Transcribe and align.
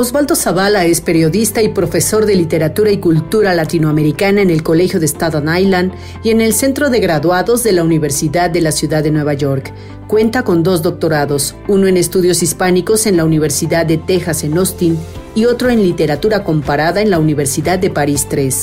Osvaldo 0.00 0.34
Zavala 0.34 0.86
es 0.86 1.02
periodista 1.02 1.60
y 1.60 1.68
profesor 1.68 2.24
de 2.24 2.34
literatura 2.34 2.90
y 2.90 2.96
cultura 2.96 3.52
latinoamericana 3.52 4.40
en 4.40 4.48
el 4.48 4.62
Colegio 4.62 4.98
de 4.98 5.06
Staten 5.06 5.54
Island 5.54 5.92
y 6.24 6.30
en 6.30 6.40
el 6.40 6.54
Centro 6.54 6.88
de 6.88 7.00
Graduados 7.00 7.62
de 7.64 7.72
la 7.72 7.84
Universidad 7.84 8.48
de 8.48 8.62
la 8.62 8.72
Ciudad 8.72 9.02
de 9.02 9.10
Nueva 9.10 9.34
York. 9.34 9.74
Cuenta 10.08 10.42
con 10.42 10.62
dos 10.62 10.80
doctorados, 10.80 11.54
uno 11.68 11.86
en 11.86 11.98
estudios 11.98 12.42
hispánicos 12.42 13.04
en 13.04 13.18
la 13.18 13.26
Universidad 13.26 13.84
de 13.84 13.98
Texas 13.98 14.42
en 14.42 14.56
Austin 14.56 14.98
y 15.34 15.44
otro 15.44 15.68
en 15.68 15.82
literatura 15.82 16.44
comparada 16.44 17.02
en 17.02 17.10
la 17.10 17.18
Universidad 17.18 17.78
de 17.78 17.90
París 17.90 18.26
III. 18.34 18.54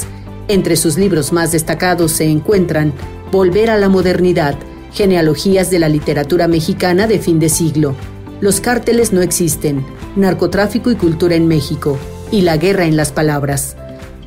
Entre 0.48 0.76
sus 0.76 0.98
libros 0.98 1.31
más 1.31 1.52
destacados 1.52 2.14
se 2.14 2.26
encuentran 2.26 2.94
Volver 3.31 3.70
a 3.70 3.78
la 3.78 3.90
modernidad, 3.90 4.56
genealogías 4.92 5.70
de 5.70 5.78
la 5.78 5.88
literatura 5.88 6.48
mexicana 6.48 7.06
de 7.06 7.20
fin 7.20 7.38
de 7.38 7.50
siglo, 7.50 7.94
Los 8.40 8.62
cárteles 8.62 9.14
no 9.14 9.23
existen, 9.23 9.84
Narcotráfico 10.16 10.91
y 10.91 10.95
Cultura 10.95 11.36
en 11.36 11.48
México 11.48 11.98
y 12.32 12.41
La 12.41 12.58
Guerra 12.58 12.86
en 12.86 12.95
las 12.95 13.12
Palabras. 13.12 13.76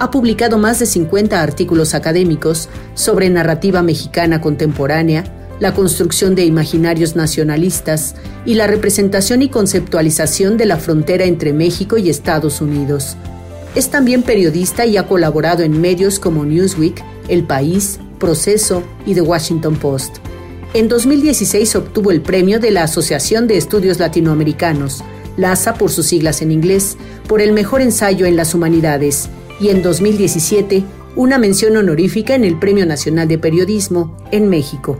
Ha 0.00 0.10
publicado 0.10 0.58
más 0.58 0.80
de 0.80 0.86
50 0.86 1.40
artículos 1.40 1.94
académicos 1.94 2.68
sobre 2.94 3.30
narrativa 3.30 3.82
mexicana 3.82 4.40
contemporánea, 4.40 5.24
la 5.60 5.74
construcción 5.74 6.34
de 6.34 6.44
imaginarios 6.44 7.14
nacionalistas 7.14 8.16
y 8.44 8.54
la 8.54 8.66
representación 8.66 9.42
y 9.42 9.48
conceptualización 9.48 10.56
de 10.56 10.66
la 10.66 10.78
frontera 10.78 11.24
entre 11.26 11.52
México 11.52 11.96
y 11.96 12.10
Estados 12.10 12.60
Unidos. 12.60 13.16
Es 13.76 13.90
también 13.90 14.22
periodista 14.22 14.86
y 14.86 14.96
ha 14.96 15.06
colaborado 15.06 15.62
en 15.62 15.80
medios 15.80 16.18
como 16.18 16.44
Newsweek, 16.44 17.00
El 17.28 17.44
País, 17.44 18.00
Proceso 18.18 18.82
y 19.06 19.14
The 19.14 19.20
Washington 19.20 19.76
Post. 19.76 20.16
En 20.72 20.86
2016 20.86 21.74
obtuvo 21.74 22.12
el 22.12 22.22
premio 22.22 22.60
de 22.60 22.70
la 22.70 22.84
Asociación 22.84 23.48
de 23.48 23.56
Estudios 23.56 23.98
Latinoamericanos, 23.98 25.02
LASA 25.36 25.74
por 25.74 25.90
sus 25.90 26.06
siglas 26.06 26.42
en 26.42 26.52
inglés, 26.52 26.96
por 27.28 27.40
el 27.40 27.52
mejor 27.52 27.80
ensayo 27.80 28.24
en 28.24 28.36
las 28.36 28.54
humanidades 28.54 29.28
y 29.60 29.70
en 29.70 29.82
2017 29.82 30.84
una 31.16 31.38
mención 31.38 31.76
honorífica 31.76 32.36
en 32.36 32.44
el 32.44 32.56
Premio 32.56 32.86
Nacional 32.86 33.26
de 33.26 33.36
Periodismo 33.36 34.16
en 34.30 34.48
México. 34.48 34.96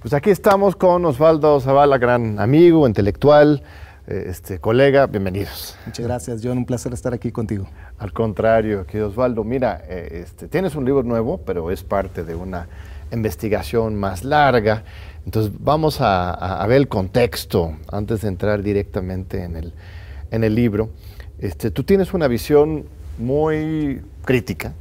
Pues 0.00 0.12
aquí 0.12 0.30
estamos 0.30 0.74
con 0.74 1.04
Osvaldo 1.04 1.60
Zavala, 1.60 1.98
gran 1.98 2.40
amigo, 2.40 2.88
intelectual, 2.88 3.62
eh, 4.08 4.24
este, 4.26 4.58
colega, 4.58 5.06
bienvenidos. 5.06 5.76
Muchas 5.86 6.06
gracias, 6.06 6.40
John, 6.42 6.58
un 6.58 6.66
placer 6.66 6.92
estar 6.92 7.14
aquí 7.14 7.30
contigo. 7.30 7.68
Al 7.98 8.12
contrario, 8.12 8.84
querido 8.84 9.10
Osvaldo, 9.10 9.44
mira, 9.44 9.84
eh, 9.88 10.22
este, 10.24 10.48
tienes 10.48 10.74
un 10.74 10.84
libro 10.84 11.04
nuevo, 11.04 11.38
pero 11.46 11.70
es 11.70 11.84
parte 11.84 12.24
de 12.24 12.34
una 12.34 12.66
investigación 13.12 13.96
más 13.96 14.24
larga 14.24 14.84
entonces 15.26 15.52
vamos 15.58 15.98
a, 16.00 16.64
ver 16.68 16.76
el 16.76 16.88
contexto 16.88 17.76
antes 17.90 18.20
de 18.20 18.28
entrar 18.28 18.62
directamente 18.62 19.42
en 19.42 19.56
el, 19.56 19.74
en 20.30 20.44
el 20.44 20.54
libro. 20.54 20.90
Este, 21.40 21.72
tú 21.72 21.82
tienes 21.82 22.14
una 22.14 22.28
visión 22.28 22.86
muy 23.18 24.02
crítica 24.24 24.72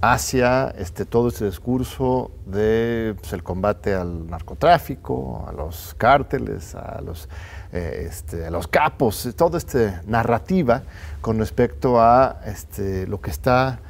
hacia 0.00 0.74
este, 0.78 1.04
todo 1.04 1.28
este 1.28 1.44
discurso 1.44 2.30
de 2.46 3.14
pues, 3.20 3.34
el 3.34 3.42
combate 3.42 3.92
al 3.92 4.26
narcotráfico, 4.26 5.44
a 5.46 5.52
los 5.52 5.94
cárteles, 5.98 6.74
a 6.74 7.02
los, 7.02 7.28
eh, 7.70 8.06
este, 8.08 8.50
los 8.50 8.66
capos, 8.66 9.28
toda 9.36 9.58
esta 9.58 10.02
narrativa 10.06 10.82
con 11.20 11.38
respecto 11.38 12.00
a 12.00 12.40
este, 12.46 13.06
lo 13.06 13.20
que 13.20 13.30
está 13.30 13.80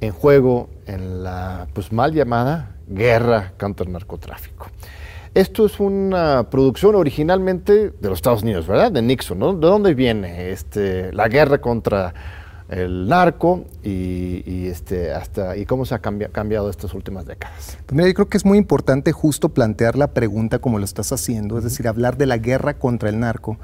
en 0.00 0.12
juego 0.12 0.68
en 0.86 1.24
la 1.24 1.66
pues, 1.74 1.90
mal 1.90 2.12
llamada 2.12 2.71
guerra 2.86 3.52
contra 3.58 3.86
el 3.86 3.92
narcotráfico. 3.92 4.68
Esto 5.34 5.64
es 5.64 5.80
una 5.80 6.50
producción 6.50 6.94
originalmente 6.94 7.90
de 7.90 8.08
los 8.08 8.18
Estados 8.18 8.42
Unidos, 8.42 8.66
¿verdad? 8.66 8.92
De 8.92 9.00
Nixon, 9.00 9.38
¿no? 9.38 9.54
¿De 9.54 9.66
dónde 9.66 9.94
viene 9.94 10.50
este, 10.50 11.10
la 11.12 11.28
guerra 11.28 11.58
contra 11.58 12.12
el 12.68 13.08
narco 13.08 13.64
y, 13.82 14.66
este, 14.66 15.12
hasta, 15.12 15.56
y 15.56 15.64
cómo 15.64 15.84
se 15.84 15.94
ha 15.94 15.98
cambiado 16.00 16.68
estas 16.68 16.92
últimas 16.92 17.26
décadas? 17.26 17.78
Pues 17.86 17.96
mira, 17.96 18.08
yo 18.08 18.14
creo 18.14 18.28
que 18.28 18.36
es 18.36 18.44
muy 18.44 18.58
importante 18.58 19.12
justo 19.12 19.48
plantear 19.50 19.96
la 19.96 20.08
pregunta 20.08 20.58
como 20.58 20.78
lo 20.78 20.84
estás 20.84 21.12
haciendo, 21.12 21.56
es 21.56 21.64
decir, 21.64 21.88
hablar 21.88 22.18
de 22.18 22.26
la 22.26 22.36
guerra 22.36 22.74
contra 22.74 23.08
el 23.08 23.18
narco 23.18 23.58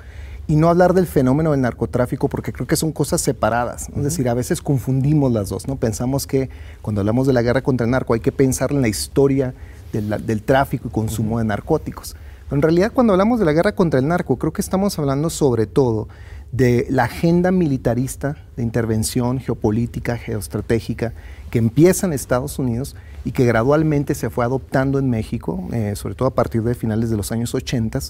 y 0.48 0.56
no 0.56 0.70
hablar 0.70 0.94
del 0.94 1.06
fenómeno 1.06 1.50
del 1.52 1.60
narcotráfico 1.60 2.28
porque 2.28 2.54
creo 2.54 2.66
que 2.66 2.74
son 2.74 2.90
cosas 2.90 3.20
separadas. 3.20 3.90
Es 3.94 4.02
decir, 4.02 4.30
a 4.30 4.34
veces 4.34 4.62
confundimos 4.62 5.30
las 5.30 5.50
dos, 5.50 5.68
¿no? 5.68 5.76
Pensamos 5.76 6.26
que 6.26 6.48
cuando 6.80 7.02
hablamos 7.02 7.26
de 7.26 7.34
la 7.34 7.42
guerra 7.42 7.60
contra 7.60 7.84
el 7.84 7.90
narco 7.90 8.14
hay 8.14 8.20
que 8.20 8.32
pensar 8.32 8.72
en 8.72 8.80
la 8.80 8.88
historia 8.88 9.54
del, 9.92 10.42
tráfico 10.42 10.88
y 10.88 10.90
consumo 10.90 11.38
de 11.38 11.44
narcóticos. 11.44 12.16
en 12.50 12.62
realidad 12.62 12.92
cuando 12.94 13.12
hablamos 13.12 13.38
de 13.38 13.44
la 13.44 13.52
guerra 13.52 13.72
contra 13.72 14.00
el 14.00 14.08
narco, 14.08 14.36
creo 14.36 14.54
que 14.54 14.62
estamos 14.62 14.98
hablando 14.98 15.28
sobre 15.28 15.66
todo 15.66 16.08
de 16.50 16.86
la 16.88 17.04
agenda 17.04 17.50
militarista 17.50 18.38
de 18.56 18.62
intervención 18.62 19.38
geopolítica, 19.40 20.16
geoestratégica, 20.16 21.12
que 21.50 21.58
empieza 21.58 22.06
en 22.06 22.14
Estados 22.14 22.58
Unidos 22.58 22.96
y 23.24 23.32
que 23.32 23.44
gradualmente 23.44 24.14
se 24.14 24.30
fue 24.30 24.46
adoptando 24.46 24.98
en 24.98 25.10
México, 25.10 25.68
eh, 25.72 25.94
sobre 25.94 26.14
todo 26.14 26.28
a 26.28 26.34
partir 26.34 26.62
de 26.62 26.74
finales 26.74 27.10
de 27.10 27.18
los 27.18 27.32
años 27.32 27.54
80, 27.54 28.00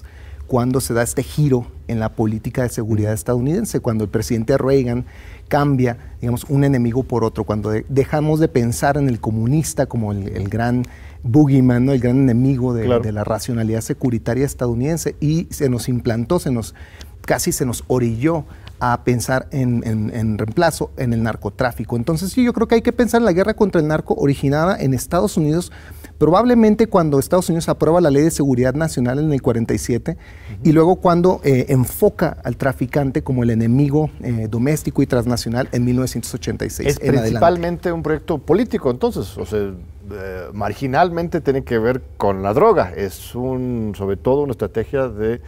cuando 0.49 0.81
se 0.81 0.93
da 0.93 1.03
este 1.03 1.23
giro 1.23 1.67
en 1.87 1.99
la 1.99 2.09
política 2.09 2.63
de 2.63 2.69
seguridad 2.69 3.13
estadounidense, 3.13 3.79
cuando 3.79 4.03
el 4.03 4.09
presidente 4.09 4.57
Reagan 4.57 5.05
cambia, 5.47 6.15
digamos, 6.19 6.43
un 6.49 6.65
enemigo 6.65 7.03
por 7.03 7.23
otro, 7.23 7.45
cuando 7.45 7.71
dejamos 7.87 8.41
de 8.41 8.49
pensar 8.49 8.97
en 8.97 9.07
el 9.07 9.21
comunista 9.21 9.85
como 9.85 10.11
el 10.11 10.49
gran 10.49 10.83
boogeyman, 11.23 11.85
¿no? 11.85 11.91
el 11.91 11.99
gran 11.99 12.17
enemigo 12.17 12.73
de, 12.73 13.11
la 13.11 13.23
racionalidad 13.23 13.81
securitaria 13.81 14.45
estadounidense 14.45 15.15
y 15.19 15.47
se 15.51 15.69
nos 15.69 15.89
implantó, 15.89 16.39
se 16.39 16.51
nos, 16.51 16.75
casi 17.21 17.51
se 17.51 17.65
nos 17.65 17.83
orilló 17.87 18.45
a 18.79 19.03
pensar 19.03 19.47
en, 19.51 20.37
reemplazo 20.37 20.91
en 20.97 21.13
el 21.13 21.23
narcotráfico. 21.23 21.95
Entonces 21.95 22.31
sí, 22.31 22.43
yo 22.43 22.53
creo 22.53 22.67
que 22.67 22.75
hay 22.75 22.81
que 22.81 22.93
pensar 22.93 23.21
en 23.21 23.25
la 23.25 23.33
guerra 23.33 23.53
contra 23.53 23.81
el 23.81 23.87
narco 23.87 24.13
originada 24.15 24.77
en 24.79 24.93
Estados 24.93 25.37
Unidos, 25.37 25.71
probablemente 26.17 26.87
cuando 26.87 27.19
Estados 27.19 27.49
Unidos 27.49 27.69
aprueba 27.69 28.01
la 28.01 28.09
Ley 28.09 28.23
de 28.23 28.31
Seguridad 28.31 28.73
Nacional 28.73 29.19
en 29.19 29.31
el 29.31 29.41
47 29.41 30.17
y 30.63 30.71
luego 30.71 30.97
cuando 30.97 31.41
eh, 31.43 31.67
enfoca 31.69 32.37
al 32.43 32.57
traficante 32.57 33.23
como 33.23 33.43
el 33.43 33.49
enemigo 33.49 34.09
eh, 34.21 34.47
doméstico 34.49 35.01
y 35.01 35.07
transnacional 35.07 35.69
en 35.71 35.85
1986. 35.85 36.87
Es 36.89 36.99
principalmente 36.99 37.91
un 37.91 38.03
proyecto 38.03 38.37
político 38.37 38.91
entonces, 38.91 39.37
o 39.37 39.45
sea 39.45 39.71
eh, 40.11 40.47
marginalmente 40.53 41.39
tiene 41.39 41.63
que 41.63 41.77
ver 41.77 42.01
con 42.17 42.41
la 42.41 42.53
droga. 42.53 42.93
Es 42.95 43.35
un, 43.35 43.93
sobre 43.95 44.17
todo 44.17 44.41
una 44.41 44.51
estrategia 44.51 45.07
de 45.07 45.41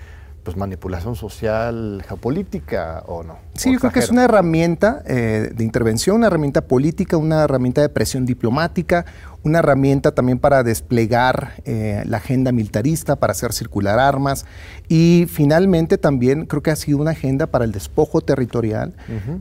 pues, 0.44 0.58
manipulación 0.58 1.16
social, 1.16 2.04
geopolítica 2.08 3.04
o 3.08 3.24
no. 3.24 3.38
Sí, 3.54 3.74
yo 3.74 3.80
creo 3.80 3.92
que 3.92 4.00
es 4.00 4.10
una 4.10 4.24
herramienta 4.24 5.04
eh, 5.06 5.52
de 5.56 5.64
intervención, 5.64 6.18
una 6.18 6.28
herramienta 6.28 6.62
política, 6.62 7.18
una 7.18 7.44
herramienta 7.44 7.82
de 7.82 7.90
presión 7.90 8.26
diplomática, 8.26 9.06
una 9.44 9.60
herramienta 9.60 10.14
también 10.14 10.40
para 10.40 10.64
desplegar 10.64 11.54
eh, 11.66 12.04
la 12.06 12.18
agenda 12.18 12.52
militarista, 12.52 13.16
para 13.18 13.32
hacer 13.32 13.54
circular 13.54 14.00
armas 14.00 14.46
y 14.88 15.26
finalmente 15.30 15.98
también 15.98 16.46
creo 16.46 16.62
que 16.62 16.72
ha 16.72 16.76
sido 16.76 16.98
una 17.00 17.12
agenda 17.12 17.48
para 17.48 17.66
el 17.66 17.72
despojo 17.72 18.22
territorial, 18.22 18.96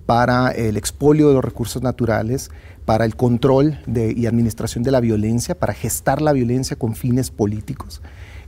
para 0.07 0.51
el 0.51 0.77
expolio 0.77 1.29
de 1.29 1.35
los 1.35 1.45
recursos 1.45 1.83
naturales, 1.83 2.51
para 2.85 3.05
el 3.05 3.17
control 3.17 3.79
de, 3.87 4.13
y 4.13 4.27
administración 4.27 4.83
de 4.85 4.91
la 4.91 5.01
violencia, 5.01 5.59
para 5.59 5.75
gestar 5.75 6.21
la 6.23 6.33
violencia 6.33 6.77
con 6.77 6.95
fines 6.95 7.31
políticos. 7.31 8.03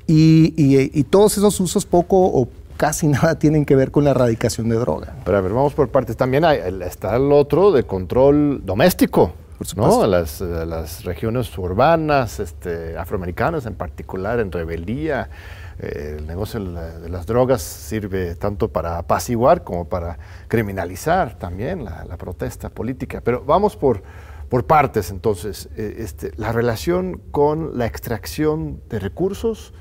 Y, 0.07 1.05
todos 1.05 1.37
esos 1.37 1.59
usos 1.61 1.87
poco 1.87 2.17
o 2.19 2.49
casi 2.77 3.07
nada 3.09 3.39
tienen 3.39 3.65
que 3.65 3.77
ver 3.77 3.91
con 3.91 4.05
la 4.05 4.11
erradicación 4.11 4.69
de 4.69 4.77
droga. 4.77 5.17
Pero 5.25 5.39
a 5.39 5.41
ver, 5.41 5.53
vamos 5.53 5.75
por 5.75 5.89
partes. 5.89 6.17
También 6.17 6.45
hay, 6.45 6.59
está 6.85 7.17
el 7.17 7.31
otro 7.33 7.73
de 7.73 7.85
control 7.85 8.63
doméstico. 8.65 9.33
¿no? 9.77 10.07
Las, 10.09 10.41
las 10.41 11.05
regiones 11.05 11.57
urbanas, 11.57 12.41
este, 12.41 12.97
afroamericanas 12.97 13.65
en 13.67 13.75
particular, 13.75 14.41
en 14.41 14.51
rebeldía. 14.51 15.31
Eh, 15.79 16.17
el 16.19 16.27
negocio 16.27 16.61
de 16.61 17.09
las 17.09 17.27
drogas 17.27 17.63
sirve 17.63 18.35
tanto 18.35 18.69
para 18.69 18.99
apaciguar 18.99 19.65
como 19.65 19.89
para 19.89 20.19
criminalizar 20.49 21.39
también 21.39 21.85
la, 21.85 22.05
la 22.05 22.17
protesta 22.17 22.71
política. 22.71 23.21
Pero 23.23 23.45
vamos 23.45 23.77
por, 23.77 24.03
por 24.49 24.67
partes 24.67 25.11
entonces. 25.11 25.71
Eh, 25.77 25.97
este, 26.01 26.33
la 26.37 26.53
relación 26.53 27.21
con 27.31 27.79
la 27.79 27.87
extracción 27.87 28.83
de 28.91 28.99
recursos, 28.99 29.73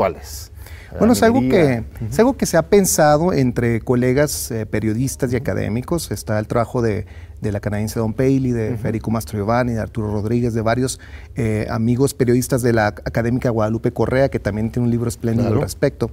¿cuáles? 0.00 0.50
Bueno, 0.98 1.12
es 1.12 1.22
algo, 1.22 1.40
que, 1.40 1.84
es 2.08 2.18
algo 2.18 2.36
que 2.36 2.46
se 2.46 2.56
ha 2.56 2.62
pensado 2.62 3.32
entre 3.32 3.80
colegas 3.80 4.50
eh, 4.50 4.66
periodistas 4.66 5.32
y 5.32 5.36
académicos. 5.36 6.10
Está 6.10 6.38
el 6.38 6.48
trabajo 6.48 6.82
de 6.82 7.06
de 7.40 7.52
la 7.52 7.60
canadiense 7.60 7.98
Don 7.98 8.12
Paley, 8.12 8.50
de 8.52 8.76
Federico 8.76 9.10
Mastro 9.10 9.38
Giovanni, 9.38 9.72
de 9.72 9.80
Arturo 9.80 10.10
Rodríguez, 10.10 10.52
de 10.52 10.60
varios 10.60 11.00
eh, 11.36 11.66
amigos 11.70 12.12
periodistas 12.12 12.62
de 12.62 12.72
la 12.72 12.88
académica 12.88 13.50
Guadalupe 13.50 13.92
Correa, 13.92 14.28
que 14.28 14.38
también 14.38 14.70
tiene 14.70 14.84
un 14.84 14.90
libro 14.90 15.08
espléndido 15.08 15.48
al 15.48 15.60
respecto. 15.60 16.10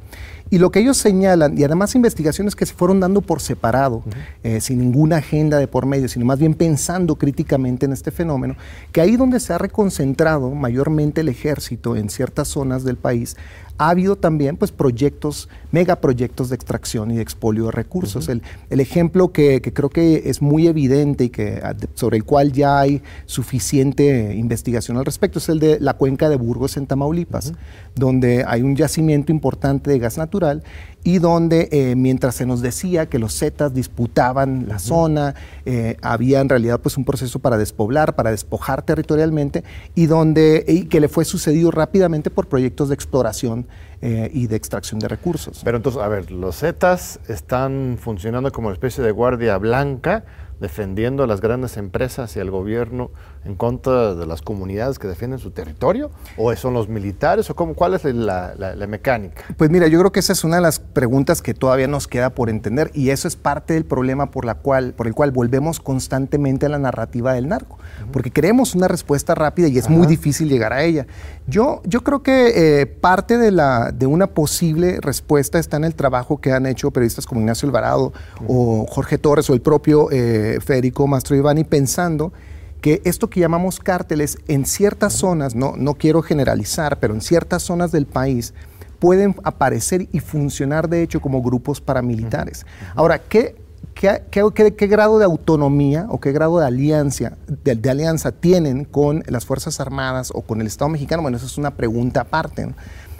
Y 0.50 0.60
lo 0.60 0.72
que 0.72 0.80
ellos 0.80 0.98
señalan, 0.98 1.58
y 1.58 1.64
además 1.64 1.96
investigaciones 1.96 2.56
que 2.56 2.66
se 2.66 2.74
fueron 2.74 3.02
dando 3.02 3.22
por 3.22 3.42
separado, 3.42 4.04
eh, 4.44 4.62
sin 4.62 4.80
ninguna 4.80 5.18
agenda 5.18 5.58
de 5.58 5.68
por 5.68 5.86
medio, 5.86 6.08
sino 6.08 6.26
más 6.26 6.40
bien 6.40 6.54
pensando 6.54 7.16
críticamente 7.16 7.86
en 7.86 7.94
este 7.94 8.12
fenómeno, 8.12 8.56
que 8.94 9.02
ahí 9.02 9.18
donde 9.18 9.42
se 9.42 9.52
ha 9.52 9.58
reconcentrado 9.58 10.52
mayormente 10.52 11.22
el 11.22 11.30
ejército 11.30 11.98
en 11.98 12.10
ciertas 12.10 12.48
zonas 12.48 12.86
del 12.86 12.96
país, 12.96 13.36
ha 13.78 13.90
habido 13.90 14.16
también 14.16 14.37
también 14.38 14.56
pues 14.56 14.72
proyectos, 14.72 15.50
megaproyectos 15.72 16.50
de 16.50 16.56
extracción 16.56 17.10
y 17.10 17.16
de 17.16 17.24
expolio 17.24 17.66
de 17.66 17.72
recursos. 17.72 18.30
el, 18.30 18.44
ejemplo 18.70 19.32
que, 19.32 19.60
creo 19.74 19.90
que 19.90 20.30
es 20.30 20.44
muy 20.44 20.68
evidente 20.68 21.24
y 21.24 21.30
que, 21.30 21.60
ah, 21.64 21.76
sobre 21.96 22.18
el 22.18 22.24
cual 22.24 22.52
ya 22.52 22.80
hay 22.80 23.02
suficiente 23.26 24.36
investigación 24.36 24.96
al 24.98 25.06
respecto 25.06 25.40
es 25.40 25.50
el 25.50 25.60
de 25.60 25.80
la 25.80 25.96
cuenca 25.96 26.30
de 26.30 26.36
Burgos 26.36 26.78
en 26.78 26.86
Tamaulipas, 26.86 27.54
donde 27.98 28.44
hay 28.48 28.62
un 28.62 28.76
yacimiento 28.76 29.32
importante 29.32 29.90
de 29.90 30.00
gas 30.00 30.18
natural 30.18 30.64
y 31.04 31.20
donde 31.20 31.70
eh, 31.72 31.96
mientras 31.96 32.36
se 32.36 32.46
nos 32.46 32.62
decía 32.62 33.06
que 33.06 33.18
los 33.18 33.38
Zetas 33.38 33.74
disputaban 33.74 34.68
la 34.68 34.78
zona, 34.78 35.36
eh, 35.66 35.96
había 36.02 36.42
en 36.42 36.50
realidad 36.50 36.82
pues 36.82 36.98
un 36.98 37.06
proceso 37.06 37.40
para 37.40 37.58
despoblar, 37.58 38.16
para 38.16 38.32
despojar 38.32 38.82
territorialmente 38.82 39.64
y 39.96 40.08
donde 40.08 40.66
y 40.68 40.86
que 40.86 41.00
le 41.00 41.08
fue 41.08 41.24
sucedido 41.24 41.72
rápidamente 41.72 42.30
por 42.30 42.48
proyectos 42.48 42.90
de 42.90 42.96
exploración 42.96 43.68
eh, 44.02 44.30
y 44.34 44.48
de 44.48 44.56
extracción 44.56 45.00
de 45.00 45.08
recursos. 45.08 45.62
Pero 45.64 45.78
entonces, 45.78 46.02
a 46.02 46.08
ver, 46.08 46.30
los 46.30 46.60
Zetas 46.60 47.20
están 47.28 47.98
funcionando 48.00 48.52
como 48.52 48.68
una 48.68 48.74
especie 48.74 49.04
de 49.04 49.12
guardia 49.12 49.58
blanca 49.58 50.26
defendiendo 50.60 51.24
a 51.24 51.28
las 51.28 51.42
grandes 51.42 51.78
empresas 51.78 52.36
y 52.36 52.40
al 52.40 52.52
gobierno 52.52 53.12
en 53.48 53.56
contra 53.56 54.14
de 54.14 54.26
las 54.26 54.42
comunidades 54.42 55.00
que 55.00 55.08
defienden 55.08 55.40
su 55.40 55.52
territorio? 55.52 56.12
¿O 56.38 56.56
son 56.56 56.74
los 56.74 56.90
militares? 56.90 57.50
¿O 57.50 57.56
cómo, 57.56 57.74
cuál 57.74 57.94
es 57.94 58.04
la, 58.04 58.54
mecánica? 58.88 59.44
Pues 59.58 59.70
mira, 59.70 59.88
yo 59.88 60.00
creo 60.00 60.12
que 60.12 60.20
esa 60.20 60.34
es 60.34 60.44
una 60.44 60.58
de 60.58 60.62
las 60.62 60.80
preguntas 60.80 61.42
que 61.42 61.54
todavía 61.54 61.88
nos 61.88 62.08
queda 62.08 62.32
por 62.32 62.50
entender 62.50 62.92
y 62.94 63.10
eso 63.10 63.28
es 63.28 63.36
parte 63.36 63.74
del 63.74 63.86
problema 63.86 64.32
por, 64.32 64.46
la 64.46 64.56
cual, 64.56 64.94
por 64.94 65.08
el 65.08 65.14
cual 65.14 65.32
volvemos 65.32 65.80
constantemente 65.80 66.66
a 66.66 66.70
la 66.70 66.80
narrativa 66.80 67.34
del 67.34 67.48
narco, 67.48 67.78
porque 68.12 68.32
queremos 68.32 68.76
una 68.76 68.88
respuesta 68.88 69.36
rápida 69.36 69.68
y 69.68 69.78
es 69.78 69.90
muy 69.90 70.08
difícil 70.08 70.50
llegar 70.50 70.74
a 70.74 70.84
ella. 70.84 71.08
Yo, 71.48 71.82
yo 71.86 72.02
creo 72.02 72.24
que 72.24 72.82
eh, 72.82 72.86
parte 72.86 73.38
de, 73.38 73.52
la, 73.52 73.92
de 73.92 74.06
una 74.06 74.28
posible 74.28 75.00
respuesta 75.02 75.60
está 75.60 75.78
en 75.78 75.86
el 75.86 75.96
trabajo 75.96 76.40
que 76.40 76.52
han 76.52 76.66
hecho 76.66 76.92
periodistas 76.92 77.26
como 77.26 77.42
Ignacio 77.42 77.68
Alvarado 77.68 78.14
o 78.48 78.86
Jorge 78.90 79.18
Torres 79.18 79.50
o 79.50 79.54
el 79.54 79.62
propio... 79.62 80.10
Eh, 80.12 80.60
Federico 80.64 81.08
Mastro 81.08 81.36
Ivani 81.36 81.64
pensando 81.64 82.34
que 82.82 83.02
esto 83.06 83.30
que 83.30 83.40
llamamos 83.40 83.80
cárteles 83.80 84.38
en 84.48 84.66
ciertas 84.66 85.14
zonas, 85.14 85.56
no, 85.56 85.76
no 85.76 85.96
quiero 85.96 86.22
generalizar, 86.22 87.00
pero 87.00 87.14
en 87.14 87.22
ciertas 87.22 87.64
zonas 87.64 87.92
del 87.92 88.06
país 88.06 88.54
pueden 89.00 89.36
aparecer 89.44 90.08
y 90.12 90.20
funcionar 90.20 90.90
de 90.90 91.04
hecho 91.04 91.22
como 91.22 91.42
grupos 91.42 91.82
paramilitares. 91.82 92.66
Ahora, 92.96 93.20
¿qué, 93.20 93.56
qué, 93.94 94.22
qué, 94.32 94.88
grado 94.88 95.20
de 95.20 95.26
autonomía 95.26 96.08
o 96.10 96.20
qué 96.20 96.32
grado 96.32 96.60
de 96.60 96.66
alianza, 96.66 97.38
de, 97.48 97.90
alianza 97.90 98.32
tienen 98.32 98.86
con 98.86 99.24
las 99.28 99.46
Fuerzas 99.46 99.80
Armadas 99.80 100.32
o 100.34 100.42
con 100.42 100.62
el 100.62 100.68
Estado 100.68 100.90
mexicano? 100.90 101.22
Bueno, 101.22 101.38
eso 101.38 101.46
es 101.46 101.58
una 101.58 101.72
pregunta 101.72 102.22
aparte. 102.22 102.74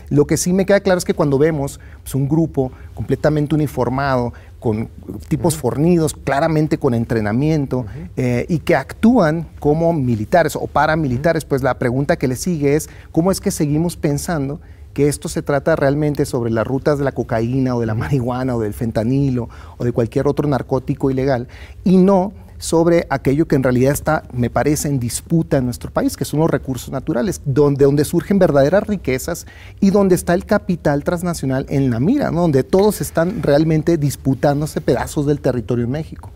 Lo 0.10 0.26
que 0.26 0.38
sí 0.38 0.54
me 0.54 0.66
queda 0.66 0.80
claro 0.80 0.98
es 0.98 1.06
que 1.06 1.14
cuando 1.14 1.38
vemos 1.38 1.80
pues, 2.02 2.16
un 2.16 2.30
grupo 2.30 2.72
completamente 2.94 3.56
uniformado, 3.56 4.34
con 4.68 4.90
tipos 5.30 5.56
fornidos, 5.56 6.14
claramente 6.14 6.78
con 6.78 6.94
entrenamiento, 6.94 7.86
eh, 8.18 8.46
y 8.50 8.60
que 8.60 8.76
actúan 8.76 9.48
como 9.62 9.94
militares 9.94 10.58
o 10.58 10.68
paramilitares, 10.68 11.46
pues 11.46 11.64
la 11.64 11.80
pregunta 11.80 12.18
que 12.18 12.28
le 12.28 12.36
sigue 12.36 12.76
es, 12.76 12.90
¿cómo 13.14 13.32
es 13.32 13.40
que 13.40 13.50
seguimos 13.50 13.96
pensando 13.96 14.60
que 14.94 15.08
esto 15.08 15.30
se 15.30 15.42
trata 15.42 15.78
realmente 15.78 16.26
sobre 16.26 16.52
las 16.52 16.68
rutas 16.68 16.98
de 16.98 17.06
la 17.06 17.14
cocaína 17.14 17.78
o 17.78 17.80
de 17.80 17.86
la 17.86 17.94
marihuana 17.94 18.58
o 18.58 18.60
del 18.60 18.74
fentanilo 18.74 19.48
o 19.78 19.86
de 19.86 19.94
cualquier 19.94 20.28
otro 20.28 20.50
narcótico 20.50 21.10
ilegal, 21.10 21.48
y 21.86 21.96
no 21.96 22.34
sobre 22.58 23.08
aquello 23.10 23.48
que 23.48 23.56
en 23.56 23.64
realidad 23.64 23.94
está, 23.94 24.24
me 24.34 24.50
parece, 24.50 24.88
en 24.88 25.00
disputa 25.00 25.58
en 25.58 25.66
nuestro 25.66 25.92
país, 25.92 26.18
que 26.18 26.26
son 26.26 26.40
los 26.40 26.50
recursos 26.50 26.92
naturales, 26.92 27.42
donde, 27.46 27.86
donde 27.86 28.06
surgen 28.06 28.40
verdaderas 28.40 28.88
riquezas 28.88 29.46
y 29.80 29.92
donde 29.92 30.16
está 30.16 30.34
el 30.34 30.46
capital 30.46 31.04
transnacional 31.04 31.66
en 31.70 31.90
la 31.90 32.00
mira, 32.00 32.32
donde 32.32 32.64
todos 32.64 33.02
están 33.02 33.44
realmente 33.44 33.98
disputándose 33.98 34.82
pedazos 34.82 35.26
del 35.26 35.42
territorio 35.42 35.86
en 35.86 35.92
México. 35.92 36.32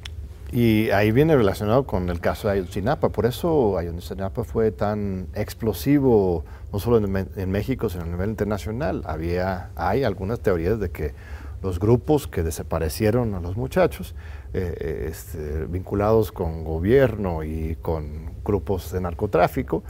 Y 0.52 0.90
ahí 0.90 1.12
viene 1.12 1.36
relacionado 1.36 1.86
con 1.86 2.10
el 2.10 2.20
caso 2.20 2.50
de 2.50 2.56
Ayotzinapa, 2.56 3.10
por 3.10 3.26
eso 3.26 3.78
Ayotzinapa 3.78 4.44
fue 4.44 4.72
tan 4.72 5.28
explosivo, 5.34 6.44
no 6.74 6.80
solo 6.80 6.98
en, 6.98 7.30
en 7.36 7.52
México, 7.52 7.90
sino 7.90 8.04
a 8.04 8.08
nivel 8.08 8.32
internacional. 8.32 9.02
Había, 9.06 9.70
hay 9.76 10.04
algunas 10.04 10.42
teorías 10.42 10.78
de 10.78 10.92
que 10.92 11.14
los 11.64 11.80
grupos 11.80 12.28
que 12.28 12.44
desaparecieron 12.44 13.34
a 13.36 13.40
los 13.40 13.56
muchachos 13.56 14.14
eh, 14.54 14.76
eh, 14.80 15.08
este, 15.10 15.66
vinculados 15.66 16.34
con 16.34 16.66
gobierno 16.66 17.42
y 17.44 17.78
con 17.82 18.34
grupos 18.44 18.92
de 18.92 19.00
narcotráfico, 19.00 19.82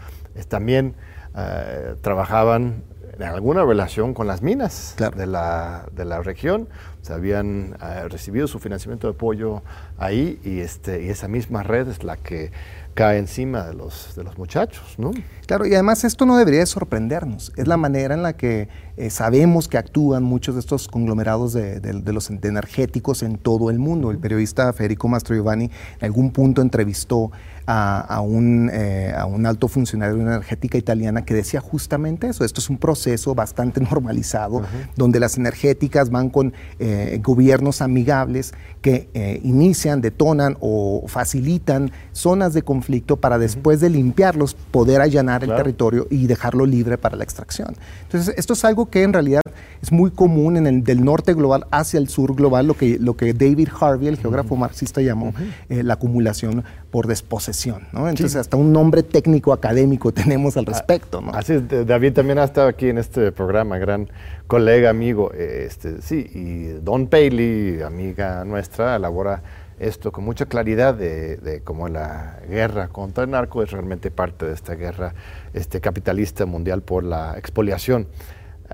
también 0.49 0.93
eh, 1.35 1.95
trabajaban 2.01 2.83
en 3.17 3.23
alguna 3.23 3.65
relación 3.65 4.13
con 4.13 4.27
las 4.27 4.43
minas 4.43 4.95
de, 4.97 5.25
la, 5.25 5.87
de, 5.91 6.05
la, 6.05 6.21
región. 6.21 6.69
se 7.01 7.11
habían 7.13 7.75
recibido 8.09 8.47
su 8.47 8.59
financiamiento 8.59 9.07
de 9.07 9.15
apoyo 9.15 9.63
ahí 9.97 10.39
y, 10.43 10.59
este, 10.59 11.03
y 11.03 11.09
esa 11.09 11.27
misma 11.27 11.63
red 11.63 11.87
es 11.87 12.03
la 12.03 12.17
que 12.17 12.51
cae 12.93 13.17
encima 13.17 13.65
de 13.65 13.73
los, 13.73 14.15
de 14.15 14.23
los 14.23 14.37
muchachos, 14.37 14.95
¿no? 14.97 15.11
Claro, 15.45 15.65
y 15.65 15.73
además 15.73 16.03
esto 16.03 16.25
no 16.25 16.37
debería 16.37 16.65
sorprendernos. 16.65 17.51
Es 17.55 17.67
la 17.67 17.77
manera 17.77 18.13
en 18.13 18.23
la 18.23 18.33
que 18.33 18.69
eh, 18.97 19.09
sabemos 19.09 19.67
que 19.67 19.77
actúan 19.77 20.23
muchos 20.23 20.55
de 20.55 20.61
estos 20.61 20.87
conglomerados 20.87 21.53
de, 21.53 21.81
los 22.13 22.29
energéticos 22.29 23.23
en 23.23 23.37
todo 23.37 23.69
el 23.69 23.79
mundo. 23.79 24.11
El 24.11 24.19
periodista 24.19 24.71
Federico 24.73 25.07
Mastro 25.07 25.35
Giovanni 25.35 25.65
en 25.65 26.05
algún 26.05 26.31
punto 26.31 26.61
entrevistó 26.61 27.31
a, 27.65 28.21
un, 28.21 28.69
eh, 28.73 29.13
a, 29.15 29.25
un, 29.25 29.45
alto 29.45 29.67
funcionario 29.67 30.15
de 30.15 30.21
una 30.21 30.35
energética 30.35 30.77
italiana 30.77 31.23
que 31.23 31.33
decía 31.33 31.61
justamente 31.61 32.27
eso. 32.27 32.43
Esto 32.43 32.59
es 32.59 32.69
un 32.69 32.77
proceso 32.77 33.35
bastante 33.35 33.81
normalizado, 33.91 34.63
donde 34.95 35.19
las 35.19 35.37
energéticas 35.37 36.09
van 36.09 36.29
con 36.29 36.53
eh, 36.79 37.19
gobiernos 37.21 37.81
amigables 37.81 38.53
que 38.81 39.39
inician, 39.43 40.01
detonan 40.01 40.57
o 40.59 41.03
facilitan 41.07 41.91
zonas 42.13 42.53
de 42.53 42.63
conflicto 42.63 43.17
para 43.17 43.37
después 43.37 43.79
de 43.79 43.91
limpiarlos 43.91 44.55
poder 44.55 45.01
allanar 45.01 45.43
el 45.43 45.55
territorio 45.55 46.07
y 46.09 46.25
dejarlo 46.25 46.65
libre 46.65 46.97
para 46.97 47.15
la 47.15 47.23
extracción. 47.23 47.75
Entonces, 48.03 48.33
esto 48.37 48.53
es 48.53 48.65
algo 48.65 48.89
que 48.89 49.03
en 49.03 49.13
realidad 49.13 49.41
es 49.81 49.91
muy 49.91 50.11
común 50.11 50.57
en 50.57 50.67
el 50.67 50.83
del 50.83 51.03
norte 51.03 51.33
global 51.33 51.65
hacia 51.71 51.99
el 51.99 52.07
sur 52.07 52.35
global, 52.35 52.67
lo 52.67 52.75
que, 52.75 52.97
lo 52.99 53.15
que 53.15 53.33
David 53.33 53.69
Harvey, 53.79 54.07
el 54.07 54.17
geógrafo 54.17 54.55
marxista, 54.55 55.01
llamó 55.01 55.33
eh, 55.69 55.83
la 55.83 55.95
acumulación 55.95 56.63
por 56.91 57.07
desposesión. 57.07 57.87
Entonces, 57.93 58.35
hasta 58.35 58.57
un 58.57 58.71
nombre 58.71 59.03
técnico 59.03 59.53
académico 59.53 60.11
tenemos 60.13 60.57
al 60.57 60.65
ah, 60.67 60.71
respecto. 60.71 61.23
Así 61.33 61.53
es, 61.53 61.87
David 61.87 62.13
también 62.13 62.37
ha 62.39 62.43
estado 62.43 62.67
aquí 62.67 62.89
en 62.89 62.97
este 62.97 63.31
programa, 63.31 63.77
gran 63.77 64.09
colega, 64.47 64.89
amigo. 64.89 65.31
Este, 65.33 66.01
sí, 66.01 66.29
y 66.33 66.65
Don 66.83 67.07
Paley, 67.07 67.81
amiga 67.81 68.45
nuestra, 68.45 68.95
elabora 68.95 69.41
esto 69.81 70.11
con 70.11 70.23
mucha 70.23 70.45
claridad 70.45 70.93
de, 70.93 71.61
cómo 71.63 71.87
la 71.87 72.37
guerra 72.47 72.89
contra 72.89 73.23
el 73.23 73.31
narco 73.31 73.63
es 73.63 73.71
realmente 73.71 74.11
parte 74.11 74.45
de 74.45 74.53
esta 74.53 74.75
guerra 74.75 75.15
este, 75.55 75.81
capitalista 75.81 76.45
mundial 76.45 76.83
por 76.83 77.03
la 77.03 77.35
expoliación. 77.37 78.07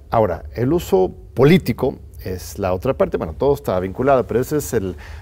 Ahora, 0.09 0.43
el 0.55 0.71
uso 0.71 1.11
político 1.33 1.95
es 2.23 2.59
la 2.59 2.73
otra 2.73 2.93
parte, 2.93 3.17
bueno, 3.17 3.33
todo 3.33 3.53
está 3.53 3.79
vinculado, 3.79 4.25
pero 4.25 4.39
esa 4.39 4.57
es 4.57 4.75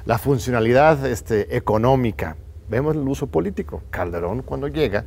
la 0.05 0.17
funcionalidad 0.17 1.05
este, 1.05 1.55
económica. 1.55 2.37
Vemos 2.69 2.95
el 2.95 3.07
uso 3.07 3.27
político. 3.27 3.81
Calderón 3.89 4.41
cuando 4.41 4.67
llega 4.67 5.05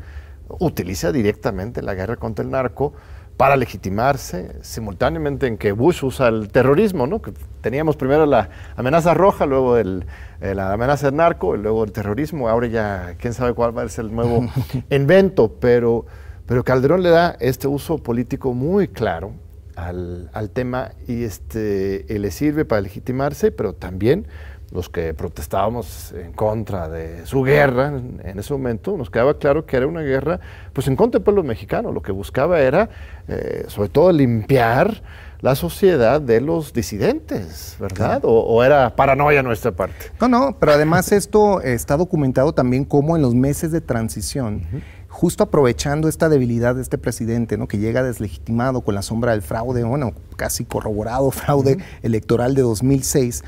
utiliza 0.61 1.12
directamente 1.12 1.82
la 1.82 1.94
guerra 1.94 2.16
contra 2.16 2.44
el 2.44 2.50
narco 2.50 2.92
para 3.37 3.56
legitimarse, 3.56 4.56
simultáneamente 4.62 5.47
en 5.47 5.58
que 5.58 5.70
Bush 5.70 6.02
usa 6.02 6.26
el 6.26 6.49
terrorismo, 6.49 7.06
¿no? 7.06 7.23
Que 7.23 7.32
teníamos 7.61 7.97
primero 7.97 8.26
la 8.26 8.50
amenaza 8.75 9.14
roja, 9.14 9.47
luego 9.47 9.76
el, 9.76 10.06
eh, 10.40 10.56
la 10.56 10.73
amenaza 10.73 11.06
del 11.06 11.16
narco, 11.16 11.54
y 11.54 11.58
luego 11.58 11.85
el 11.85 11.92
terrorismo, 11.92 12.49
ahora 12.49 12.66
ya 12.66 13.14
quién 13.16 13.35
sabe 13.35 13.54
cuál 13.54 13.76
va 13.76 13.82
a 13.82 13.88
ser 13.88 14.06
el 14.06 14.14
nuevo 14.14 14.44
invento, 14.90 15.52
pero, 15.61 16.04
pero 16.47 16.64
Calderón 16.64 17.04
le 17.04 17.11
da 17.11 17.37
este 17.38 17.68
uso 17.68 17.99
político 17.99 18.54
muy 18.54 18.88
claro 18.88 19.32
al, 19.78 20.30
al 20.32 20.50
tema 20.50 20.92
y 21.06 21.25
este, 21.25 22.04
le 22.08 22.30
sirve 22.30 22.64
para 22.64 22.80
legitimarse, 22.80 23.52
pero 23.52 23.73
también 23.73 24.26
los 24.70 24.88
que 24.88 25.14
protestábamos 25.14 26.12
en 26.12 26.32
contra 26.32 26.88
de 26.88 27.25
su 27.26 27.42
guerra 27.42 27.88
en, 27.88 28.38
ese 28.38 28.52
momento, 28.52 28.97
nos 28.97 29.08
quedaba 29.08 29.38
claro 29.38 29.64
que 29.64 29.76
era 29.76 29.87
una 29.87 30.02
guerra 30.02 30.40
pues 30.73 30.88
en 30.88 30.97
contra 30.97 31.18
del 31.18 31.25
pueblo 31.25 31.42
mexicano. 31.42 31.90
Lo 31.90 32.02
que 32.02 32.12
buscaba 32.12 32.61
era, 32.61 32.90
eh, 33.28 33.64
sobre 33.68 33.88
todo, 33.88 34.12
limpiar 34.12 35.02
la 35.40 35.54
sociedad 35.54 36.20
de 36.20 36.40
los 36.40 36.73
disidentes, 36.73 37.76
¿verdad? 37.78 38.20
O, 38.25 38.62
era 38.64 38.94
paranoia 38.97 39.42
nuestra 39.42 39.70
parte? 39.70 40.11
No, 40.20 40.28
no, 40.28 40.56
pero 40.58 40.73
además 40.73 41.12
esto 41.12 41.61
está 41.61 41.97
documentado 41.97 42.52
también 42.52 42.85
como 42.85 43.16
en 43.16 43.23
los 43.23 43.35
meses 43.35 43.70
de 43.70 43.80
transición, 43.80 44.66
justo 45.09 45.45
aprovechando 45.45 46.09
esta 46.09 46.29
debilidad 46.29 46.75
de 46.75 46.83
este 46.83 46.99
presidente, 46.99 47.57
¿no? 47.57 47.67
que 47.67 47.79
llega 47.79 48.03
deslegitimado 48.03 48.83
con 48.83 48.95
la 48.95 49.03
sombra 49.03 49.33
del 49.33 49.43
fraude, 49.43 49.83
bueno, 49.85 50.12
casi 50.37 50.65
corroborado 50.65 51.31
fraude 51.33 51.79
electoral 52.03 52.55
de 52.55 52.62
2006. 52.62 53.43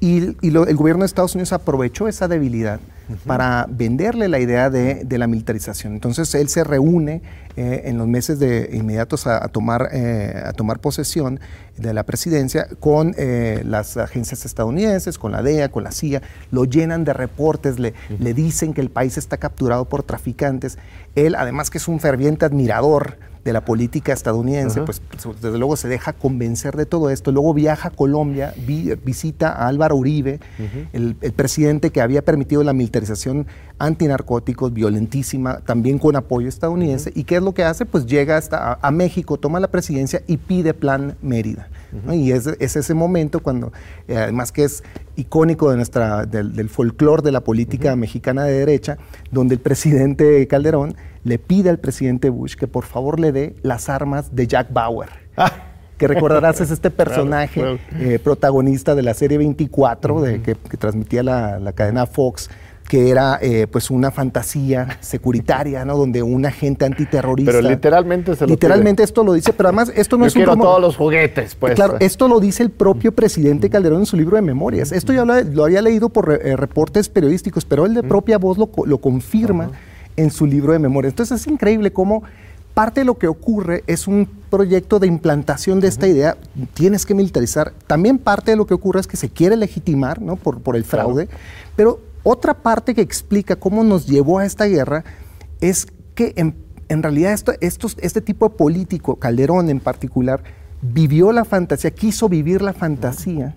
Y, 0.00 0.36
el 0.42 0.76
gobierno 0.76 1.02
de 1.02 1.06
Estados 1.06 1.34
Unidos 1.34 1.52
aprovechó 1.52 2.06
esa 2.06 2.28
debilidad 2.28 2.80
para 3.26 3.66
venderle 3.68 4.28
la 4.28 4.38
idea 4.38 4.70
de, 4.70 5.06
la 5.10 5.26
militarización. 5.26 5.94
Entonces 5.94 6.34
él 6.34 6.48
se 6.48 6.62
reúne 6.62 7.22
eh, 7.58 7.88
en 7.88 7.98
los 7.98 8.06
meses 8.06 8.38
de 8.38 8.70
inmediatos 8.72 9.26
a, 9.26 9.40
tomar, 9.48 9.88
eh, 9.90 10.44
a 10.46 10.52
tomar 10.52 10.78
posesión 10.78 11.40
de 11.76 11.92
la 11.92 12.04
presidencia 12.04 12.68
con 12.78 13.16
eh, 13.18 13.62
las 13.64 13.96
agencias 13.96 14.46
estadounidenses, 14.46 15.18
con 15.18 15.32
la 15.32 15.42
DEA, 15.42 15.68
con 15.68 15.82
la 15.82 15.90
CIA, 15.90 16.22
lo 16.52 16.66
llenan 16.66 17.02
de 17.02 17.14
reportes, 17.14 17.80
le, 17.80 17.94
le 18.20 18.32
dicen 18.32 18.74
que 18.74 18.80
el 18.80 18.90
país 18.90 19.18
está 19.18 19.38
capturado 19.38 19.86
por 19.86 20.04
traficantes. 20.04 20.78
Él, 21.16 21.34
además 21.34 21.68
que 21.68 21.78
es 21.78 21.88
un 21.88 21.98
ferviente 21.98 22.44
admirador 22.44 23.18
de 23.48 23.52
la 23.54 23.64
política 23.64 24.12
estadounidense, 24.12 24.82
pues, 24.82 25.00
pues 25.00 25.40
desde 25.40 25.58
luego 25.58 25.76
se 25.76 25.88
deja 25.88 26.12
convencer 26.12 26.76
de 26.76 26.86
todo 26.86 27.08
esto. 27.08 27.32
Luego 27.32 27.54
viaja 27.54 27.88
a 27.88 27.90
Colombia, 27.90 28.52
visita 29.04 29.50
a 29.50 29.68
Álvaro 29.68 29.96
Uribe, 29.96 30.40
el, 30.92 31.14
presidente 31.14 31.90
que 31.90 32.02
había 32.02 32.22
permitido 32.22 32.62
la 32.62 32.74
militarización 32.74 33.46
antinarcóticos 33.78 34.72
violentísima, 34.72 35.60
también 35.60 35.98
con 35.98 36.16
apoyo 36.16 36.48
estadounidense. 36.48 37.10
¿Y 37.14 37.24
qué 37.24 37.36
es 37.36 37.42
lo 37.48 37.54
que 37.54 37.64
hace? 37.64 37.86
Pues 37.86 38.06
llega 38.06 38.36
hasta 38.36 38.78
a, 38.80 38.90
México, 38.90 39.38
toma 39.38 39.58
la 39.60 39.68
presidencia 39.68 40.22
y 40.26 40.36
pide 40.36 40.74
plan 40.74 41.16
Mérida. 41.22 41.68
Y 42.12 42.32
es, 42.32 42.46
ese 42.46 42.94
momento 42.94 43.40
cuando, 43.40 43.72
eh, 44.06 44.16
además 44.16 44.52
que 44.52 44.64
es 44.64 44.84
icónico 45.16 45.70
de 45.70 45.76
nuestra, 45.76 46.26
del, 46.26 46.54
del 46.54 46.68
folclore 46.68 47.22
de 47.22 47.32
la 47.32 47.40
política 47.40 47.96
mexicana 47.96 48.44
de 48.44 48.52
derecha, 48.52 48.98
donde 49.30 49.54
el 49.54 49.60
presidente 49.60 50.46
Calderón 50.46 50.94
le 51.24 51.38
pide 51.38 51.70
al 51.70 51.78
presidente 51.78 52.28
Bush 52.28 52.54
que 52.54 52.66
por 52.66 52.84
favor 52.84 53.18
le 53.18 53.32
dé 53.32 53.54
las 53.62 53.88
armas 53.88 54.34
de 54.34 54.46
Jack 54.46 54.72
Bauer. 54.72 55.08
Ah. 55.36 55.52
Que 55.98 56.06
recordarás 56.06 56.60
es 56.60 56.70
este 56.70 56.90
personaje 56.92 57.80
eh, 57.98 58.20
protagonista 58.22 58.94
de 58.94 59.02
la 59.02 59.14
serie 59.14 59.36
24 59.38 60.20
de, 60.22 60.42
que, 60.42 60.54
transmitía 60.54 61.22
la, 61.22 61.72
cadena 61.74 62.06
Fox 62.06 62.48
que 62.88 63.10
era 63.10 63.38
eh, 63.40 63.66
pues 63.70 63.90
una 63.90 64.10
fantasía 64.10 64.98
securitaria, 65.00 65.84
¿no? 65.84 65.96
Donde 65.96 66.22
un 66.22 66.44
agente 66.46 66.84
antiterrorista. 66.84 67.52
Pero 67.52 67.68
literalmente 67.68 68.34
se 68.34 68.46
lo 68.46 68.50
Literalmente 68.50 69.02
esto 69.02 69.22
lo 69.22 69.34
dice, 69.34 69.52
pero 69.52 69.68
además 69.68 69.92
esto 69.94 70.16
no 70.16 70.26
es 70.26 70.34
quiero 70.34 70.56
todos 70.56 70.80
los 70.80 70.96
juguetes, 70.96 71.54
pues. 71.54 71.74
Claro, 71.74 71.96
esto 72.00 72.26
lo 72.26 72.40
dice 72.40 72.62
el 72.62 72.70
propio 72.70 73.12
presidente 73.12 73.70
Calderón 73.70 74.00
en 74.00 74.06
su 74.06 74.16
libro 74.16 74.36
de 74.36 74.42
memorias. 74.42 74.90
Esto 74.90 75.12
ya 75.12 75.24
lo, 75.24 75.64
había 75.64 75.82
leído 75.82 76.08
por 76.08 76.32
eh, 76.32 76.56
reportes 76.56 77.08
periodísticos, 77.08 77.64
pero 77.64 77.84
él 77.86 77.94
de 77.94 78.02
propia 78.02 78.38
voz 78.38 78.58
lo, 78.58 78.70
lo 78.86 78.98
confirma 78.98 79.70
en 80.16 80.30
su 80.30 80.46
libro 80.46 80.72
de 80.72 80.78
memoria. 80.78 81.10
Entonces 81.10 81.40
es 81.40 81.46
increíble 81.46 81.92
cómo 81.92 82.22
parte 82.74 83.00
de 83.00 83.04
lo 83.04 83.18
que 83.18 83.26
ocurre 83.26 83.82
es 83.86 84.06
un 84.06 84.28
proyecto 84.50 84.98
de 84.98 85.08
implantación 85.08 85.80
de 85.80 85.88
esta 85.88 86.06
idea, 86.06 86.36
tienes 86.74 87.04
que 87.04 87.12
militarizar. 87.12 87.72
También 87.86 88.18
parte 88.18 88.52
de 88.52 88.56
lo 88.56 88.66
que 88.66 88.74
ocurre 88.74 89.00
es 89.00 89.06
que 89.06 89.16
se 89.16 89.28
quiere 89.28 89.56
legitimar 89.56 90.22
¿no? 90.22 90.36
por, 90.36 90.60
por 90.60 90.76
el 90.76 90.84
fraude, 90.84 91.28
pero 91.76 92.00
otra 92.22 92.62
parte 92.62 92.94
que 92.94 93.00
explica 93.00 93.56
cómo 93.56 93.84
nos 93.84 94.06
llevó 94.06 94.38
a 94.38 94.44
esta 94.44 94.66
guerra 94.66 95.04
es 95.60 95.86
que 96.14 96.34
en, 96.36 97.02
realidad 97.02 97.38
este 97.60 98.20
tipo 98.20 98.48
de 98.48 98.54
político, 98.56 99.16
Calderón 99.16 99.70
en 99.70 99.80
particular, 99.80 100.42
vivió 100.80 101.32
la 101.32 101.44
fantasía, 101.44 101.90
quiso 101.90 102.28
vivir 102.28 102.62
la 102.62 102.72
fantasía 102.72 103.56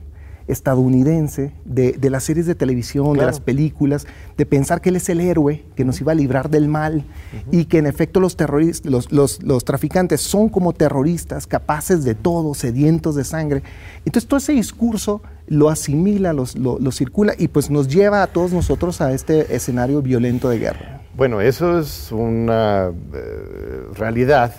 estadounidense 0.51 1.53
de, 1.63 1.97
las 2.09 2.23
series 2.23 2.45
de 2.45 2.55
televisión, 2.55 3.17
de 3.17 3.25
las 3.25 3.39
películas, 3.39 4.05
de 4.37 4.45
pensar 4.45 4.81
que 4.81 4.89
él 4.89 4.97
es 4.97 5.07
el 5.09 5.21
héroe 5.21 5.63
que 5.75 5.85
nos 5.85 6.01
iba 6.01 6.11
a 6.11 6.15
librar 6.15 6.49
del 6.49 6.67
mal 6.67 7.05
y 7.51 7.65
que 7.65 7.77
en 7.77 7.85
efecto 7.85 8.19
los, 8.19 8.35
terroristas, 8.35 9.11
los, 9.11 9.65
traficantes 9.65 10.21
son 10.21 10.49
como 10.49 10.73
terroristas, 10.73 11.47
capaces 11.47 12.03
de 12.03 12.15
todo, 12.15 12.53
sedientos 12.53 13.15
de 13.15 13.23
sangre. 13.23 13.63
Entonces 14.05 14.27
todo 14.27 14.37
ese 14.37 14.53
discurso 14.53 15.21
lo 15.47 15.69
asimila, 15.69 16.33
lo, 16.33 16.91
circula 16.91 17.33
y 17.37 17.47
pues 17.47 17.69
nos 17.69 17.87
lleva 17.87 18.21
a 18.21 18.27
todos 18.27 18.51
nosotros 18.51 18.99
a 19.01 19.13
este 19.13 19.55
escenario 19.55 20.01
violento 20.01 20.49
de 20.49 20.59
guerra. 20.59 21.01
Bueno, 21.15 21.39
eso 21.41 21.79
es 21.79 22.11
una 22.11 22.91
eh, 23.13 23.85
realidad, 23.93 24.53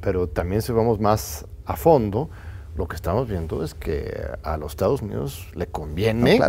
pero 0.00 0.28
también 0.28 0.62
si 0.62 0.72
vamos 0.72 1.00
más 1.00 1.46
a 1.64 1.76
fondo, 1.76 2.30
lo 2.76 2.88
que 2.88 2.96
estamos 2.96 3.28
viendo 3.28 3.62
es 3.62 3.74
que 3.74 4.28
a 4.42 4.56
los 4.56 4.72
Estados 4.72 5.02
Unidos 5.02 5.48
le 5.54 5.66
conviene 5.66 6.40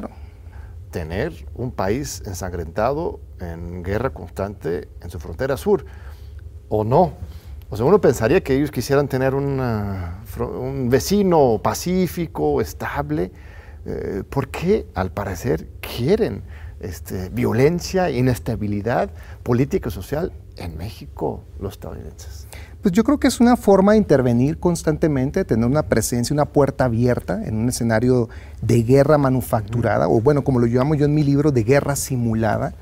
tener 0.91 1.33
un 1.55 1.71
país 1.71 2.21
ensangrentado 2.25 3.19
en 3.39 3.83
guerra 3.83 4.11
constante 4.11 4.87
en 5.01 5.09
su 5.09 5.19
frontera 5.19 5.57
sur, 5.57 5.85
o 6.69 6.83
no. 6.83 7.13
O 7.69 7.75
sea, 7.75 7.85
uno 7.85 7.99
pensaría 7.99 8.41
que 8.41 8.55
ellos 8.55 8.71
quisieran 8.71 9.07
tener 9.07 9.33
un 9.33 10.87
vecino 10.89 11.59
pacífico, 11.61 12.61
estable, 12.61 13.31
eh, 13.85 14.23
porque 14.29 14.85
al 14.93 15.11
parecer 15.11 15.67
quieren 15.81 16.43
este, 16.79 17.29
violencia, 17.29 18.09
inestabilidad 18.09 19.09
política 19.41 19.89
y 19.89 19.91
social 19.91 20.31
en 20.57 20.77
México 20.77 21.43
los 21.59 21.73
estadounidenses. 21.73 22.42
Pues 22.83 22.91
yo 22.91 23.05
creo 23.05 23.17
que 23.17 23.29
es 23.29 23.39
una 23.39 23.55
forma 23.55 23.93
de 23.93 23.99
intervenir 23.99 24.59
constantemente, 24.59 25.39
de 25.39 25.45
tener 25.45 25.65
una 25.65 25.83
presencia, 25.83 26.33
una 26.33 26.43
puerta 26.43 26.83
abierta 26.83 27.41
en 27.45 27.55
un 27.55 27.69
escenario 27.69 28.27
de 28.61 28.83
guerra 28.83 29.17
manufacturada, 29.17 30.09
o 30.09 30.19
bueno, 30.19 30.43
como 30.43 30.59
lo 30.59 30.65
llamo 30.65 30.93
yo 30.93 31.05
en 31.05 31.15
mi 31.15 31.23
libro, 31.23 31.53
de 31.53 31.63
guerra 31.63 31.95
simulada, 31.95 32.75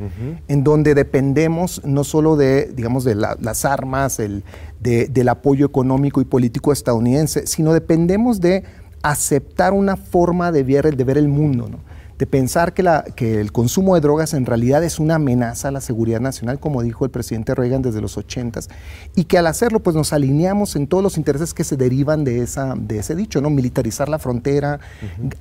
en 0.48 0.64
donde 0.64 0.96
dependemos 0.96 1.84
no 1.86 2.04
solo 2.04 2.36
de, 2.36 2.72
digamos, 2.76 3.04
de 3.04 3.14
las 3.14 3.64
armas, 3.64 4.20
el, 4.20 4.44
del 4.80 5.30
apoyo 5.30 5.68
económico 5.68 6.20
y 6.20 6.26
político 6.26 6.74
estadounidense, 6.74 7.46
sino 7.46 7.72
dependemos 7.72 8.42
de 8.42 8.64
aceptar 9.04 9.72
una 9.72 9.98
forma 9.98 10.52
de 10.52 10.64
ver, 10.64 10.98
de 10.98 11.04
ver 11.04 11.20
el 11.20 11.28
mundo, 11.28 11.70
¿no? 11.70 11.91
De 12.22 12.28
pensar 12.28 12.76
que, 12.76 12.84
la, 12.84 13.04
que 13.16 13.42
el 13.42 13.52
consumo 13.52 13.96
de 13.96 14.02
drogas 14.02 14.36
en 14.36 14.46
realidad 14.46 14.84
es 14.84 15.00
una 15.00 15.16
amenaza 15.16 15.70
a 15.70 15.72
la 15.72 15.82
seguridad 15.82 16.20
nacional, 16.20 16.60
como 16.60 16.84
dijo 16.84 17.04
el 17.04 17.10
presidente 17.10 17.56
Reagan 17.56 17.82
desde 17.82 18.00
los 18.00 18.16
80 18.16 18.60
y 19.16 19.24
que 19.24 19.40
al 19.40 19.48
hacerlo 19.48 19.80
pues 19.80 19.96
nos 19.96 20.14
alineamos 20.14 20.76
en 20.76 20.86
todos 20.86 21.02
los 21.02 21.18
intereses 21.18 21.56
que 21.56 21.64
se 21.64 21.78
derivan 21.78 22.24
de, 22.24 22.44
esa, 22.44 22.76
de 22.78 23.00
ese 23.00 23.16
dicho, 23.16 23.42
¿no? 23.42 23.50
Militarizar 23.50 24.08
la 24.08 24.20
frontera, 24.20 24.80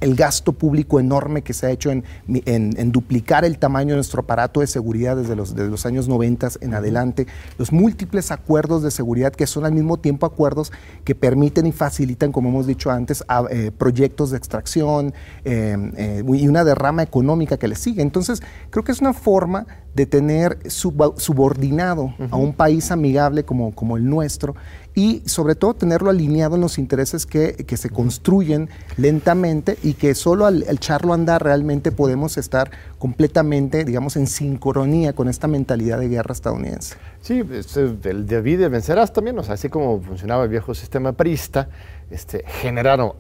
el 0.01 0.15
gasto 0.15 0.55
público 0.55 0.99
enorme 0.99 1.43
que 1.43 1.53
se 1.53 1.67
ha 1.67 1.71
hecho 1.71 1.91
en, 1.91 2.03
en, 2.27 2.93
duplicar 2.93 3.45
el 3.45 3.59
tamaño 3.59 3.91
de 3.91 3.97
nuestro 3.97 4.23
aparato 4.23 4.61
de 4.61 4.67
seguridad 4.67 5.19
desde 5.19 5.37
los, 5.37 5.55
desde 5.55 5.69
los 5.69 5.85
años 5.85 6.09
90 6.09 6.49
en 6.63 6.73
adelante, 6.73 7.27
los 7.59 7.73
múltiples 7.73 8.31
acuerdos 8.31 8.83
de 8.83 8.91
seguridad 8.91 9.35
que 9.35 9.47
son 9.47 9.67
al 9.67 9.73
mismo 9.73 9.99
tiempo 9.99 10.25
acuerdos 10.25 10.73
que 11.05 11.15
permiten 11.15 11.67
y 11.67 11.73
facilitan, 11.73 12.33
como 12.33 12.49
hemos 12.49 12.67
dicho 12.67 12.91
antes, 12.91 13.23
eh, 13.51 13.71
proyectos 13.77 14.31
de 14.31 14.39
extracción 14.39 15.13
eh, 15.45 15.77
eh, 15.99 16.23
y 16.27 16.49
una 16.49 16.65
rama 16.75 17.03
económica 17.03 17.57
que 17.57 17.69
le 17.69 17.77
sigue. 17.77 18.03
Entonces, 18.03 18.43
creo 18.71 18.85
que 18.85 18.93
es 18.93 19.01
una 19.01 19.13
forma 19.13 19.67
de 19.95 20.07
tener 20.07 20.59
subordinado 20.71 22.15
a 22.31 22.37
un 22.37 22.53
país 22.53 22.91
amigable 22.91 23.45
como, 23.45 23.75
como 23.75 23.97
el 23.97 24.09
nuestro 24.09 24.55
y 24.95 25.23
sobre 25.27 25.55
todo 25.55 25.75
tenerlo 25.75 26.11
alineado 26.11 26.57
en 26.57 26.61
los 26.61 26.79
intereses 26.79 27.27
que, 27.27 27.65
se 27.77 27.91
construyen 27.91 28.69
lentamente 28.97 29.79
y 29.83 29.95
que 29.95 30.15
solo 30.15 30.47
al, 30.47 30.65
echarlo 30.69 31.13
a 31.13 31.15
andar 31.15 31.43
realmente 31.43 31.93
podemos 31.93 32.37
estar 32.37 32.71
completamente, 32.99 33.85
digamos, 33.85 34.17
en 34.17 34.27
sincronía 34.27 35.13
con 35.13 35.29
esta 35.29 35.47
mentalidad 35.47 35.99
de 35.99 36.09
guerra 36.09 36.33
estadounidense. 36.33 36.97
Sí, 37.21 37.43
este, 37.53 37.83
el 38.11 38.27
de 38.27 38.69
vencerás 38.69 39.13
también, 39.13 39.39
o 39.39 39.43
sea, 39.43 39.55
así 39.55 39.69
como 39.69 40.01
funcionaba 40.01 40.45
el 40.45 40.51
viejo 40.51 40.75
sistema 40.75 41.13
prista, 41.13 41.69
este, 42.11 42.45
generaron, 42.47 43.13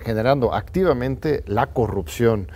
generando 0.00 0.54
activamente 0.54 1.42
la 1.46 1.66
corrupción 1.66 2.48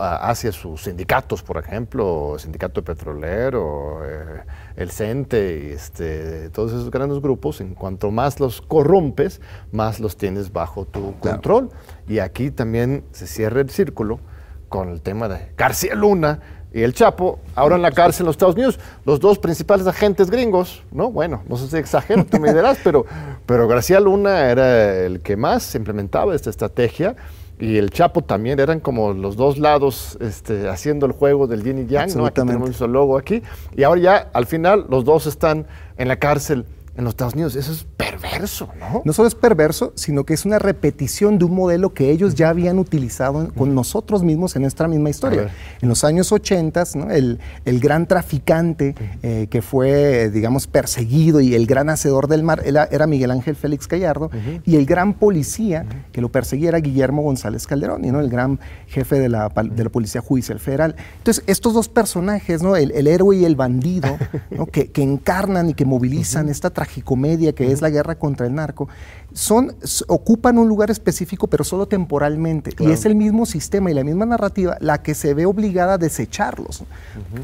hacia 0.00 0.52
sus 0.52 0.82
sindicatos, 0.82 1.42
por 1.42 1.58
ejemplo, 1.58 2.34
el 2.34 2.40
sindicato 2.40 2.82
petrolero, 2.82 4.00
eh, 4.04 4.42
el 4.76 4.90
CENTE, 4.90 5.72
este, 5.72 6.50
todos 6.50 6.72
esos 6.72 6.90
grandes 6.90 7.20
grupos, 7.20 7.60
en 7.60 7.74
cuanto 7.74 8.10
más 8.10 8.40
los 8.40 8.60
corrompes, 8.60 9.40
más 9.72 10.00
los 10.00 10.16
tienes 10.16 10.52
bajo 10.52 10.84
tu 10.84 11.18
control. 11.18 11.70
Y 12.08 12.18
aquí 12.18 12.50
también 12.50 13.04
se 13.12 13.26
cierra 13.26 13.60
el 13.60 13.70
círculo 13.70 14.20
con 14.68 14.88
el 14.88 15.00
tema 15.00 15.28
de 15.28 15.52
García 15.56 15.94
Luna 15.94 16.40
y 16.72 16.82
el 16.82 16.92
Chapo, 16.92 17.38
ahora 17.54 17.76
en 17.76 17.82
la 17.82 17.92
cárcel 17.92 18.24
en 18.24 18.26
los 18.26 18.34
Estados 18.34 18.56
Unidos, 18.56 18.80
los 19.04 19.20
dos 19.20 19.38
principales 19.38 19.86
agentes 19.86 20.28
gringos, 20.28 20.82
¿no? 20.90 21.12
Bueno, 21.12 21.44
no 21.48 21.56
sé 21.56 21.68
si 21.68 21.76
exagero, 21.76 22.24
tú 22.24 22.40
me 22.40 22.52
dirás, 22.52 22.78
pero, 22.84 23.06
pero 23.46 23.68
García 23.68 24.00
Luna 24.00 24.50
era 24.50 24.96
el 25.04 25.20
que 25.20 25.36
más 25.36 25.72
implementaba 25.76 26.34
esta 26.34 26.50
estrategia 26.50 27.14
y 27.58 27.76
el 27.76 27.90
Chapo 27.90 28.22
también 28.22 28.58
eran 28.58 28.80
como 28.80 29.12
los 29.12 29.36
dos 29.36 29.58
lados 29.58 30.18
este, 30.20 30.68
haciendo 30.68 31.06
el 31.06 31.12
juego 31.12 31.46
del 31.46 31.62
yin 31.62 31.78
y 31.78 31.86
yang, 31.86 32.14
¿no? 32.16 32.26
Aquí 32.26 32.40
tenemos 32.40 32.80
el 32.80 32.92
logo 32.92 33.16
aquí. 33.16 33.42
Y 33.76 33.84
ahora 33.84 34.00
ya 34.00 34.16
al 34.32 34.46
final 34.46 34.86
los 34.88 35.04
dos 35.04 35.26
están 35.26 35.66
en 35.96 36.08
la 36.08 36.16
cárcel 36.16 36.66
en 36.96 37.04
los 37.04 37.12
Estados 37.12 37.34
Unidos. 37.34 37.56
Eso 37.56 37.72
es 37.72 37.86
perverso, 37.96 38.68
¿no? 38.78 39.02
No 39.04 39.12
solo 39.12 39.28
es 39.28 39.34
perverso, 39.34 39.92
sino 39.96 40.24
que 40.24 40.34
es 40.34 40.44
una 40.44 40.58
repetición 40.58 41.38
de 41.38 41.44
un 41.44 41.54
modelo 41.54 41.92
que 41.92 42.10
ellos 42.10 42.34
ya 42.34 42.48
habían 42.48 42.78
utilizado 42.78 43.52
con 43.54 43.74
nosotros 43.74 44.22
mismos 44.22 44.54
en 44.56 44.62
nuestra 44.62 44.88
misma 44.88 45.10
historia. 45.10 45.50
En 45.80 45.88
los 45.88 46.04
años 46.04 46.30
80, 46.32 46.84
el, 47.10 47.40
el, 47.64 47.80
gran 47.80 48.06
traficante 48.06 48.94
eh, 49.22 49.48
que 49.50 49.62
fue, 49.62 50.30
digamos, 50.30 50.66
perseguido 50.66 51.40
y 51.40 51.54
el 51.54 51.66
gran 51.66 51.90
hacedor 51.90 52.28
del 52.28 52.42
mar 52.42 52.62
era, 52.64 53.06
Miguel 53.06 53.30
Ángel 53.30 53.56
Félix 53.56 53.86
Gallardo, 53.88 54.30
y 54.64 54.76
el 54.76 54.86
gran 54.86 55.14
policía 55.14 55.86
que 56.12 56.20
lo 56.20 56.30
perseguía 56.30 56.70
era 56.70 56.78
Guillermo 56.78 57.22
González 57.22 57.66
Calderón, 57.66 58.02
¿no? 58.02 58.20
el 58.20 58.30
gran 58.30 58.60
jefe 58.86 59.18
de 59.18 59.28
la, 59.28 59.48
de 59.48 59.84
la 59.84 59.90
Policía 59.90 60.20
Judicial 60.20 60.58
Federal. 60.58 60.96
Entonces, 61.18 61.44
estos 61.46 61.74
dos 61.74 61.88
personajes, 61.88 62.62
¿no? 62.62 62.76
el, 62.76 62.92
el 62.92 63.06
héroe 63.06 63.36
y 63.36 63.44
el 63.44 63.56
bandido, 63.56 64.16
que, 64.72 64.90
que, 64.90 65.02
encarnan 65.02 65.70
y 65.70 65.74
que 65.74 65.84
movilizan 65.84 66.48
esta 66.48 66.70
tragicomedia 66.84 67.54
que 67.54 67.72
es 67.72 67.80
la 67.80 67.90
guerra 67.90 68.16
contra 68.16 68.46
el 68.46 68.54
narco, 68.54 68.88
son, 69.34 69.74
ocupan 70.06 70.58
un 70.58 70.68
lugar 70.68 70.92
específico, 70.92 71.48
pero 71.48 71.64
solo 71.64 71.86
temporalmente. 71.86 72.70
Y 72.78 72.90
es 72.92 73.04
el 73.04 73.16
mismo 73.16 73.46
sistema 73.46 73.90
y 73.90 73.94
la 73.94 74.04
misma 74.04 74.24
narrativa 74.24 74.76
la 74.80 75.02
que 75.02 75.14
se 75.14 75.34
ve 75.34 75.44
obligada 75.44 75.94
a 75.94 75.98
desecharlos. 75.98 76.84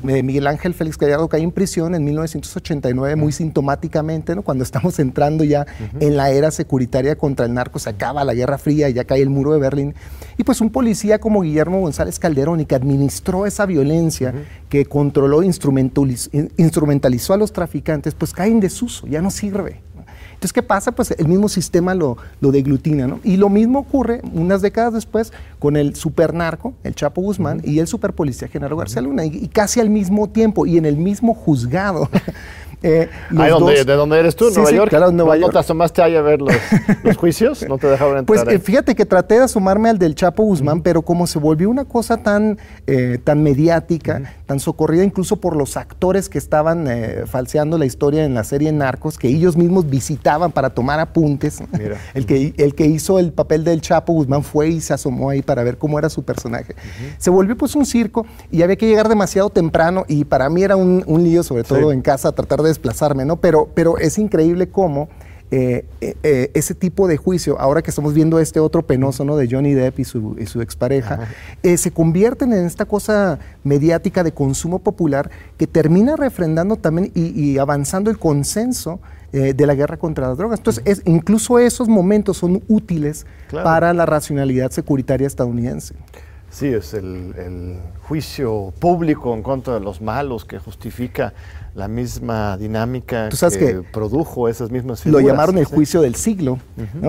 Eh, 0.06 0.22
Miguel 0.22 0.46
Ángel 0.46 0.72
Félix 0.72 0.96
Gallardo 0.96 1.28
cae 1.28 1.42
en 1.42 1.50
prisión 1.50 1.96
en 1.96 2.04
1989, 2.04 3.16
muy 3.16 3.32
sintomáticamente, 3.32 4.36
¿no? 4.36 4.42
cuando 4.42 4.62
estamos 4.62 5.00
entrando 5.00 5.42
ya 5.42 5.66
en 5.98 6.16
la 6.16 6.30
era 6.30 6.52
securitaria 6.52 7.16
contra 7.16 7.46
el 7.46 7.54
narco, 7.54 7.80
se 7.80 7.90
acaba 7.90 8.24
la 8.24 8.34
Guerra 8.34 8.56
Fría 8.56 8.88
y 8.88 8.92
ya 8.92 9.04
cae 9.04 9.20
el 9.20 9.30
muro 9.30 9.52
de 9.52 9.58
Berlín. 9.58 9.94
Y 10.38 10.44
pues 10.44 10.60
un 10.60 10.70
policía 10.70 11.18
como 11.18 11.40
Guillermo 11.40 11.80
González 11.80 12.20
Calderón 12.20 12.60
y 12.60 12.66
que 12.66 12.76
administró 12.76 13.46
esa 13.46 13.66
violencia, 13.66 14.32
que 14.68 14.86
controló, 14.86 15.42
instrumentalizó, 15.42 16.30
instrumentalizó 16.56 17.34
a 17.34 17.36
los 17.36 17.52
traficantes, 17.52 18.14
pues 18.14 18.32
cae 18.32 18.48
en 18.48 18.60
desuso, 18.60 19.08
ya 19.08 19.20
no 19.20 19.32
sirve. 19.32 19.80
Entonces, 20.40 20.54
¿qué 20.54 20.62
pasa? 20.62 20.92
Pues 20.92 21.10
el 21.10 21.28
mismo 21.28 21.50
sistema 21.50 21.94
lo, 21.94 22.16
lo 22.40 22.50
deglutina, 22.50 23.06
¿no? 23.06 23.20
Y 23.22 23.36
lo 23.36 23.50
mismo 23.50 23.80
ocurre 23.80 24.22
unas 24.32 24.62
décadas 24.62 24.94
después 24.94 25.34
con 25.58 25.76
el 25.76 25.94
supernarco, 25.96 26.72
el 26.82 26.94
Chapo 26.94 27.20
Guzmán, 27.20 27.60
y 27.62 27.78
el 27.78 27.86
superpolicía 27.86 28.48
Genaro 28.48 28.74
García 28.74 29.02
Luna, 29.02 29.26
y, 29.26 29.48
casi 29.48 29.80
al 29.80 29.90
mismo 29.90 30.30
tiempo 30.30 30.64
y 30.64 30.78
en 30.78 30.86
el 30.86 30.96
mismo 30.96 31.34
juzgado. 31.34 32.08
Eh, 32.82 33.08
¿De 33.30 33.94
dónde 33.94 34.18
eres 34.18 34.34
tú? 34.36 34.50
¿Nueva 34.50 34.70
York? 34.70 34.90
Claro, 34.90 35.12
Nueva 35.12 35.34
¿No, 35.34 35.40
York. 35.42 35.52
¿No 35.52 35.52
te 35.52 35.58
asomaste 35.58 36.02
ahí 36.02 36.16
a 36.16 36.22
ver 36.22 36.40
los, 37.04 37.16
juicios? 37.16 37.66
¿No 37.68 37.78
te 37.78 37.86
dejaron 37.86 38.18
entrar? 38.18 38.44
Pues 38.44 38.54
eh, 38.54 38.58
fíjate 38.58 38.94
que 38.94 39.04
traté 39.04 39.34
de 39.36 39.44
asomarme 39.44 39.90
al 39.90 39.98
del 39.98 40.14
Chapo 40.14 40.42
Guzmán, 40.44 40.82
pero 40.82 41.02
como 41.02 41.26
se 41.26 41.38
volvió 41.38 41.68
una 41.68 41.84
cosa 41.84 42.16
tan, 42.16 42.58
eh, 42.86 43.18
tan 43.22 43.42
mediática, 43.42 44.34
tan 44.46 44.60
socorrida 44.60 45.04
incluso 45.04 45.36
por 45.36 45.56
los 45.56 45.76
actores 45.76 46.28
que 46.28 46.38
estaban 46.38 46.88
falseando 47.26 47.78
la 47.78 47.84
historia 47.84 48.24
en 48.24 48.34
la 48.34 48.44
serie 48.44 48.72
Narcos, 48.72 49.18
que 49.18 49.28
ellos 49.28 49.56
mismos 49.56 49.88
visitaban 49.88 50.52
para 50.52 50.70
tomar 50.70 51.00
apuntes. 51.00 51.62
el, 52.14 52.26
que, 52.26 52.54
el 52.56 52.74
que 52.74 52.86
hizo 52.86 53.18
el 53.18 53.32
papel 53.32 53.64
del 53.64 53.80
Chapo 53.80 54.12
Guzmán 54.12 54.42
fue 54.42 54.68
y 54.68 54.80
se 54.80 54.94
asomó 54.94 55.30
ahí 55.30 55.42
para 55.42 55.62
ver 55.62 55.78
cómo 55.78 55.98
era 55.98 56.08
su 56.08 56.22
personaje. 56.22 56.74
Se 57.18 57.30
volvió 57.30 57.56
pues 57.56 57.74
un 57.74 57.84
circo 57.84 58.26
y 58.50 58.62
había 58.62 58.76
que 58.76 58.86
llegar 58.86 59.08
demasiado 59.08 59.50
temprano 59.50 60.04
y 60.08 60.24
para 60.24 60.48
mí 60.48 60.62
era 60.62 60.76
un, 60.76 61.04
lío, 61.22 61.42
sobre 61.42 61.64
todo 61.64 61.92
en 61.92 62.00
casa, 62.00 62.32
tratar 62.32 62.62
de 62.62 62.69
desplazarme, 62.70 63.24
¿no? 63.24 63.36
Pero, 63.36 63.68
pero 63.74 63.98
es 63.98 64.18
increíble 64.18 64.68
cómo 64.68 65.08
eh, 65.52 65.84
eh, 66.00 66.14
eh, 66.22 66.50
ese 66.54 66.76
tipo 66.76 67.08
de 67.08 67.16
juicio, 67.16 67.58
ahora 67.58 67.82
que 67.82 67.90
estamos 67.90 68.14
viendo 68.14 68.38
este 68.38 68.60
otro 68.60 68.86
penoso, 68.86 69.24
¿no? 69.24 69.36
De 69.36 69.48
Johnny 69.50 69.74
Depp 69.74 69.98
y 69.98 70.04
su, 70.04 70.36
y 70.38 70.46
su 70.46 70.62
expareja, 70.62 71.26
se 71.76 71.90
convierten 71.90 72.52
en 72.52 72.66
esta 72.66 72.84
cosa 72.84 73.40
mediática 73.64 74.22
de 74.22 74.32
consumo 74.32 74.78
popular 74.78 75.28
que 75.58 75.66
termina 75.66 76.14
refrendando 76.14 76.76
también 76.76 77.10
y, 77.16 77.58
avanzando 77.58 78.10
el 78.10 78.18
consenso 78.18 79.00
de 79.32 79.66
la 79.66 79.74
guerra 79.74 79.96
contra 79.96 80.28
las 80.28 80.38
drogas. 80.38 80.60
Entonces, 80.60 80.82
es, 80.86 81.02
incluso 81.04 81.58
esos 81.58 81.88
momentos 81.88 82.36
son 82.36 82.62
útiles 82.68 83.26
para 83.50 83.92
la 83.92 84.06
racionalidad 84.06 84.70
securitaria 84.70 85.26
estadounidense. 85.26 85.94
Sí, 86.50 86.66
es 86.66 86.94
el, 86.94 87.78
juicio 88.02 88.72
público 88.80 89.32
en 89.34 89.42
contra 89.42 89.74
de 89.74 89.80
los 89.80 90.00
malos 90.00 90.44
que 90.44 90.58
justifica 90.58 91.32
la 91.74 91.88
misma 91.88 92.56
dinámica 92.56 93.28
que, 93.28 93.82
produjo 93.92 94.48
esas 94.48 94.70
mismas 94.70 95.02
figuras. 95.02 95.22
Lo 95.22 95.28
llamaron 95.28 95.58
el 95.58 95.64
juicio 95.64 96.00
del 96.00 96.14
siglo. 96.14 96.58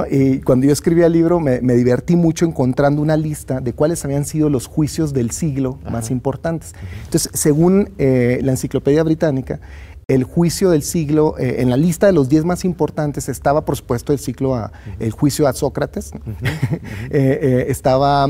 Y 0.09 0.39
cuando 0.39 0.67
yo 0.67 0.73
escribí 0.73 1.01
el 1.01 1.13
libro 1.13 1.39
me, 1.39 1.59
divertí 1.59 2.15
mucho 2.15 2.45
encontrando 2.45 3.01
una 3.01 3.17
lista 3.17 3.59
de 3.59 3.73
cuáles 3.73 4.03
habían 4.05 4.25
sido 4.25 4.49
los 4.49 4.67
juicios 4.67 5.13
del 5.13 5.31
siglo 5.31 5.79
más 5.89 6.11
importantes. 6.11 6.73
Entonces, 7.05 7.29
según 7.33 7.89
eh, 7.97 8.39
la 8.43 8.51
Enciclopedia 8.51 9.03
Británica, 9.03 9.59
el 10.07 10.23
juicio 10.23 10.69
del 10.69 10.83
siglo, 10.83 11.35
eh, 11.37 11.57
en 11.59 11.69
la 11.69 11.77
lista 11.77 12.07
de 12.07 12.13
los 12.13 12.29
diez 12.29 12.43
más 12.43 12.65
importantes 12.65 13.29
estaba, 13.29 13.63
por 13.63 13.77
supuesto, 13.77 14.11
el, 14.13 14.19
ciclo 14.19 14.55
a, 14.55 14.71
el 14.99 15.11
juicio 15.11 15.47
a 15.47 15.53
Sócrates, 15.53 16.11
eh, 16.41 16.79
eh, 17.11 17.65
estaba, 17.69 18.27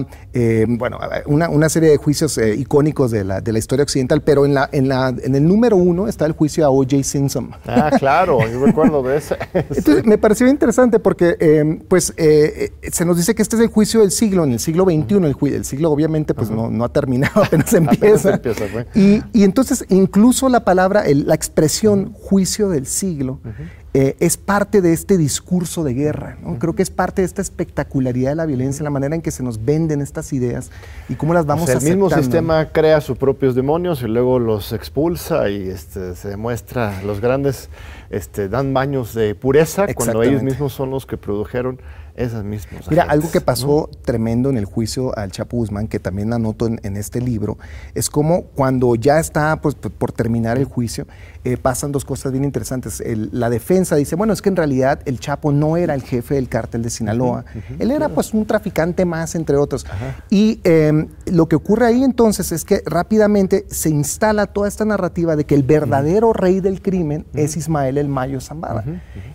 bueno, 0.68 1.00
una, 1.26 1.70
serie 1.70 1.90
de 1.90 1.98
juicios 1.98 2.38
icónicos 2.38 3.12
de 3.12 3.24
la, 3.24 3.42
de 3.42 3.54
la, 3.54 3.60
historia 3.60 3.84
occidental, 3.84 4.22
pero 4.22 4.46
en, 4.46 4.54
la, 4.54 4.70
en, 4.72 4.90
la, 4.90 5.10
en 5.10 5.36
el 5.36 5.48
número 5.48 5.78
uno 5.78 6.08
está 6.08 6.26
el 6.26 6.34
juicio 6.34 6.66
a 6.66 6.70
O.J. 6.70 7.04
Simpson. 7.04 7.52
Ah, 7.66 7.92
claro, 7.98 8.40
yo 8.52 8.66
recuerdo 8.66 9.02
de 9.04 9.18
ese. 9.18 9.38
Entonces, 9.54 10.06
me 10.06 10.18
pareció 10.18 10.48
interesante 10.48 11.00
porque, 11.00 11.80
pues, 11.88 12.14
se 12.16 13.06
nos 13.06 13.18
dice 13.18 13.34
que 13.34 13.42
este 13.42 13.56
es 13.56 13.62
el 13.62 13.70
juicio 13.70 14.02
del 14.02 14.12
siglo, 14.12 14.44
en 14.44 14.52
el 14.52 14.60
siglo 14.60 14.84
XXI, 14.84 15.16
el, 15.16 15.54
el, 15.54 15.66
siglo 15.66 15.92
obviamente 15.92 16.34
pues 16.34 16.50
no, 16.50 16.70
no, 16.70 16.84
ha 16.84 16.90
terminado, 16.90 17.44
apenas 17.44 17.74
empieza. 17.74 18.36
empieza 18.36 18.66
y, 18.94 19.22
y, 19.34 19.44
entonces, 19.44 19.86
incluso 19.90 20.50
la 20.50 20.64
palabra, 20.66 21.04
la 21.08 21.36
expresión 21.36 21.71
juicio 22.14 22.70
del 22.70 22.86
siglo 22.86 23.40
eh, 23.94 24.16
es 24.22 24.38
parte 24.38 24.82
de 24.82 24.94
este 24.94 25.18
discurso 25.18 25.84
de 25.84 25.94
guerra. 25.94 26.38
Creo 26.60 26.74
que 26.76 26.82
es 26.82 26.90
parte 26.90 27.22
de 27.22 27.26
esta 27.26 27.42
espectacularidad 27.42 28.30
de 28.30 28.36
la 28.36 28.46
violencia, 28.46 28.84
la 28.84 28.90
manera 28.90 29.16
en 29.16 29.22
que 29.22 29.32
se 29.32 29.44
nos 29.44 29.66
venden 29.66 30.00
estas 30.00 30.32
ideas 30.32 30.72
y 31.10 31.16
cómo 31.16 31.34
las 31.34 31.46
vamos 31.46 31.70
a 31.70 31.74
El 31.74 31.82
mismo 31.82 32.10
sistema 32.10 32.70
crea 32.72 33.02
sus 33.02 33.18
propios 33.18 33.54
demonios 33.54 34.02
y 34.02 34.08
luego 34.08 34.40
los 34.40 34.72
expulsa 34.72 35.50
y 35.50 35.68
este, 35.68 36.16
se 36.16 36.30
demuestra, 36.30 37.02
los 37.04 37.20
grandes 37.20 37.70
este, 38.10 38.48
dan 38.48 38.74
baños 38.74 39.14
de 39.14 39.36
pureza 39.36 39.86
cuando 39.94 40.24
ellos 40.24 40.42
mismos 40.42 40.72
son 40.72 40.90
los 40.92 41.06
que 41.06 41.18
produjeron 41.18 41.82
esas 42.16 42.44
mismas. 42.44 42.90
Mira, 42.90 43.04
algo 43.04 43.32
que 43.32 43.42
pasó 43.42 43.90
tremendo 44.04 44.50
en 44.50 44.58
el 44.58 44.66
juicio 44.66 45.18
al 45.18 45.32
Chapo 45.32 45.58
Guzmán, 45.58 45.88
que 45.88 46.00
también 46.00 46.34
anoto 46.34 46.68
en, 46.68 46.98
este 46.98 47.22
libro, 47.22 47.58
es 47.96 48.10
como 48.10 48.44
cuando 48.44 48.96
ya 48.96 49.20
está 49.20 49.62
pues, 49.62 49.76
por 49.76 50.12
terminar 50.12 50.58
el 50.58 50.66
juicio, 50.66 51.08
eh, 51.44 51.58
pasan 51.58 51.92
dos 51.92 52.06
cosas 52.06 52.32
bien 52.32 52.44
interesantes. 52.44 53.02
la 53.06 53.50
defensa 53.50 53.96
dice, 53.96 54.16
bueno, 54.16 54.34
es 54.34 54.42
que 54.42 54.50
en 54.50 54.56
realidad 54.56 55.00
el 55.06 55.20
Chapo 55.20 55.52
no 55.52 55.78
era 55.78 55.96
el 55.96 56.04
jefe 56.04 56.36
del 56.36 56.50
cártel 56.50 56.84
de 56.84 56.90
Sinaloa, 56.90 57.46
él 57.80 57.92
era 57.92 58.10
pues 58.10 58.34
un 58.34 58.46
traficante 58.46 59.06
más, 59.06 59.36
entre 59.36 59.58
otros. 59.58 59.86
Y 60.30 60.60
em, 60.64 61.08
lo 61.26 61.48
que 61.48 61.56
ocurre 61.56 61.88
ahí 61.88 62.04
entonces 62.04 62.52
es 62.52 62.64
que 62.64 62.82
rápidamente 62.86 63.66
se 63.70 63.90
instala 63.90 64.46
toda 64.46 64.68
esta 64.68 64.86
narrativa 64.86 65.36
de 65.36 65.46
que 65.46 65.56
el 65.56 65.64
verdadero 65.64 66.34
rey 66.34 66.60
del 66.60 66.82
crimen 66.82 67.26
es 67.34 67.58
Ismael 67.58 67.98
el 67.98 68.08
Mayo 68.08 68.40
Zambada. 68.40 68.84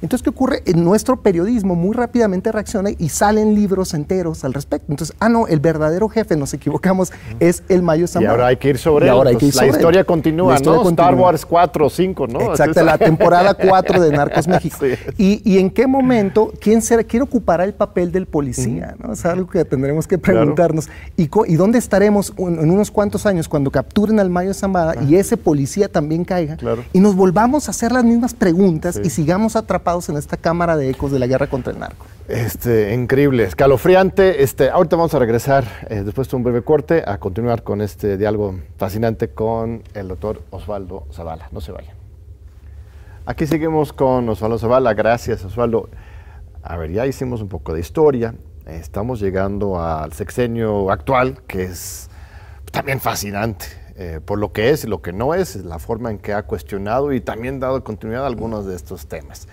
Entonces, 0.03 0.23
¿qué 0.23 0.31
ocurre? 0.31 0.63
En 0.67 0.85
nuestro 0.85 1.23
periodismo 1.23 1.75
muy 1.75 1.95
rápidamente 1.95 2.53
reacciona 2.53 2.91
y 2.97 3.09
salen 3.09 3.55
libros 3.55 3.95
enteros 3.95 4.45
al 4.45 4.55
respecto. 4.55 4.93
Entonces, 4.93 5.17
ah, 5.19 5.29
no, 5.29 5.47
el 5.49 5.61
verdadero 5.61 6.09
jefe, 6.09 6.37
nos 6.37 6.55
equivocamos, 6.55 7.13
es 7.41 7.63
el 7.69 7.83
Mayo 7.83 8.07
Zambada. 8.07 8.33
Y 8.33 8.37
ahora 8.37 8.47
hay 8.49 8.57
que 8.57 8.69
ir 8.69 8.79
sobre 8.79 9.09
él. 9.09 9.15
la, 9.25 9.67
historia 9.67 10.05
continúa, 10.05 10.59
¿no? 10.61 10.89
Star 10.89 11.15
Wars 11.15 11.45
4 11.45 11.91
¿no? 12.27 12.51
Exacto, 12.51 12.83
la 12.85 12.99
temporada 12.99 13.55
4 13.55 14.01
de 14.01 14.11
Narcos 14.11 14.49
México. 14.49 14.77
Y, 15.17 15.59
en 15.59 15.71
qué 15.71 15.87
momento, 15.87 16.53
quién 16.61 16.83
será, 16.83 17.03
quién 17.05 17.23
ocupará 17.23 17.65
el 17.65 17.75
papel 17.75 18.13
del 18.13 18.27
policía? 18.27 18.95
¿no? 19.03 19.13
Es 19.13 19.25
algo 19.25 19.49
que 19.49 19.65
tendremos 19.65 20.07
que 20.07 20.19
preguntarnos. 20.19 20.89
¿Y, 21.17 21.31
¿Y, 21.47 21.57
dónde 21.57 21.79
estaremos 21.79 22.33
en 22.39 22.71
unos 22.71 22.91
cuantos 22.91 23.27
años 23.27 23.49
cuando 23.49 23.71
capturen 23.71 24.21
al 24.21 24.31
Mayo 24.31 24.55
Zambada 24.55 24.95
y 25.03 25.17
ese 25.17 25.37
policía 25.37 25.89
también 25.89 26.25
caiga? 26.25 26.57
Y 26.93 27.01
nos 27.01 27.15
volvamos 27.17 27.69
a 27.69 27.71
hacer 27.71 27.93
las 27.93 28.05
mismas 28.05 28.35
preguntas 28.35 29.01
y 29.03 29.11
sigamos 29.11 29.57
atrapados 29.57 30.09
en 30.09 30.17
esta 30.17 30.37
cámara 30.37 30.77
de 30.77 30.91
ecos 30.91 31.13
de 31.13 31.19
la 31.19 31.27
guerra 31.27 31.49
contra 31.49 31.73
el 31.73 31.79
narco. 31.79 32.07
Este, 32.29 32.93
increíble, 32.93 33.45
escalofriante. 33.45 34.43
Este, 34.43 34.69
ahorita 34.69 34.97
vamos 34.97 35.15
a 35.15 35.21
regresar, 35.21 35.65
eh, 35.89 36.03
después 36.05 36.29
de 36.29 36.37
un 36.37 36.43
breve 36.43 36.63
corte, 36.63 37.05
a 37.07 37.19
continuar 37.19 37.63
con 37.63 37.81
este 37.81 38.17
diálogo 38.17 38.59
fascinante 38.77 39.29
con 39.29 39.85
el 39.95 40.09
doctor 40.09 40.43
Osvaldo 40.51 41.07
Zavala. 41.13 41.49
No 41.53 41.61
se 41.61 41.71
vayan. 41.71 41.95
Aquí 43.27 43.47
seguimos 43.47 43.93
con 43.93 44.29
Osvaldo 44.29 44.59
Zavala. 44.59 44.93
Gracias, 44.95 45.45
Osvaldo. 45.45 45.89
A 46.65 46.77
ver, 46.77 46.91
ya 46.91 47.07
hicimos 47.07 47.43
un 47.43 47.49
poco 47.49 47.73
de 47.73 47.79
historia. 47.79 48.35
Estamos 48.67 49.21
llegando 49.21 49.81
al 49.81 50.13
sexenio 50.13 50.91
actual, 50.91 51.43
que 51.47 51.63
es 51.63 52.11
también 52.73 52.99
fascinante. 52.99 53.67
Eh, 53.95 54.21
por 54.23 54.41
lo 54.41 54.53
que 54.53 54.71
es 54.71 54.83
y 54.83 54.89
lo 54.89 55.01
que 55.01 55.13
no 55.13 55.33
es, 55.33 55.55
la 55.65 55.79
forma 55.79 56.11
en 56.11 56.19
que 56.19 56.35
ha 56.35 56.43
cuestionado 56.43 57.13
y 57.13 57.21
también 57.21 57.61
dado 57.61 57.85
continuidad 57.85 58.25
a 58.25 58.27
algunos 58.27 58.67
de 58.67 58.75
estos 58.75 59.07
temas. 59.07 59.47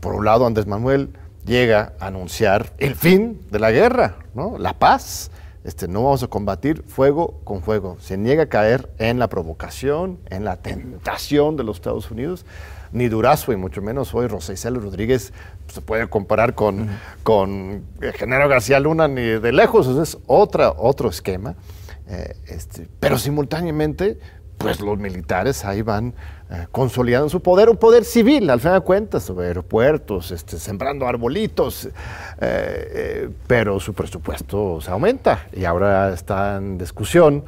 Por 0.00 0.14
un 0.14 0.26
lado, 0.26 0.46
Andrés 0.46 0.66
Manuel 0.66 1.10
llega 1.44 1.94
a 2.00 2.06
anunciar 2.06 2.72
el 2.78 2.94
fin 2.94 3.40
de 3.50 3.58
la 3.58 3.70
guerra, 3.70 4.16
¿no? 4.34 4.58
la 4.58 4.74
paz. 4.78 5.30
Este, 5.64 5.88
no 5.88 6.04
vamos 6.04 6.22
a 6.22 6.28
combatir 6.28 6.82
fuego 6.86 7.40
con 7.44 7.62
fuego. 7.62 7.96
Se 8.00 8.16
niega 8.16 8.44
a 8.44 8.48
caer 8.48 8.88
en 8.98 9.18
la 9.18 9.28
provocación, 9.28 10.18
en 10.30 10.44
la 10.44 10.56
tentación 10.56 11.56
de 11.56 11.64
los 11.64 11.76
Estados 11.76 12.10
Unidos. 12.10 12.46
ni 12.90 13.08
Durazo 13.08 13.52
y 13.52 13.56
mucho 13.56 13.82
menos 13.82 14.14
hoy 14.14 14.28
José 14.30 14.54
Isela 14.54 14.78
Rodríguez 14.78 15.34
se 15.66 15.82
puede 15.82 16.08
comparar 16.08 16.54
con, 16.54 16.88
con 17.22 17.84
Genaro 18.14 18.48
García 18.48 18.80
Luna 18.80 19.08
ni 19.08 19.20
de 19.20 19.52
lejos, 19.52 19.86
es 19.88 20.16
otra, 20.26 20.70
otro 20.70 21.10
esquema. 21.10 21.54
Eh, 22.10 22.34
este, 22.46 22.88
pero 23.00 23.18
simultáneamente, 23.18 24.18
pues 24.58 24.80
los 24.80 24.98
militares 24.98 25.64
ahí 25.64 25.82
van 25.82 26.12
eh, 26.50 26.66
consolidando 26.70 27.28
su 27.28 27.40
poder, 27.40 27.70
un 27.70 27.76
poder 27.76 28.04
civil, 28.04 28.50
al 28.50 28.60
fin 28.60 28.72
de 28.72 28.80
cuentas, 28.80 29.22
sobre 29.22 29.46
aeropuertos, 29.46 30.30
este, 30.30 30.58
sembrando 30.58 31.06
arbolitos, 31.06 31.88
eh, 32.40 33.30
pero 33.46 33.80
su 33.80 33.94
presupuesto 33.94 34.80
se 34.80 34.90
aumenta 34.90 35.46
y 35.52 35.64
ahora 35.64 36.12
está 36.12 36.56
en 36.56 36.76
discusión 36.76 37.44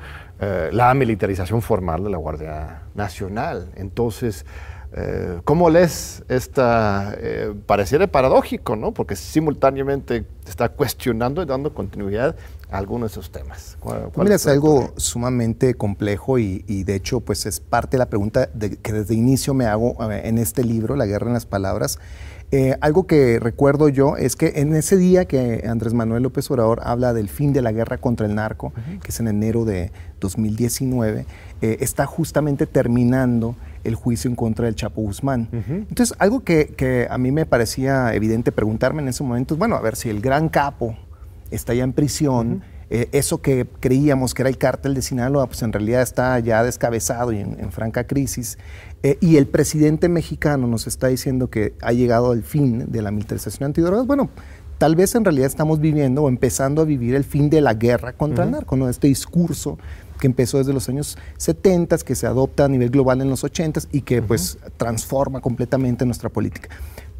la 0.72 0.94
militarización 0.94 1.60
formal 1.60 2.02
de 2.02 2.08
la 2.08 2.16
Guardia 2.16 2.84
Nacional. 2.94 3.72
Entonces, 3.76 4.46
eh, 4.92 5.40
¿Cómo 5.44 5.70
lees 5.70 6.24
esta? 6.28 7.14
Eh, 7.16 7.54
pareciera 7.66 8.06
paradójico, 8.08 8.74
¿no? 8.74 8.92
Porque 8.92 9.14
simultáneamente 9.14 10.24
está 10.48 10.68
cuestionando 10.68 11.42
y 11.42 11.46
dando 11.46 11.72
continuidad 11.72 12.34
a 12.70 12.78
algunos 12.78 13.10
de 13.10 13.20
esos 13.20 13.30
temas. 13.32 13.76
Mira, 14.16 14.34
es 14.34 14.46
algo 14.46 14.92
sumamente 14.96 15.74
complejo 15.74 16.38
y, 16.38 16.84
de 16.84 16.94
hecho, 16.94 17.20
pues 17.20 17.46
es 17.46 17.60
parte 17.60 17.96
de 17.96 17.98
la 17.98 18.08
pregunta 18.08 18.48
que 18.82 18.92
desde 18.92 19.14
inicio 19.14 19.54
me 19.54 19.66
hago 19.66 19.96
eh, 20.10 20.22
en 20.24 20.38
este 20.38 20.64
libro, 20.64 20.96
La 20.96 21.06
guerra 21.06 21.28
en 21.28 21.34
las 21.34 21.46
palabras. 21.46 21.98
algo 22.80 23.06
que 23.06 23.38
recuerdo 23.38 23.88
yo 23.88 24.16
es 24.16 24.36
que 24.36 24.54
en 24.56 24.74
ese 24.74 24.96
día 24.96 25.24
que 25.24 25.64
Andrés 25.68 25.94
Manuel 25.94 26.22
López 26.24 26.50
Obrador 26.50 26.80
habla 26.82 27.12
del 27.12 27.28
fin 27.28 27.52
de 27.52 27.62
la 27.62 27.72
guerra 27.72 27.98
contra 27.98 28.26
el 28.26 28.34
narco, 28.34 28.72
que 29.02 29.10
es 29.10 29.20
en 29.20 29.28
enero 29.28 29.64
de 29.64 29.92
2019, 30.20 31.26
está 31.60 32.06
justamente 32.06 32.66
terminando 32.66 33.54
el 33.84 33.94
juicio 33.94 34.28
en 34.28 34.36
contra 34.36 34.66
del 34.66 34.74
Chapo 34.74 35.02
Guzmán. 35.02 35.48
Entonces, 35.52 36.14
algo 36.18 36.40
que, 36.40 37.06
a 37.10 37.18
mí 37.18 37.32
me 37.32 37.46
parecía 37.46 38.14
evidente 38.14 38.52
preguntarme 38.52 39.02
en 39.02 39.08
ese 39.08 39.22
momento 39.22 39.54
es, 39.54 39.58
bueno, 39.58 39.76
a 39.76 39.80
ver, 39.80 39.96
si 39.96 40.10
el 40.10 40.20
gran 40.20 40.48
capo 40.48 40.96
está 41.50 41.74
ya 41.74 41.84
en 41.84 41.92
prisión, 41.92 42.62
eh, 42.90 43.08
eso 43.12 43.40
que 43.40 43.68
creíamos 43.78 44.34
que 44.34 44.42
era 44.42 44.48
el 44.48 44.58
cártel 44.58 44.94
de 44.94 45.02
Sinaloa, 45.02 45.46
pues 45.46 45.62
en 45.62 45.72
realidad 45.72 46.02
está 46.02 46.38
ya 46.40 46.64
descabezado 46.64 47.32
y 47.32 47.38
en, 47.38 47.70
franca 47.70 48.04
crisis, 48.04 48.58
eh, 49.02 49.16
y 49.20 49.36
el 49.36 49.46
presidente 49.46 50.08
mexicano 50.08 50.66
nos 50.66 50.86
está 50.86 51.06
diciendo 51.06 51.48
que 51.48 51.74
ha 51.82 51.92
llegado 51.92 52.32
al 52.32 52.42
fin 52.42 52.90
de 52.90 53.02
la 53.02 53.12
militarización 53.12 53.66
antidrogas, 53.66 54.06
bueno, 54.06 54.30
tal 54.78 54.96
vez 54.96 55.14
en 55.14 55.24
realidad 55.24 55.46
estamos 55.46 55.78
viviendo 55.78 56.22
o 56.22 56.28
empezando 56.28 56.82
a 56.82 56.84
vivir 56.84 57.14
el 57.14 57.24
fin 57.24 57.48
de 57.48 57.60
la 57.60 57.74
guerra 57.74 58.12
contra 58.12 58.44
el 58.44 58.50
narco, 58.50 58.76
¿no? 58.76 58.88
Este 58.88 59.06
discurso 59.06 59.78
que 60.18 60.26
empezó 60.26 60.58
desde 60.58 60.72
los 60.72 60.88
años 60.88 61.18
70, 61.38 61.98
que 61.98 62.14
se 62.14 62.26
adopta 62.26 62.64
a 62.64 62.68
nivel 62.68 62.90
global 62.90 63.20
en 63.20 63.30
los 63.30 63.44
80 63.44 63.80
y 63.92 64.02
que 64.02 64.22
pues 64.22 64.58
transforma 64.76 65.40
completamente 65.40 66.04
nuestra 66.06 66.28
política. 66.28 66.68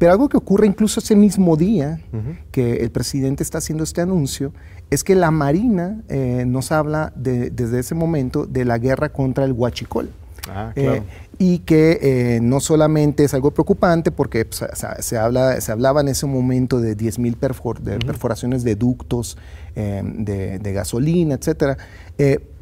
Pero 0.01 0.13
algo 0.13 0.29
que 0.29 0.37
ocurre 0.37 0.65
incluso 0.65 0.99
ese 0.99 1.15
mismo 1.15 1.55
día 1.55 2.01
que 2.49 2.77
el 2.77 2.89
presidente 2.89 3.43
está 3.43 3.59
haciendo 3.59 3.83
este 3.83 4.01
anuncio 4.01 4.51
es 4.89 5.03
que 5.03 5.13
la 5.13 5.29
Marina 5.29 6.01
eh, 6.09 6.43
nos 6.47 6.71
habla 6.71 7.13
desde 7.15 7.77
ese 7.77 7.93
momento 7.93 8.47
de 8.47 8.65
la 8.65 8.79
guerra 8.79 9.09
contra 9.09 9.45
el 9.45 9.51
huachicol. 9.51 10.09
Ah, 10.49 10.71
eh, 10.75 11.03
y 11.37 11.59
que 11.59 11.99
eh, 12.01 12.39
no 12.41 12.59
solamente 12.61 13.25
es 13.25 13.35
algo 13.35 13.51
preocupante 13.51 14.09
porque 14.09 14.43
pues, 14.43 14.63
se, 15.01 15.17
habla, 15.19 15.61
se 15.61 15.71
hablaba 15.71 16.01
en 16.01 16.07
ese 16.07 16.25
momento 16.25 16.81
de 16.81 16.97
10.000 16.97 18.03
perforaciones 18.03 18.63
de 18.63 18.75
ductos 18.75 19.37
de, 19.75 20.57
de, 20.57 20.73
gasolina, 20.73 21.35
etcétera, 21.35 21.77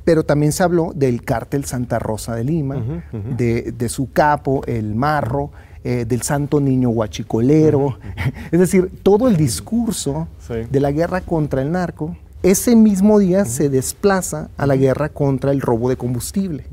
pero 0.04 0.26
también 0.26 0.52
se 0.52 0.64
habló 0.64 0.92
del 0.94 1.24
cártel 1.24 1.64
Santa 1.64 2.00
Rosa 2.00 2.36
de 2.36 2.44
Lima, 2.44 3.04
De, 3.14 3.88
su 3.88 4.12
capo, 4.12 4.62
el 4.66 4.94
Marro, 4.94 5.52
eh, 5.84 6.06
del 6.06 6.22
Santo 6.22 6.60
Niño 6.60 6.90
Huachicolero. 6.90 7.98
es 8.52 8.60
decir, 8.60 8.92
todo 9.04 9.28
el 9.28 9.38
discurso 9.38 10.28
de 10.48 10.80
la 10.80 10.92
guerra 10.92 11.22
contra 11.22 11.62
el 11.62 11.72
narco, 11.72 12.16
ese 12.42 12.76
mismo 12.76 13.20
día 13.20 13.46
se 13.46 13.70
desplaza 13.70 14.50
a 14.58 14.66
la 14.66 14.76
guerra 14.76 15.10
contra 15.10 15.52
el 15.52 15.62
robo 15.62 15.90
de 15.90 15.98
combustible. 15.98 16.66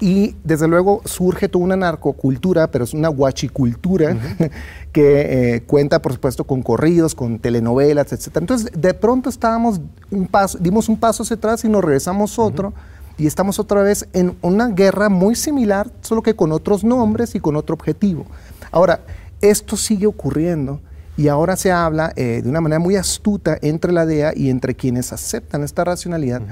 Y 0.00 0.36
desde 0.42 0.68
luego 0.68 1.02
surge 1.04 1.48
toda 1.48 1.64
una 1.64 1.76
narcocultura, 1.76 2.70
pero 2.70 2.84
es 2.84 2.94
una 2.94 3.10
huachicultura 3.10 4.16
que 4.92 5.56
eh, 5.56 5.62
cuenta, 5.62 6.00
por 6.00 6.12
supuesto, 6.12 6.44
con 6.44 6.62
corridos, 6.62 7.14
con 7.14 7.38
telenovelas, 7.38 8.12
etc. 8.12 8.38
Entonces, 8.38 8.70
de 8.74 8.94
pronto 8.94 9.28
estábamos 9.28 9.80
un 10.10 10.26
paso, 10.26 10.58
dimos 10.58 10.88
un 10.88 10.96
paso 10.96 11.22
hacia 11.22 11.36
atrás 11.36 11.64
y 11.64 11.68
nos 11.68 11.84
regresamos 11.84 12.38
otro. 12.38 12.72
Y 13.18 13.26
estamos 13.26 13.58
otra 13.58 13.82
vez 13.82 14.08
en 14.12 14.36
una 14.42 14.68
guerra 14.68 15.08
muy 15.08 15.34
similar, 15.34 15.90
solo 16.02 16.22
que 16.22 16.36
con 16.36 16.52
otros 16.52 16.84
nombres 16.84 17.34
y 17.34 17.40
con 17.40 17.56
otro 17.56 17.74
objetivo. 17.74 18.26
Ahora, 18.70 19.00
esto 19.40 19.76
sigue 19.76 20.06
ocurriendo 20.06 20.80
y 21.16 21.28
ahora 21.28 21.56
se 21.56 21.72
habla 21.72 22.12
eh, 22.16 22.40
de 22.42 22.48
una 22.48 22.60
manera 22.60 22.78
muy 22.78 22.96
astuta 22.96 23.56
entre 23.62 23.92
la 23.92 24.04
DEA 24.04 24.32
y 24.36 24.50
entre 24.50 24.74
quienes 24.74 25.12
aceptan 25.12 25.62
esta 25.62 25.84
racionalidad 25.84 26.42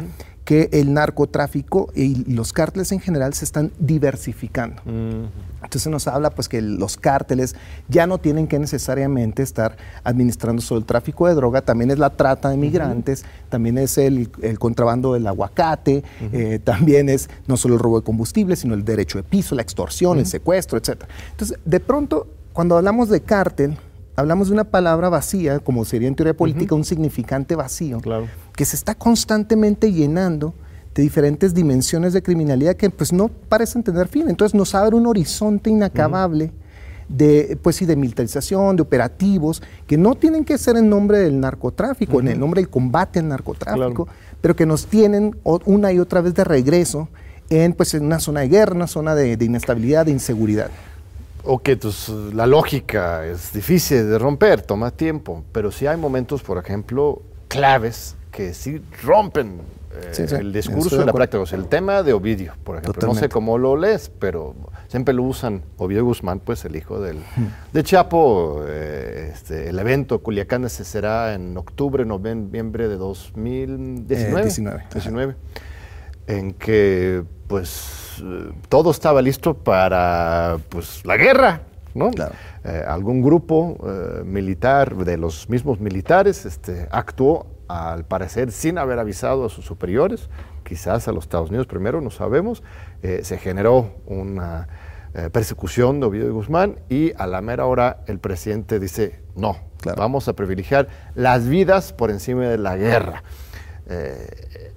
que 0.44 0.68
el 0.72 0.92
narcotráfico 0.92 1.90
y 1.94 2.30
los 2.30 2.52
cárteles 2.52 2.92
en 2.92 3.00
general 3.00 3.33
se 3.33 3.44
están 3.44 3.72
diversificando. 3.78 4.83
Entonces 4.85 5.87
nos 5.87 6.07
habla 6.07 6.30
pues 6.30 6.48
que 6.48 6.61
los 6.61 6.98
cárteles 6.98 7.57
ya 7.88 8.07
no 8.07 8.18
tienen 8.18 8.46
que 8.46 8.59
necesariamente 8.59 9.42
estar 9.42 9.76
administrando 10.02 10.61
solo 10.61 10.80
el 10.80 10.85
tráfico 10.85 11.26
de 11.26 11.35
droga, 11.35 11.62
también 11.62 11.90
es 11.90 11.98
la 11.98 12.11
trata 12.11 12.50
de 12.50 12.59
migrantes, 12.59 13.24
también 13.48 13.78
es 13.78 13.96
el, 13.96 14.30
contrabando 14.59 15.14
del 15.14 15.26
aguacate, 15.26 16.04
eh, 16.33 16.61
también 16.62 17.09
es 17.09 17.30
no 17.46 17.57
solo 17.57 17.74
el 17.74 17.80
robo 17.80 18.00
de 18.00 18.04
combustible, 18.04 18.57
sino 18.57 18.74
el 18.74 18.85
derecho 18.85 19.18
de 19.18 19.24
piso, 19.24 19.54
la 19.54 19.62
extorsión, 19.62 20.18
el 20.18 20.26
secuestro, 20.26 20.76
etc. 20.76 21.04
Entonces, 21.30 21.59
de 21.64 21.80
pronto, 21.80 22.26
cuando 22.52 22.76
hablamos 22.76 23.09
de 23.09 23.22
cártel, 23.22 23.78
hablamos 24.16 24.48
de 24.48 24.55
una 24.55 24.64
palabra 24.64 25.09
vacía, 25.09 25.59
como 25.59 25.85
sería 25.85 26.09
en 26.09 26.14
teoría 26.14 26.37
política 26.37 26.74
un 26.74 26.85
significante 26.85 27.57
vacío, 27.57 28.00
que 28.55 28.64
se 28.64 28.77
está 28.77 28.94
constantemente 28.94 29.92
llenando 29.92 30.55
de 30.94 31.03
diferentes 31.03 31.55
dimensiones 31.55 32.12
de 32.12 32.22
criminalidad 32.22 32.77
que 32.77 32.88
pues 32.90 33.12
no 33.12 33.29
parecen 33.29 33.83
tener 33.83 34.07
fin. 34.09 34.29
Entonces 34.29 34.55
nos 34.55 34.74
abre 34.74 34.96
un 34.96 35.07
horizonte 35.07 35.70
inacabable 35.70 36.53
de, 37.09 37.59
pues, 37.61 37.83
y 37.83 37.87
de 37.87 37.96
militarización, 37.96 38.77
de 38.77 38.83
operativos, 38.83 39.62
que 39.87 39.98
no 39.98 40.14
tienen 40.14 40.44
que 40.44 40.57
ser 40.57 40.77
en 40.77 40.88
nombre 40.88 41.18
del 41.18 41.38
narcotráfico, 41.38 42.20
en 42.20 42.29
el 42.29 42.40
nombre 42.40 42.62
del 42.62 42.70
combate 42.70 43.18
al 43.18 43.29
narcotráfico, 43.29 44.09
pero 44.40 44.57
que 44.57 44.66
nos 44.66 44.87
tienen 44.87 45.37
una 45.44 45.92
y 45.92 45.98
otra 45.98 46.20
vez 46.20 46.35
de 46.35 46.44
regreso 46.44 47.09
en, 47.50 47.74
pues, 47.74 47.92
en 47.94 48.07
una 48.07 48.20
zona 48.20 48.40
de 48.40 48.48
guerra, 48.48 48.74
una 48.74 48.87
zona 48.87 49.14
de 49.14 49.37
inestabilidad, 49.44 50.07
de 50.07 50.12
inseguridad. 50.12 50.70
Ok, 51.44 51.68
entonces 51.68 52.35
la 52.35 52.46
lógica 52.46 53.26
es 53.26 53.52
difícil 53.52 54.09
de 54.09 54.18
romper, 54.18 54.62
toma 54.62 54.90
tiempo, 54.90 55.44
pero 55.52 55.70
sí 55.70 55.87
hay 55.87 55.96
momentos, 55.96 56.42
por 56.42 56.59
ejemplo, 56.59 57.22
claves 57.48 58.16
que 58.30 58.54
sí 58.54 58.83
rompen 59.02 59.61
eh, 59.94 60.26
el 60.38 60.52
discurso 60.52 61.02
y 61.02 61.04
la 61.04 61.12
práctica. 61.12 61.42
O 61.42 61.46
sea, 61.46 61.59
el 61.59 61.66
tema 61.66 62.02
de 62.02 62.14
Ovidio, 62.14 62.54
por 62.64 62.78
ejemplo, 62.78 63.07
no 63.07 63.14
sé 63.14 63.28
cómo 63.28 63.59
lo 63.59 63.76
lees, 63.76 64.11
pero 64.18 64.54
siempre 64.88 65.12
lo 65.12 65.22
usan 65.22 65.62
Ovidio 65.76 66.04
Guzmán, 66.04 66.40
pues 66.40 66.64
el 66.64 66.76
hijo 66.76 66.98
del, 67.00 67.18
de 67.72 67.83
Chapo. 67.83 68.64
Eh, 68.66 69.30
este, 69.33 69.68
el 69.68 69.78
evento 69.78 70.20
Culiacán 70.20 70.64
ese 70.64 70.85
será 70.85 71.35
en 71.35 71.57
octubre, 71.57 72.04
noviembre 72.04 72.88
de 72.88 72.96
2019. 72.96 74.42
19. 74.42 74.85
19 74.92 75.37
en 76.26 76.54
que 76.54 77.22
pues 77.46 78.04
eh, 78.20 78.53
todo 78.68 78.90
estaba 78.90 79.22
listo 79.22 79.55
para 79.55 80.59
pues, 80.68 81.05
la 81.05 81.16
guerra, 81.16 81.62
¿no? 81.94 82.11
Eh, 82.64 82.85
algún 82.87 83.22
grupo 83.22 83.77
eh, 83.87 84.22
militar 84.24 84.96
de 84.96 85.16
los 85.16 85.48
mismos 85.48 85.81
militares 85.81 86.46
este, 86.46 86.88
actuó, 86.90 87.46
al 87.68 88.05
parecer, 88.05 88.53
sin 88.53 88.79
haber 88.79 88.98
avisado 88.98 89.46
a 89.46 89.48
sus 89.48 89.64
superiores, 89.64 90.29
quizás 90.64 91.09
a 91.09 91.12
los 91.12 91.24
Estados 91.24 91.48
Unidos 91.48 91.66
primero, 91.66 92.00
no 92.00 92.11
sabemos. 92.11 92.62
se 93.00 93.38
generó 93.38 93.90
una 94.07 94.68
persecución 95.33 96.00
de 96.00 96.07
Ovidio 96.07 96.35
Guzmán 96.35 96.81
y 96.88 97.12
a 97.16 97.27
la 97.27 97.40
mera 97.40 97.66
hora 97.66 98.05
el 98.07 98.18
presidente 98.18 98.79
dice, 98.79 99.20
no, 99.35 99.57
vamos 99.96 100.29
a 100.29 100.35
privilegiar 100.35 100.88
las 101.14 101.48
vidas 101.48 101.92
por 101.92 102.11
encima 102.11 102.44
de 102.44 102.59
la 102.59 102.77
guerra. 102.77 103.22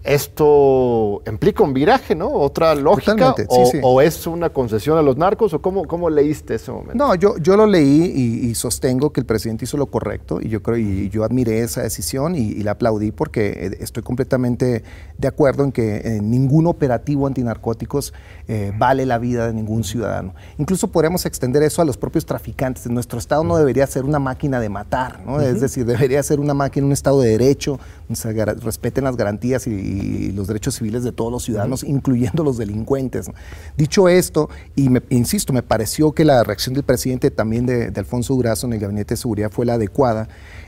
¿Esto 0.08 1.22
implica 1.28 1.64
un 1.64 1.74
viraje, 1.74 2.16
no? 2.16 2.32
¿Otra 2.32 2.74
lógica? 2.76 3.36
O, 3.84 4.02
es 4.02 4.26
una 4.26 4.50
concesión 4.50 4.98
a 4.98 5.02
los 5.02 5.18
narcos? 5.18 5.54
¿O 5.54 5.62
cómo, 5.62 5.86
cómo 5.86 6.10
leíste 6.10 6.56
ese 6.56 6.72
momento? 6.72 6.96
No, 6.96 7.14
yo, 7.16 7.38
yo 7.40 7.58
lo 7.58 7.68
leí 7.68 8.46
y, 8.46 8.56
sostengo 8.56 9.12
que 9.12 9.20
el 9.20 9.26
presidente 9.26 9.66
hizo 9.66 9.76
lo 9.76 9.88
correcto 9.88 10.40
y 10.42 10.48
yo 10.48 10.64
creo 10.64 10.78
y 10.78 11.10
yo 11.10 11.26
admiré 11.26 11.60
esa 11.60 11.82
decisión 11.82 12.36
y, 12.36 12.64
la 12.64 12.72
aplaudí 12.72 13.12
porque 13.12 13.50
eh, 13.50 13.78
estoy 13.82 14.02
completamente 14.02 14.84
de 15.18 15.28
acuerdo 15.28 15.66
en 15.66 15.74
que 15.74 15.98
eh, 15.98 16.22
ningún 16.22 16.68
operativo 16.68 17.28
antinarcóticos 17.28 18.14
eh, 18.48 18.72
vale 18.78 19.06
la 19.06 19.18
vida 19.18 19.48
de 19.48 19.54
ningún 19.54 19.84
ciudadano. 19.84 20.34
Incluso 20.58 20.88
podríamos 20.88 21.26
extender 21.26 21.64
eso 21.64 21.82
a 21.82 21.86
los 21.86 21.98
propios 21.98 22.26
traficantes. 22.26 22.88
Nuestro 22.90 23.20
Estado 23.20 23.44
no 23.44 23.58
debería 23.58 23.86
ser 23.86 24.06
una 24.06 24.20
máquina 24.20 24.62
de 24.62 24.70
matar, 24.70 25.20
¿no? 25.26 25.42
Es 25.42 25.60
decir, 25.60 25.86
debería 25.86 26.24
ser 26.24 26.40
una 26.40 26.54
máquina, 26.54 26.86
un 26.86 26.94
Estado 26.94 27.20
de 27.20 27.32
derecho, 27.32 27.78
donde 28.08 28.16
se 28.16 28.32
respete 28.32 28.66
respeten 28.78 29.04
las 29.04 29.18
garantías 29.18 29.68
y, 29.68 29.97
los 30.34 30.48
derechos 30.48 30.76
civiles 30.76 31.04
de 31.04 31.12
todos 31.12 31.32
los 31.32 31.44
ciudadanos, 31.44 31.84
incluyendo 31.84 32.44
los 32.44 32.58
delincuentes. 32.58 33.30
Dicho 33.78 34.08
esto, 34.10 34.50
y 34.76 34.90
me, 34.90 35.02
insisto, 35.10 35.54
me 35.54 35.64
pareció 35.64 36.12
que 36.12 36.26
la 36.26 36.44
reacción 36.44 36.74
del 36.74 36.84
presidente 36.84 37.32
también 37.32 37.66
de, 37.66 37.92
de 37.92 38.00
Alfonso 38.00 38.34
Durazo 38.34 38.68
en 38.68 38.74
el 38.74 38.80
Gabinete 38.80 39.14
de 39.14 39.18
Seguridad 39.18 39.52
fue 39.52 39.66
la 39.66 39.74
adecuada. 39.74 40.28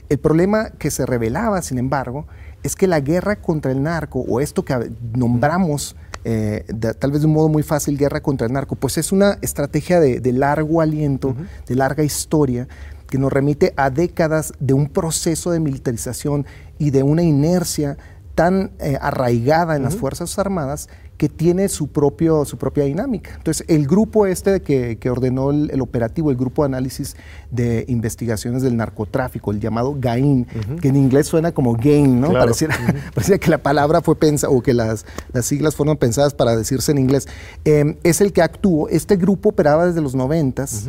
El 0.09 0.19
problema 0.19 0.71
que 0.71 0.91
se 0.91 1.05
revelaba, 1.05 1.61
sin 1.61 1.77
embargo, 1.77 2.25
es 2.63 2.75
que 2.75 2.87
la 2.87 2.99
guerra 2.99 3.37
contra 3.37 3.71
el 3.71 3.83
narco, 3.83 4.19
o 4.21 4.41
esto 4.41 4.65
que 4.65 4.91
nombramos 5.15 5.95
eh, 6.25 6.65
tal 6.99 7.11
vez 7.11 7.21
de 7.21 7.27
un 7.27 7.33
modo 7.33 7.49
muy 7.49 7.63
fácil, 7.63 7.97
guerra 7.97 8.21
contra 8.21 8.47
el 8.47 8.53
narco, 8.53 8.75
pues 8.75 8.97
es 8.97 9.11
una 9.11 9.37
estrategia 9.41 9.99
de, 9.99 10.33
largo 10.33 10.81
aliento, 10.81 11.35
de 11.67 11.75
larga 11.75 12.03
historia, 12.03 12.67
que 13.09 13.17
nos 13.17 13.31
remite 13.31 13.73
a 13.75 13.89
décadas 13.89 14.53
de 14.59 14.73
un 14.73 14.87
proceso 14.87 15.51
de 15.51 15.59
militarización 15.59 16.45
y 16.77 16.91
de 16.91 17.03
una 17.03 17.23
inercia 17.23 17.97
tan 18.39 18.71
eh, 18.79 18.97
arraigada 19.01 19.75
en 19.75 19.83
las 19.83 19.97
Fuerzas 19.97 20.39
Armadas 20.39 20.87
que 21.17 21.27
tiene 21.27 21.67
su, 21.67 21.89
propio, 21.89 22.45
su 22.45 22.57
propia 22.57 22.85
dinámica. 22.85 23.31
Entonces, 23.35 23.65
el 23.67 23.85
grupo 23.85 24.27
este 24.27 24.61
que, 24.61 24.97
que 24.97 25.09
ordenó 25.09 25.51
el, 25.51 25.81
operativo, 25.81 26.31
el 26.31 26.37
Grupo 26.37 26.61
de 26.61 26.67
Análisis 26.67 27.17
de 27.51 27.83
Investigaciones 27.89 28.61
del 28.61 28.77
Narcotráfico, 28.77 29.51
el 29.51 29.59
llamado 29.59 29.97
GAIN, 29.99 30.47
que 30.79 30.87
en 30.87 30.95
inglés 30.95 31.27
suena 31.27 31.51
como 31.51 31.73
GAIN, 31.73 32.21
¿no? 32.21 32.31
Pareciera, 32.31 32.77
que 33.13 33.49
la 33.49 33.57
palabra 33.57 33.99
fue 33.99 34.15
pensada, 34.15 34.53
o 34.53 34.61
que 34.61 34.73
las, 34.73 35.05
las, 35.33 35.45
siglas 35.45 35.75
fueron 35.75 35.97
pensadas 35.97 36.33
para 36.33 36.55
decirse 36.55 36.93
en 36.93 36.99
inglés. 36.99 37.27
Em, 37.65 37.97
es 38.03 38.21
el 38.21 38.31
que 38.31 38.41
actuó. 38.41 38.87
Este 38.87 39.17
grupo 39.17 39.49
operaba 39.49 39.85
desde 39.85 39.99
los 39.99 40.15
noventas 40.15 40.87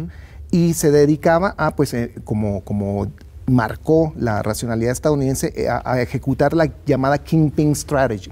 y 0.52 0.74
se 0.74 0.92
dedicaba 0.92 1.56
a, 1.58 1.74
pues, 1.74 1.94
eh, 1.94 2.14
como, 2.22 2.60
como 2.60 3.08
marcó 3.50 4.12
la 4.16 4.42
racionalidad 4.42 4.92
estadounidense 4.92 5.52
eh, 5.56 5.68
a, 5.68 6.00
ejecutar 6.00 6.54
la 6.54 6.70
llamada 6.86 7.18
Kingpin 7.18 7.74
Strategy. 7.74 8.30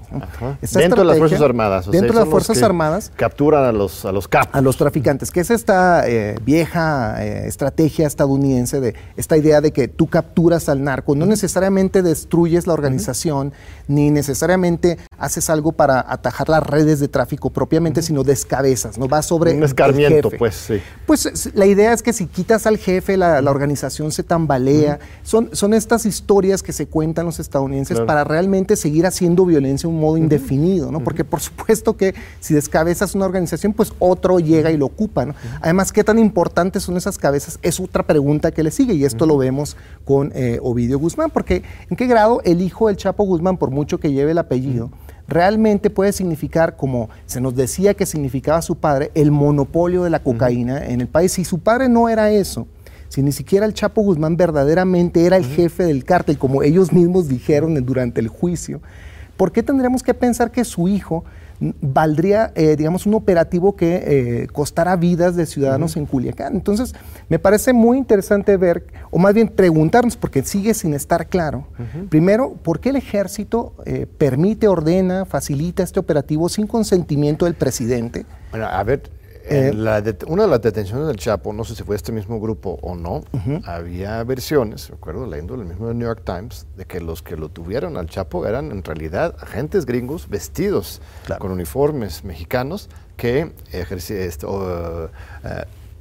Dentro 0.73 1.01
de 1.01 1.05
las 1.05 1.17
Fuerzas 1.17 1.41
Armadas. 1.41 1.91
dentro 1.91 2.13
de 2.13 2.19
las 2.19 2.29
Fuerzas 2.29 2.63
Armadas. 2.63 3.11
Capturan 3.15 3.65
a 3.65 3.71
los, 3.71 4.05
a 4.05 4.11
los 4.11 4.27
capos. 4.27 4.49
A 4.53 4.61
los 4.61 4.77
traficantes, 4.77 5.31
que 5.31 5.41
es 5.41 5.51
esta 5.51 6.07
eh, 6.07 6.37
vieja 6.43 7.23
eh, 7.23 7.47
estrategia 7.47 8.07
estadounidense 8.07 8.79
de 8.79 8.95
esta 9.17 9.37
idea 9.37 9.61
de 9.61 9.71
que 9.71 9.87
tú 9.87 10.07
capturas 10.07 10.69
al 10.69 10.83
narco, 10.83 11.15
no 11.15 11.25
necesariamente 11.25 12.01
destruyes 12.01 12.65
la 12.67 12.73
organización, 12.73 13.53
ni 13.87 14.11
necesariamente 14.11 14.97
haces 15.17 15.49
algo 15.49 15.71
para 15.73 15.99
atajar 16.07 16.49
las 16.49 16.63
redes 16.63 16.99
de 16.99 17.07
tráfico 17.07 17.49
propiamente, 17.49 18.01
sino 18.01 18.23
descabezas, 18.23 18.97
¿no? 18.97 19.07
Va 19.07 19.21
sobre 19.21 19.53
Un 19.53 19.63
escarmiento, 19.63 20.29
pues 20.31 20.55
sí. 20.55 20.81
Pues 21.05 21.49
la 21.53 21.65
idea 21.65 21.93
es 21.93 22.01
que 22.01 22.13
si 22.13 22.25
quitas 22.27 22.65
al 22.65 22.77
jefe, 22.77 23.17
la, 23.17 23.39
organización 23.49 24.11
se 24.11 24.23
tambalea. 24.23 24.99
Son, 25.23 25.49
son 25.53 25.73
estas 25.73 26.05
historias 26.05 26.63
que 26.63 26.73
se 26.73 26.87
cuentan 26.87 27.25
los 27.25 27.39
estadounidenses 27.39 27.99
para 28.01 28.23
realmente 28.23 28.75
seguir 28.75 29.05
haciendo 29.05 29.45
violencia 29.45 29.87
de 29.87 29.93
un 29.93 30.01
modo 30.01 30.17
indefinido, 30.17 30.91
¿no? 30.91 30.99
Porque 31.01 31.23
por 31.23 31.39
supuesto 31.41 31.95
que 31.95 32.15
si 32.39 32.53
descabezas 32.53 33.15
una 33.15 33.25
organización, 33.25 33.73
pues 33.73 33.93
otro 33.99 34.39
llega 34.39 34.71
y 34.71 34.77
lo 34.77 34.85
ocupa, 34.85 35.25
¿no? 35.25 35.35
Además, 35.61 35.91
¿qué 35.91 36.03
tan 36.03 36.19
importantes 36.19 36.83
son 36.83 36.97
esas 36.97 37.17
cabezas? 37.17 37.59
Es 37.61 37.79
otra 37.79 38.03
pregunta 38.03 38.51
que 38.51 38.63
le 38.63 38.71
sigue 38.71 38.93
y 38.93 39.05
esto 39.05 39.25
lo 39.25 39.37
vemos 39.37 39.77
con 40.05 40.31
eh, 40.33 40.59
Ovidio 40.61 40.99
Guzmán, 40.99 41.29
porque 41.29 41.63
¿en 41.89 41.97
qué 41.97 42.07
grado 42.07 42.41
el 42.43 42.61
hijo 42.61 42.87
del 42.87 42.97
Chapo 42.97 43.23
Guzmán, 43.23 43.57
por 43.57 43.71
mucho 43.71 43.99
que 43.99 44.11
lleve 44.11 44.31
el 44.31 44.37
apellido, 44.37 44.89
realmente 45.27 45.89
puede 45.89 46.11
significar, 46.11 46.75
como 46.75 47.09
se 47.25 47.39
nos 47.39 47.55
decía 47.55 47.93
que 47.93 48.05
significaba 48.05 48.61
su 48.61 48.75
padre, 48.75 49.11
el 49.13 49.31
monopolio 49.31 50.03
de 50.03 50.09
la 50.09 50.23
cocaína 50.23 50.85
en 50.85 51.01
el 51.01 51.07
país? 51.07 51.33
Si 51.33 51.45
su 51.45 51.59
padre 51.59 51.87
no 51.87 52.09
era 52.09 52.31
eso, 52.31 52.67
si 53.09 53.23
ni 53.23 53.31
siquiera 53.31 53.65
el 53.65 53.73
Chapo 53.73 54.01
Guzmán 54.01 54.37
verdaderamente 54.37 55.25
era 55.25 55.35
el 55.35 55.45
jefe 55.45 55.83
del 55.83 56.05
cártel, 56.05 56.37
como 56.37 56.63
ellos 56.63 56.93
mismos 56.93 57.27
dijeron 57.27 57.73
durante 57.85 58.21
el 58.21 58.27
juicio, 58.27 58.81
¿por 59.35 59.51
qué 59.51 59.63
tendríamos 59.63 60.03
que 60.03 60.13
pensar 60.13 60.51
que 60.51 60.63
su 60.63 60.87
hijo 60.87 61.25
valdría, 61.81 62.53
eh, 62.55 62.75
digamos, 62.77 63.05
un 63.05 63.15
operativo 63.15 63.75
que 63.75 64.03
eh, 64.05 64.47
costara 64.47 64.95
vidas 64.95 65.35
de 65.35 65.45
ciudadanos 65.45 65.97
en 65.97 66.05
Culiacán? 66.05 66.55
Entonces, 66.55 66.93
me 67.27 67.39
parece 67.39 67.73
muy 67.73 67.97
interesante 67.97 68.55
ver, 68.57 68.85
o 69.11 69.17
más 69.17 69.33
bien 69.33 69.47
preguntarnos, 69.47 70.15
porque 70.15 70.43
sigue 70.43 70.73
sin 70.73 70.93
estar 70.93 71.27
claro, 71.27 71.67
primero, 72.09 72.53
¿por 72.63 72.79
qué 72.79 72.89
el 72.89 72.95
ejército 72.95 73.73
eh, 73.85 74.05
permite, 74.17 74.67
ordena, 74.67 75.25
facilita 75.25 75.83
este 75.83 75.99
operativo 75.99 76.47
sin 76.47 76.67
consentimiento 76.67 77.45
del 77.45 77.55
presidente? 77.55 78.25
Bueno, 78.51 78.67
a 78.67 78.83
ver, 78.83 79.09
eh, 79.49 79.71
una 80.27 80.43
de 80.43 80.49
las 80.49 80.61
detenciones 80.61 81.07
del 81.07 81.17
Chapo, 81.17 81.53
no 81.53 81.63
sé 81.63 81.75
si 81.75 81.83
fue 81.83 81.95
este 81.95 82.11
mismo 82.11 82.39
grupo 82.39 82.79
o 82.81 82.95
no, 82.95 83.23
había 83.65 84.23
versiones, 84.23 84.89
recuerdo 84.89 85.25
leyendo 85.25 85.55
el 85.55 85.65
mismo 85.65 85.93
New 85.93 86.07
York 86.07 86.21
Times, 86.23 86.67
de 86.77 86.85
que 86.85 86.99
los 86.99 87.21
que 87.21 87.35
lo 87.35 87.49
tuvieron 87.49 87.97
al 87.97 88.07
Chapo 88.07 88.45
eran 88.45 88.71
en 88.71 88.83
realidad 88.83 89.35
agentes 89.39 89.85
gringos 89.85 90.29
vestidos 90.29 91.01
con 91.39 91.51
uniformes 91.51 92.23
mexicanos 92.23 92.89
que 93.17 93.51
esto, 93.71 95.09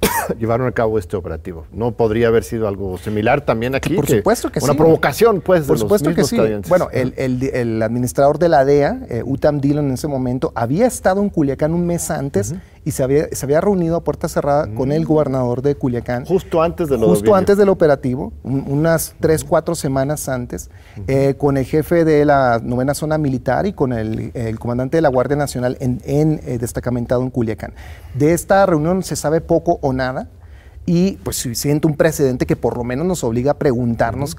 llevaron 0.39 0.67
a 0.67 0.73
cabo 0.73 0.99
este 0.99 1.17
operativo. 1.17 1.67
¿No 1.73 1.93
podría 1.93 2.29
haber 2.29 2.45
sido 2.45 2.69
algo 2.69 2.99
similar 2.99 3.41
también 3.41 3.75
aquí? 3.75 3.95
Por 3.95 4.07
supuesto 4.07 4.51
que 4.51 4.61
sí. 4.61 4.65
Una 4.65 4.75
provocación, 4.75 5.41
pues, 5.41 5.67
Por 5.67 5.79
supuesto 5.79 6.15
que 6.15 6.25
sí. 6.25 6.39
Bueno, 6.69 6.89
el, 6.93 7.83
administrador 7.83 8.39
de 8.39 8.49
la 8.49 8.65
DEA, 8.65 9.01
eh, 9.09 9.23
Utam 9.25 9.61
Dillon, 9.61 9.87
en 9.87 9.95
ese 9.95 10.09
momento, 10.09 10.53
había 10.55 10.87
estado 10.87 11.21
en 11.23 11.31
Culiacán 11.31 11.75
un 11.75 11.87
mes 11.87 12.11
antes 12.11 12.55
y 12.85 12.93
se 12.93 13.03
había, 13.03 13.29
se 13.33 13.47
había 13.47 13.61
reunido 13.61 13.97
a 13.97 14.05
puerta 14.05 14.29
cerrada 14.29 14.69
con 14.75 14.93
el 14.93 15.03
mm. 15.03 15.07
gobernador 15.07 15.63
de 15.63 15.75
Culiacán. 15.75 16.25
Justo 16.25 16.63
antes 16.63 16.89
del 16.89 17.01
Justo 17.01 17.35
antes 17.35 17.57
del 17.57 17.69
operativo, 17.69 18.33
unas 18.43 19.15
tres, 19.21 19.45
cuatro 19.45 19.75
semanas 19.75 20.29
antes, 20.29 20.71
eh, 21.07 21.35
con 21.37 21.57
el 21.57 21.65
jefe 21.65 22.05
de 22.05 22.25
la 22.25 22.61
novena 22.63 22.95
zona 22.95 23.19
militar 23.19 23.67
y 23.67 23.73
con 23.73 23.93
el, 23.93 24.33
comandante 24.59 24.97
de 24.97 25.03
la 25.03 25.09
Guardia 25.09 25.37
Nacional 25.37 25.77
en, 25.81 26.01
en 26.05 26.41
eh, 26.45 26.59
destacamentado 26.59 27.23
en 27.23 27.31
Culiacán. 27.31 27.75
De 28.15 28.33
esta 28.33 28.65
reunión 28.67 29.03
se 29.03 29.17
sabe 29.17 29.41
poco 29.41 29.79
o 29.83 29.93
nada 29.93 30.29
y 30.89 31.19
pues 31.19 31.37
siente 31.53 31.87
un 31.87 31.97
precedente 31.97 32.47
que 32.47 32.57
por 32.57 32.79
lo 32.79 32.83
menos 32.83 33.07
nos 33.07 33.23
obliga 33.23 33.53
a 33.53 33.59
preguntarnos 33.59 34.39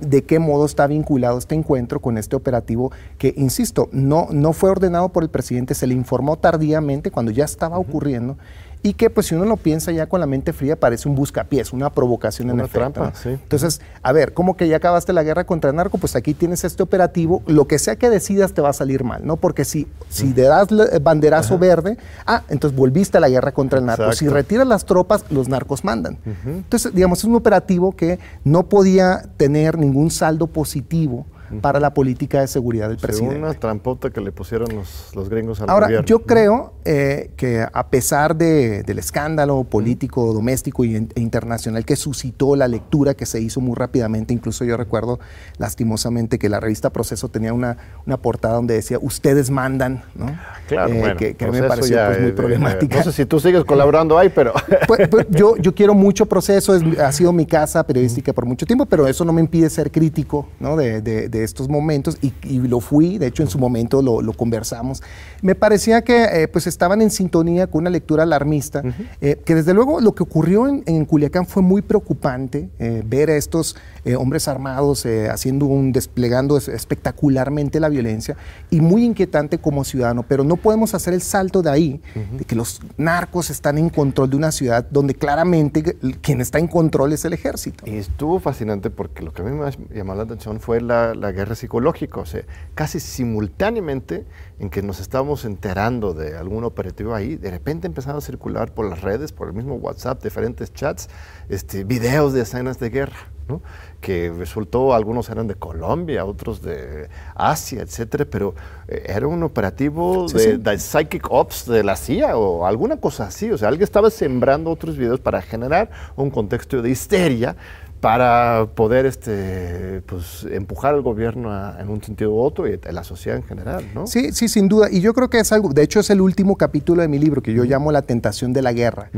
de 0.00 0.22
qué 0.22 0.38
modo 0.38 0.66
está 0.66 0.86
vinculado 0.86 1.38
este 1.38 1.54
encuentro 1.54 2.00
con 2.00 2.16
este 2.16 2.36
operativo 2.36 2.92
que, 3.18 3.34
insisto, 3.36 3.88
no, 3.92 4.28
no 4.30 4.52
fue 4.52 4.70
ordenado 4.70 5.08
por 5.08 5.24
el 5.24 5.30
presidente, 5.30 5.74
se 5.74 5.86
le 5.86 5.94
informó 5.94 6.36
tardíamente 6.36 7.10
cuando 7.10 7.32
ya 7.32 7.44
estaba 7.44 7.78
ocurriendo 7.78 8.38
y 8.84 8.92
que 8.92 9.08
pues 9.08 9.28
si 9.28 9.34
uno 9.34 9.46
lo 9.46 9.56
piensa 9.56 9.92
ya 9.92 10.06
con 10.10 10.20
la 10.20 10.26
mente 10.26 10.52
fría 10.52 10.78
parece 10.78 11.08
un 11.08 11.14
buscapiés, 11.14 11.72
una 11.72 11.90
provocación 11.90 12.50
en 12.50 12.60
efecto. 12.60 12.78
Trampa, 12.92 13.14
sí. 13.14 13.30
Entonces, 13.30 13.80
a 14.02 14.12
ver, 14.12 14.34
¿cómo 14.34 14.58
que 14.58 14.68
ya 14.68 14.76
acabaste 14.76 15.14
la 15.14 15.22
guerra 15.22 15.44
contra 15.44 15.70
el 15.70 15.76
narco? 15.76 15.96
Pues 15.96 16.14
aquí 16.16 16.34
tienes 16.34 16.64
este 16.64 16.82
operativo, 16.82 17.42
lo 17.46 17.66
que 17.66 17.78
sea 17.78 17.96
que 17.96 18.10
decidas 18.10 18.52
te 18.52 18.60
va 18.60 18.68
a 18.68 18.72
salir 18.74 19.02
mal, 19.02 19.26
¿no? 19.26 19.36
Porque 19.36 19.64
si, 19.64 19.88
si 20.10 20.34
le 20.34 20.42
das 20.42 20.68
banderazo 21.00 21.58
verde, 21.58 21.96
ah, 22.26 22.42
entonces 22.50 22.78
volviste 22.78 23.16
a 23.16 23.20
la 23.22 23.30
guerra 23.30 23.52
contra 23.52 23.78
el 23.78 23.86
narco. 23.86 24.12
Si 24.12 24.28
retiras 24.28 24.66
las 24.66 24.84
tropas, 24.84 25.24
los 25.30 25.48
narcos 25.48 25.82
mandan. 25.82 26.18
Entonces, 26.44 26.94
digamos, 26.94 27.20
es 27.20 27.24
un 27.24 27.36
operativo 27.36 27.92
que 27.92 28.18
no 28.44 28.68
podía 28.68 29.22
tener 29.38 29.78
ningún 29.78 30.10
saldo 30.10 30.46
positivo 30.46 31.24
para 31.60 31.80
la 31.80 31.94
política 31.94 32.40
de 32.40 32.48
seguridad 32.48 32.88
del 32.88 32.98
presidente. 32.98 33.36
una 33.36 33.54
trampota 33.54 34.10
que 34.10 34.20
le 34.20 34.32
pusieron 34.32 34.68
los, 35.14 35.28
gringos 35.28 35.60
al 35.60 35.70
Ahora, 35.70 35.86
gobierno. 35.86 36.06
yo 36.06 36.20
creo 36.20 36.72
eh, 36.84 37.30
que 37.36 37.66
a 37.70 37.86
pesar 37.88 38.36
del 38.36 38.98
escándalo 38.98 39.64
político, 39.64 40.32
doméstico 40.32 40.84
e 40.84 41.06
internacional 41.16 41.84
que 41.84 41.96
suscitó 41.96 42.56
la 42.56 42.68
lectura 42.68 43.14
que 43.14 43.26
se 43.26 43.40
hizo 43.40 43.60
muy 43.60 43.74
rápidamente, 43.74 44.32
incluso 44.32 44.64
yo 44.64 44.76
recuerdo 44.76 45.20
lastimosamente 45.58 46.38
que 46.38 46.48
la 46.48 46.60
revista 46.60 46.90
Proceso 46.90 47.28
tenía 47.28 47.52
una, 47.52 47.76
una 48.06 48.16
portada 48.16 48.54
donde 48.54 48.74
decía, 48.74 48.98
ustedes 49.00 49.50
mandan, 49.50 50.02
¿no? 50.14 50.26
Claro, 50.66 50.92
eh, 50.92 51.34
que, 51.36 51.44
a 51.44 51.48
mí 51.48 51.60
me 51.60 51.68
pareció 51.68 51.98
pues, 52.06 52.20
muy 52.20 52.32
problemática. 52.32 52.98
no 52.98 53.04
sé 53.04 53.12
si 53.12 53.26
tú 53.26 53.40
sigues 53.40 53.64
colaborando 53.64 54.18
ahí, 54.18 54.28
pero... 54.28 54.52
Pues, 54.86 55.08
pues, 55.08 55.26
yo, 55.30 55.56
yo 55.56 55.74
quiero 55.74 55.94
mucho 55.94 56.26
Proceso, 56.26 56.78
ha 57.00 57.12
sido 57.12 57.32
mi 57.32 57.46
casa 57.46 57.84
periodística 57.86 58.32
por 58.32 58.44
mucho 58.44 58.66
tiempo, 58.66 58.86
pero 58.86 59.06
eso 59.06 59.24
no 59.24 59.32
me 59.32 59.40
impide 59.40 59.70
ser 59.70 59.90
crítico 59.90 60.46
¿no? 60.60 60.76
de, 60.76 61.00
de 61.00 61.28
estos 61.42 61.68
momentos 61.68 62.18
y, 62.20 62.32
lo 62.68 62.80
fui, 62.80 63.18
de 63.18 63.26
hecho 63.26 63.42
en 63.42 63.48
su 63.48 63.58
momento 63.58 64.02
lo, 64.02 64.32
conversamos. 64.34 65.02
Me 65.42 65.54
parecía 65.54 66.02
que 66.02 66.24
eh, 66.24 66.48
pues 66.48 66.66
estaban 66.66 67.02
en 67.02 67.10
sintonía 67.10 67.66
con 67.66 67.82
una 67.82 67.90
lectura 67.90 68.22
alarmista, 68.22 68.82
eh, 69.20 69.40
que 69.44 69.54
desde 69.54 69.74
luego 69.74 70.00
lo 70.00 70.14
que 70.14 70.22
ocurrió 70.22 70.66
en, 70.66 71.04
Culiacán 71.04 71.46
fue 71.46 71.62
muy 71.62 71.82
preocupante, 71.82 72.68
eh, 72.78 73.02
ver 73.04 73.30
a 73.30 73.36
estos 73.36 73.76
hombres 74.18 74.48
armados 74.48 75.06
haciendo 75.30 75.64
un, 75.64 75.90
desplegando 75.90 76.58
espectacularmente 76.58 77.80
la 77.80 77.88
violencia 77.88 78.36
y 78.70 78.82
muy 78.82 79.02
inquietante 79.02 79.58
como 79.58 79.82
ciudadano, 79.82 80.24
pero 80.28 80.44
no 80.44 80.56
podemos 80.56 80.94
hacer 80.94 81.14
el 81.14 81.22
salto 81.22 81.62
de 81.62 81.70
ahí, 81.70 82.02
de 82.36 82.44
que 82.44 82.54
los 82.54 82.80
narcos 82.98 83.48
están 83.48 83.78
en 83.78 83.88
control 83.88 84.28
de 84.28 84.36
una 84.36 84.52
ciudad 84.52 84.86
donde 84.90 85.14
claramente 85.14 85.96
quien 86.20 86.40
está 86.40 86.58
en 86.58 86.68
control 86.68 87.14
es 87.14 87.24
el 87.24 87.32
ejército. 87.32 87.84
Y 87.86 87.96
estuvo 87.96 88.40
fascinante 88.40 88.90
porque 88.90 89.22
lo 89.22 89.32
que 89.32 89.42
a 89.42 89.44
mí 89.44 89.52
me 89.52 89.96
llamó 89.96 90.14
la 90.14 90.24
atención 90.24 90.60
fue 90.60 90.80
la, 90.80 91.23
la 91.24 91.32
guerra 91.32 91.54
psicológico, 91.54 92.20
o 92.20 92.26
sea, 92.26 92.42
casi 92.74 93.00
simultáneamente 93.00 94.26
en 94.58 94.70
que 94.70 94.82
nos 94.82 95.00
estábamos 95.00 95.44
enterando 95.44 96.14
de 96.14 96.36
algún 96.36 96.64
operativo 96.64 97.14
ahí, 97.14 97.36
de 97.36 97.50
repente 97.50 97.86
empezaron 97.86 98.18
a 98.18 98.20
circular 98.20 98.72
por 98.72 98.88
las 98.88 99.00
redes, 99.00 99.32
por 99.32 99.48
el 99.48 99.54
mismo 99.54 99.74
WhatsApp, 99.76 100.22
diferentes 100.22 100.72
chats, 100.72 101.08
este, 101.48 101.84
videos 101.84 102.32
de 102.32 102.42
escenas 102.42 102.78
de 102.78 102.90
guerra, 102.90 103.16
¿no? 103.48 103.62
que 104.00 104.32
resultó, 104.36 104.94
algunos 104.94 105.28
eran 105.30 105.48
de 105.48 105.54
Colombia, 105.54 106.24
otros 106.24 106.62
de 106.62 107.08
Asia, 107.34 107.82
etcétera, 107.82 108.26
pero 108.30 108.54
eh, 108.86 109.04
era 109.06 109.26
un 109.26 109.42
operativo 109.42 110.28
de, 110.28 110.58
de, 110.58 110.78
Psychic 110.78 111.26
Ops 111.30 111.66
de 111.66 111.82
la 111.82 111.96
CIA 111.96 112.36
o 112.36 112.66
alguna 112.66 112.98
cosa 112.98 113.26
así, 113.26 113.50
o 113.50 113.58
sea, 113.58 113.68
alguien 113.68 113.84
estaba 113.84 114.10
sembrando 114.10 114.70
otros 114.70 114.96
videos 114.96 115.20
para 115.20 115.40
generar 115.42 115.90
un 116.16 116.30
contexto 116.30 116.82
de 116.82 116.90
histeria 116.90 117.56
para 118.04 118.66
poder 118.74 119.06
este, 119.06 120.02
pues, 120.02 120.46
empujar 120.50 120.92
al 120.92 121.00
gobierno 121.00 121.50
en 121.80 121.88
un 121.88 122.02
sentido 122.02 122.32
u 122.32 122.38
otro 122.38 122.68
y 122.68 122.78
a 122.86 122.92
la 122.92 123.02
sociedad 123.02 123.38
en 123.38 123.44
general, 123.44 123.82
¿no? 123.94 124.06
Sí, 124.06 124.30
sí, 124.32 124.46
sin 124.48 124.68
duda. 124.68 124.88
Y 124.90 125.00
yo 125.00 125.14
creo 125.14 125.30
que 125.30 125.38
es 125.38 125.50
algo, 125.52 125.70
de 125.70 125.82
hecho 125.82 126.00
es 126.00 126.10
el 126.10 126.20
último 126.20 126.56
capítulo 126.56 127.00
de 127.00 127.08
mi 127.08 127.18
libro 127.18 127.40
que 127.40 127.54
yo 127.54 127.64
llamo 127.64 127.92
La 127.92 128.02
tentación 128.02 128.52
de 128.52 128.60
la 128.60 128.74
guerra, 128.74 129.08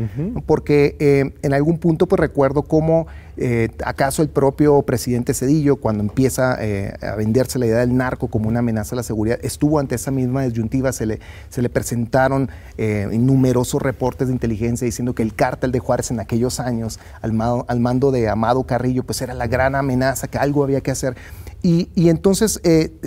porque 0.46 0.94
eh, 1.00 1.32
en 1.42 1.52
algún 1.52 1.78
punto 1.78 2.06
pues 2.06 2.20
recuerdo 2.20 2.62
cómo 2.62 3.08
eh, 3.38 3.68
¿Acaso 3.84 4.22
el 4.22 4.28
propio 4.28 4.80
presidente 4.82 5.34
Cedillo, 5.34 5.76
cuando 5.76 6.02
empieza 6.02 6.56
eh, 6.60 6.94
a 7.02 7.16
venderse 7.16 7.58
la 7.58 7.66
idea 7.66 7.78
del 7.78 7.94
narco 7.94 8.28
como 8.28 8.48
una 8.48 8.60
amenaza 8.60 8.94
a 8.94 8.96
la 8.96 9.02
seguridad, 9.02 9.38
estuvo 9.42 9.78
ante 9.78 9.94
esa 9.94 10.10
misma 10.10 10.42
disyuntiva? 10.42 10.92
Se 10.92 11.04
le, 11.04 11.20
se 11.50 11.60
le 11.60 11.68
presentaron 11.68 12.48
eh, 12.78 13.08
numerosos 13.12 13.82
reportes 13.82 14.28
de 14.28 14.34
inteligencia 14.34 14.86
diciendo 14.86 15.14
que 15.14 15.22
el 15.22 15.34
cártel 15.34 15.72
de 15.72 15.80
Juárez 15.80 16.10
en 16.10 16.20
aquellos 16.20 16.60
años, 16.60 16.98
al, 17.20 17.38
al 17.66 17.80
mando 17.80 18.10
de 18.10 18.28
Amado 18.28 18.64
Carrillo, 18.64 19.02
pues 19.02 19.20
era 19.20 19.34
la 19.34 19.46
gran 19.46 19.74
amenaza, 19.74 20.28
que 20.28 20.38
algo 20.38 20.64
había 20.64 20.80
que 20.80 20.90
hacer. 20.90 21.16
Y, 21.62 21.88
y 21.94 22.10
entonces 22.10 22.60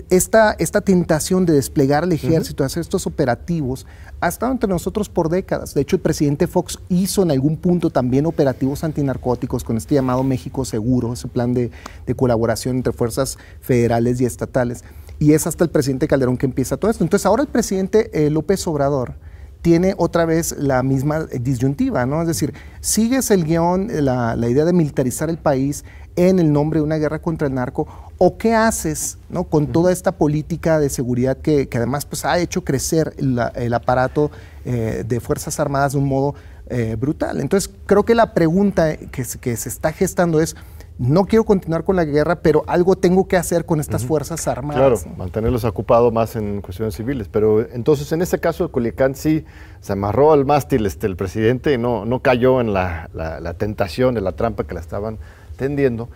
esta, 0.09 0.53
esta 0.59 0.81
tentación 0.81 1.45
de 1.45 1.53
desplegar 1.53 2.03
el 2.03 2.11
ejército, 2.11 2.63
hacer 2.63 2.81
estos 2.81 3.07
operativos, 3.07 3.85
ha 4.21 4.27
estado 4.27 4.51
entre 4.51 4.69
nosotros 4.69 5.09
por 5.09 5.29
décadas. 5.29 5.73
De 5.73 5.81
hecho, 5.81 5.95
el 5.95 6.01
presidente 6.01 6.47
Fox 6.47 6.79
hizo 6.89 7.23
en 7.23 7.31
algún 7.31 7.57
punto 7.57 7.89
también 7.89 8.25
operativos 8.25 8.83
antinarcóticos 8.83 9.63
con 9.63 9.77
este 9.77 9.95
llamado 9.95 10.23
México 10.23 10.65
Seguro, 10.65 11.13
ese 11.13 11.27
plan 11.27 11.53
de, 11.53 11.71
colaboración 12.15 12.77
entre 12.77 12.91
fuerzas 12.91 13.37
federales 13.61 14.19
y 14.19 14.25
estatales. 14.25 14.83
Y 15.19 15.33
es 15.33 15.47
hasta 15.47 15.63
el 15.63 15.69
presidente 15.69 16.07
Calderón 16.07 16.37
que 16.37 16.45
empieza 16.45 16.77
todo 16.77 16.91
esto. 16.91 17.03
Entonces, 17.03 17.25
ahora 17.25 17.43
el 17.43 17.47
presidente 17.47 18.09
eh, 18.13 18.29
López 18.29 18.65
Obrador 18.67 19.15
tiene 19.61 19.93
otra 19.97 20.25
vez 20.25 20.55
la 20.57 20.83
misma 20.83 21.25
disyuntiva, 21.25 22.05
¿no? 22.05 22.21
Es 22.21 22.27
decir, 22.27 22.53
sigues 22.79 23.29
el 23.31 23.43
guion, 23.43 23.89
la, 24.05 24.35
idea 24.47 24.65
de 24.65 24.73
militarizar 24.73 25.29
el 25.29 25.37
país 25.37 25.83
en 26.15 26.39
el 26.39 26.51
nombre 26.51 26.79
de 26.79 26.85
una 26.85 26.97
guerra 26.97 27.21
contra 27.21 27.47
el 27.47 27.53
narco, 27.53 27.87
o 28.19 28.37
qué 28.37 28.53
haces 28.53 29.17
¿no? 29.29 29.45
con 29.45 29.67
toda 29.67 29.91
esta 29.91 30.11
política 30.11 30.79
de 30.79 30.89
seguridad 30.89 31.37
que, 31.37 31.67
además 31.73 32.05
pues, 32.05 32.25
ha 32.25 32.37
hecho 32.37 32.63
crecer 32.63 33.15
el 33.17 33.73
aparato 33.73 34.29
eh, 34.65 35.03
de 35.07 35.19
Fuerzas 35.19 35.59
Armadas 35.59 35.93
de 35.93 35.97
un 35.97 36.07
modo 36.07 36.35
eh, 36.69 36.95
brutal. 36.99 37.41
Entonces, 37.41 37.73
creo 37.87 38.03
que 38.03 38.13
la 38.13 38.33
pregunta 38.33 38.95
que, 38.95 39.25
que 39.41 39.55
se 39.57 39.69
está 39.69 39.91
gestando 39.91 40.39
es, 40.39 40.55
no 40.99 41.25
quiero 41.25 41.45
continuar 41.45 41.85
con 41.85 41.95
la 41.95 42.03
guerra, 42.03 42.41
pero 42.41 42.65
algo 42.67 42.97
tengo 42.97 43.25
que 43.25 43.37
hacer 43.37 43.65
con 43.65 43.79
estas 43.79 44.05
fuerzas 44.05 44.45
armadas. 44.49 45.01
Claro, 45.01 45.15
mantenerlos 45.17 45.63
ocupados 45.63 46.11
más 46.11 46.35
en 46.35 46.59
cuestiones 46.59 46.93
civiles. 46.93 47.29
Pero 47.29 47.61
entonces, 47.71 48.11
en 48.11 48.21
este 48.21 48.39
caso 48.39 48.65
de 48.65 48.71
Culiacán, 48.71 49.15
sí 49.15 49.45
se 49.79 49.93
amarró 49.93 50.33
al 50.33 50.43
mástil 50.43 50.85
este, 50.85 51.07
el 51.07 51.15
presidente 51.15 51.73
y 51.73 51.77
no, 51.77 52.03
no 52.03 52.19
cayó 52.19 52.59
en 52.59 52.73
la, 52.73 53.09
la, 53.13 53.53
tentación, 53.53 54.17
en 54.17 54.25
la 54.25 54.33
trampa 54.33 54.65
que 54.65 54.73
la 54.73 54.81
estaban 54.81 55.19
tendiendo. 55.55 56.09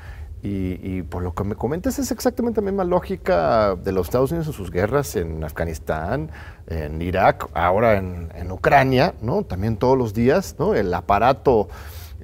Y, 0.46 1.04
por 1.04 1.24
lo 1.24 1.34
que 1.34 1.46
me 1.46 1.56
comentas, 1.56 2.00
es 2.00 2.12
exactamente 2.12 2.60
la 2.60 2.66
misma 2.66 2.84
lógica 2.84 3.76
de 3.76 3.94
los 3.94 4.08
Estados 4.08 4.30
Unidos 4.32 4.48
en 4.48 4.54
sus 4.54 4.72
guerras 4.72 5.16
en 5.16 5.42
Afganistán, 5.42 6.32
en 6.68 7.02
Irak, 7.02 7.48
ahora 7.54 7.96
en, 7.96 8.30
en 8.36 8.52
Ucrania, 8.52 9.14
¿no? 9.22 9.44
También 9.44 9.78
todos 9.78 9.98
los 9.98 10.14
días, 10.14 10.58
¿no? 10.60 10.76
El 10.76 10.94
aparato 10.94 11.70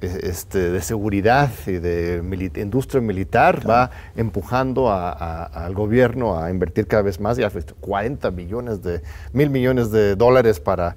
este, 0.00 0.70
de 0.70 0.80
seguridad 0.80 1.50
y 1.66 1.72
de 1.72 2.22
industria 2.56 3.02
militar 3.02 3.68
va 3.68 3.90
empujando 4.16 4.90
al 4.90 5.74
gobierno 5.74 6.38
a 6.38 6.50
invertir 6.50 6.86
cada 6.86 7.02
vez 7.02 7.20
más, 7.20 7.36
ya 7.36 7.50
40 7.80 8.30
millones 8.30 8.82
de, 8.82 9.02
mil 9.34 9.50
millones 9.50 9.90
de 9.90 10.16
dólares 10.16 10.58
para 10.58 10.96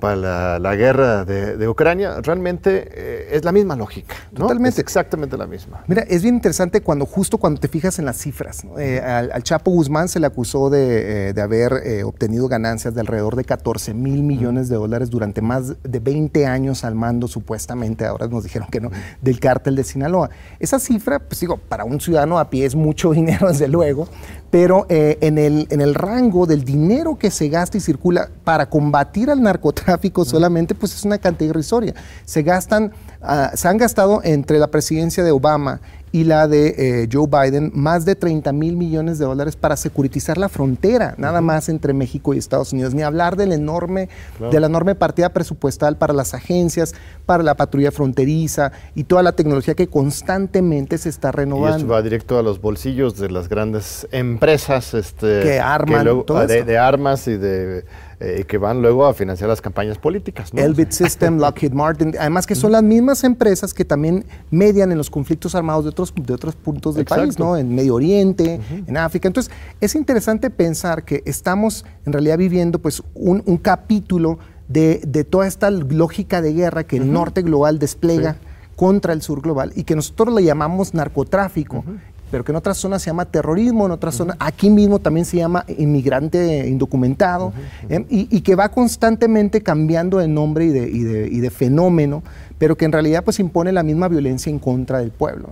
para 0.00 0.58
la, 0.58 0.74
guerra 0.74 1.24
de, 1.24 1.68
Ucrania, 1.68 2.20
realmente 2.22 2.88
eh, 2.92 3.28
es 3.32 3.44
la 3.44 3.52
misma 3.52 3.76
lógica. 3.76 4.16
Totalmente. 4.34 4.80
exactamente 4.80 5.36
la 5.36 5.46
misma. 5.46 5.84
Mira, 5.86 6.02
es 6.02 6.22
bien 6.22 6.34
interesante 6.34 6.80
cuando 6.80 7.06
justo 7.06 7.38
cuando 7.38 7.60
te 7.60 7.68
fijas 7.68 7.98
en 7.98 8.06
las 8.06 8.16
cifras. 8.16 8.64
Eh, 8.78 9.00
al, 9.00 9.42
Chapo 9.42 9.70
Guzmán 9.70 10.08
se 10.08 10.18
le 10.18 10.26
acusó 10.26 10.70
de, 10.70 11.30
eh, 11.30 11.40
haber 11.40 12.04
obtenido 12.04 12.48
ganancias 12.48 12.94
de 12.94 13.00
alrededor 13.00 13.36
de 13.36 13.44
14 13.44 13.94
mil 13.94 14.22
millones 14.22 14.68
de 14.68 14.76
dólares 14.76 15.10
durante 15.10 15.42
más 15.42 15.74
de 15.82 16.00
20 16.00 16.46
años 16.46 16.84
al 16.84 16.94
mando, 16.94 17.28
supuestamente, 17.28 18.04
ahora 18.04 18.26
nos 18.26 18.44
dijeron 18.44 18.68
que 18.70 18.80
no, 18.80 18.90
del 19.20 19.38
cártel 19.38 19.76
de 19.76 19.84
Sinaloa. 19.84 20.30
Esa 20.58 20.78
cifra, 20.78 21.18
pues 21.18 21.40
digo, 21.40 21.56
para 21.56 21.84
un 21.84 22.00
ciudadano 22.00 22.38
a 22.38 22.50
pie 22.50 22.64
es 22.64 22.74
mucho 22.74 23.10
dinero, 23.12 23.48
desde 23.48 23.68
luego, 23.68 24.08
pero 24.50 24.86
en, 24.88 25.38
el, 25.38 25.68
en 25.70 25.80
el 25.80 25.94
rango 25.94 26.44
del 26.44 26.64
dinero 26.64 27.16
que 27.16 27.30
se 27.30 27.48
gasta 27.48 27.78
y 27.78 27.80
circula 27.80 28.30
para 28.42 28.68
combatir 28.68 29.30
al 29.30 29.40
narcotráfico, 29.42 30.24
solamente, 30.24 30.74
pues 30.74 30.94
es 30.94 31.04
una 31.04 31.18
cantidad 31.18 31.50
irrisoria. 31.50 31.94
Se 32.24 32.42
gastan, 32.42 32.92
ah, 33.22 33.52
se 33.54 33.68
han 33.68 33.76
gastado 33.76 34.20
entre 34.24 34.58
la 34.58 34.68
presidencia 34.68 35.22
de 35.22 35.30
Obama 35.30 35.80
y 36.12 36.24
la 36.24 36.48
de 36.48 37.02
eh, 37.02 37.08
Joe 37.10 37.26
Biden 37.26 37.70
más 37.74 38.04
de 38.04 38.16
30 38.16 38.52
mil 38.52 38.76
millones 38.76 39.18
de 39.18 39.24
dólares 39.24 39.56
para 39.56 39.76
securitizar 39.76 40.38
la 40.38 40.48
frontera, 40.48 41.14
nada 41.18 41.40
más 41.40 41.68
entre 41.68 41.92
México 41.92 42.34
y 42.34 42.38
Estados 42.38 42.72
Unidos, 42.72 42.94
ni 42.94 43.02
hablar 43.02 43.36
del 43.36 43.52
enorme, 43.52 44.08
de 44.50 44.60
la 44.60 44.66
enorme 44.66 44.94
partida 44.94 45.28
presupuestal 45.28 45.96
para 45.96 46.12
las 46.12 46.34
agencias, 46.34 46.94
para 47.26 47.42
la 47.42 47.54
patrulla 47.54 47.92
fronteriza 47.92 48.72
y 48.94 49.04
toda 49.04 49.22
la 49.22 49.32
tecnología 49.32 49.74
que 49.74 49.86
constantemente 49.86 50.98
se 50.98 51.08
está 51.08 51.30
renovando. 51.30 51.78
Y 51.78 51.80
esto 51.82 51.92
va 51.92 52.02
directo 52.02 52.38
a 52.38 52.42
los 52.42 52.60
bolsillos 52.60 53.16
de 53.16 53.30
las 53.30 53.48
grandes 53.48 54.08
empresas 54.10 54.94
este, 54.94 55.40
que 55.42 55.60
arman 55.60 56.06
de 56.46 56.78
armas 56.78 57.28
y 57.28 57.36
de 57.36 57.84
eh, 58.22 58.44
que 58.46 58.58
van 58.58 58.82
luego 58.82 59.06
a 59.06 59.14
financiar 59.14 59.48
las 59.48 59.62
campañas 59.62 59.96
políticas. 59.96 60.52
¿no? 60.52 60.60
Elbit 60.60 60.90
System, 60.90 61.38
Lockheed 61.40 61.72
Martin, 61.72 62.14
además 62.20 62.46
que 62.46 62.54
son 62.54 62.72
las 62.72 62.82
mismas 62.82 63.24
empresas 63.24 63.72
que 63.72 63.82
también 63.82 64.26
median 64.50 64.92
en 64.92 64.98
los 64.98 65.08
conflictos 65.08 65.54
armados 65.54 65.84
de 65.84 65.88
otros, 65.88 66.12
de 66.14 66.34
otros 66.34 66.54
puntos 66.54 66.94
del 66.94 67.06
país, 67.06 67.38
¿no? 67.38 67.56
en 67.56 67.74
Medio 67.74 67.94
Oriente, 67.94 68.60
en 68.86 68.96
África. 68.98 69.26
Entonces, 69.26 69.50
es 69.80 69.94
interesante 69.94 70.50
pensar 70.50 71.02
que 71.04 71.22
estamos 71.24 71.86
en 72.04 72.12
realidad 72.12 72.36
viviendo 72.36 72.78
pues, 72.78 73.02
un, 73.14 73.40
capítulo 73.56 74.38
de, 74.68 75.00
de, 75.06 75.24
toda 75.24 75.46
esta 75.46 75.70
lógica 75.70 76.42
de 76.42 76.52
guerra 76.52 76.84
que 76.84 76.98
el 76.98 77.10
norte 77.10 77.40
global 77.40 77.78
despliega. 77.78 78.36
contra 78.76 79.12
el 79.12 79.20
sur 79.20 79.42
global 79.42 79.72
y 79.76 79.84
que 79.84 79.94
nosotros 79.94 80.34
le 80.34 80.42
llamamos 80.42 80.94
narcotráfico 80.94 81.84
pero 82.30 82.44
que 82.44 82.52
en 82.52 82.56
otras 82.56 82.78
zonas 82.78 83.02
se 83.02 83.10
llama 83.10 83.24
terrorismo, 83.24 83.86
en 83.86 83.92
otras 83.92 84.14
zonas, 84.14 84.36
aquí 84.38 84.70
mismo 84.70 84.98
también 84.98 85.24
se 85.24 85.36
llama 85.36 85.64
inmigrante 85.68 86.68
indocumentado, 86.68 87.52
¿eh? 87.88 88.04
y, 88.08 88.40
que 88.40 88.54
va 88.54 88.68
constantemente 88.70 89.62
cambiando 89.62 90.18
de 90.18 90.28
nombre 90.28 90.66
y 90.66 90.70
de, 90.70 90.88
y, 90.88 91.40
de, 91.40 91.50
fenómeno, 91.50 92.22
pero 92.58 92.76
que 92.76 92.84
en 92.84 92.92
realidad 92.92 93.24
pues 93.24 93.40
impone 93.40 93.72
la 93.72 93.82
misma 93.82 94.08
violencia 94.08 94.50
en 94.50 94.58
contra 94.58 94.98
del 94.98 95.10
pueblo. 95.10 95.50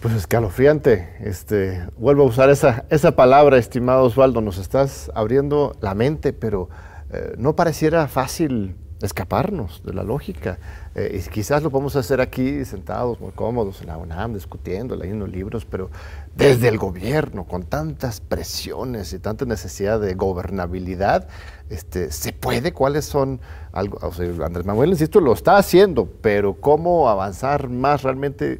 Pues 0.00 0.14
escalofriante. 0.14 1.10
Este, 1.20 1.84
vuelvo 1.98 2.22
a 2.22 2.26
usar 2.26 2.48
esa, 2.48 2.86
esa 2.88 3.14
palabra, 3.16 3.58
estimado 3.58 4.04
Osvaldo. 4.04 4.40
Nos 4.40 4.56
estás 4.56 5.10
abriendo 5.14 5.76
la 5.82 5.94
mente, 5.94 6.32
pero 6.32 6.70
eh, 7.12 7.34
no 7.36 7.54
pareciera 7.54 8.08
fácil 8.08 8.76
escaparnos 9.02 9.82
de 9.84 9.92
la 9.92 10.02
lógica. 10.02 10.58
Eh, 10.96 11.22
y 11.24 11.30
quizás 11.30 11.62
lo 11.62 11.70
podemos 11.70 11.94
hacer 11.94 12.20
aquí 12.20 12.64
sentados 12.64 13.20
muy 13.20 13.30
cómodos 13.30 13.80
en 13.80 13.88
la 13.88 13.96
UNAM, 13.96 14.34
discutiendo, 14.34 14.96
leyendo 14.96 15.26
libros, 15.26 15.64
pero 15.64 15.88
desde 16.34 16.66
el 16.66 16.78
gobierno, 16.78 17.44
con 17.44 17.62
tantas 17.62 18.20
presiones 18.20 19.12
y 19.12 19.20
tanta 19.20 19.44
necesidad 19.44 20.00
de 20.00 20.14
gobernabilidad, 20.14 21.28
este, 21.68 22.10
¿se 22.10 22.32
puede? 22.32 22.72
¿Cuáles 22.72 23.04
son? 23.04 23.40
Algo, 23.72 24.00
Andrés 24.44 24.66
Manuel, 24.66 24.90
insisto, 24.90 25.20
lo 25.20 25.32
está 25.32 25.58
haciendo, 25.58 26.08
pero 26.20 26.54
¿cómo 26.60 27.08
avanzar 27.08 27.68
más 27.68 28.02
realmente, 28.02 28.58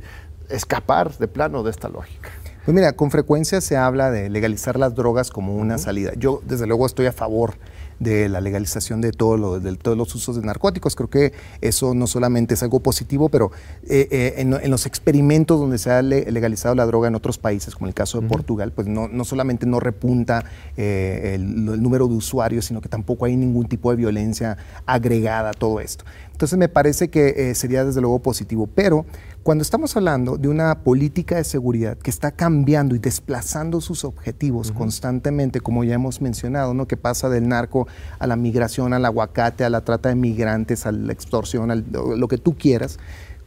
escapar 0.48 1.16
de 1.18 1.26
plano 1.26 1.64
de 1.64 1.70
esta 1.72 1.88
lógica? 1.88 2.30
Pues 2.64 2.74
mira, 2.74 2.92
con 2.92 3.10
frecuencia 3.10 3.60
se 3.60 3.76
habla 3.76 4.12
de 4.12 4.30
legalizar 4.30 4.78
las 4.78 4.94
drogas 4.94 5.30
como 5.30 5.56
una 5.56 5.78
salida. 5.78 6.12
Yo, 6.16 6.42
desde 6.44 6.68
luego, 6.68 6.86
estoy 6.86 7.06
a 7.06 7.12
favor 7.12 7.54
de 8.00 8.28
la 8.28 8.40
legalización 8.40 9.00
de, 9.00 9.12
todo 9.12 9.60
de 9.60 9.76
todos 9.76 9.96
los 9.96 10.12
usos 10.14 10.36
de 10.36 10.42
narcóticos. 10.42 10.96
Creo 10.96 11.08
que 11.08 11.32
eso 11.60 11.94
no 11.94 12.06
solamente 12.06 12.54
es 12.54 12.62
algo 12.62 12.80
positivo, 12.80 13.28
pero 13.28 13.52
eh, 13.88 14.08
eh, 14.10 14.34
en, 14.38 14.70
los 14.70 14.86
experimentos 14.86 15.60
donde 15.60 15.78
se 15.78 15.90
ha 15.90 16.02
legalizado 16.02 16.74
la 16.74 16.86
droga 16.86 17.08
en 17.08 17.14
otros 17.14 17.38
países, 17.38 17.74
como 17.74 17.86
el 17.86 17.94
caso 17.94 18.20
de 18.20 18.26
Portugal, 18.26 18.72
pues 18.72 18.88
no, 18.88 19.06
no, 19.06 19.24
solamente 19.24 19.66
no 19.66 19.78
repunta 19.78 20.44
eh, 20.76 21.32
el, 21.34 21.64
número 21.82 22.08
de 22.08 22.14
usuarios, 22.14 22.64
sino 22.64 22.80
que 22.80 22.88
tampoco 22.88 23.26
hay 23.26 23.36
ningún 23.36 23.68
tipo 23.68 23.90
de 23.90 23.96
violencia 23.96 24.56
agregada 24.86 25.50
a 25.50 25.54
todo 25.54 25.80
esto. 25.80 26.04
Entonces 26.40 26.58
me 26.58 26.70
parece 26.70 27.10
que 27.10 27.50
eh, 27.50 27.54
sería 27.54 27.84
desde 27.84 28.00
luego 28.00 28.20
positivo. 28.20 28.66
Pero 28.74 29.04
cuando 29.42 29.60
estamos 29.60 29.94
hablando 29.94 30.38
de 30.38 30.48
una 30.48 30.84
política 30.84 31.36
de 31.36 31.44
seguridad 31.44 31.98
que 31.98 32.08
está 32.08 32.30
cambiando 32.30 32.94
y 32.94 32.98
desplazando 32.98 33.82
sus 33.82 34.04
objetivos 34.06 34.72
constantemente, 34.72 35.60
como 35.60 35.84
ya 35.84 35.96
hemos 35.96 36.22
mencionado, 36.22 36.72
¿no? 36.72 36.88
que 36.88 36.96
pasa 36.96 37.28
del 37.28 37.46
narco 37.46 37.88
a 38.18 38.26
la 38.26 38.36
migración, 38.36 38.94
al 38.94 39.04
aguacate, 39.04 39.64
a 39.64 39.68
la 39.68 39.82
trata 39.82 40.08
de 40.08 40.14
migrantes, 40.14 40.86
a 40.86 40.92
la 40.92 41.12
extorsión, 41.12 41.70
a 41.70 41.74
lo 41.74 42.26
que 42.26 42.38
tú 42.38 42.56
quieras, 42.56 42.98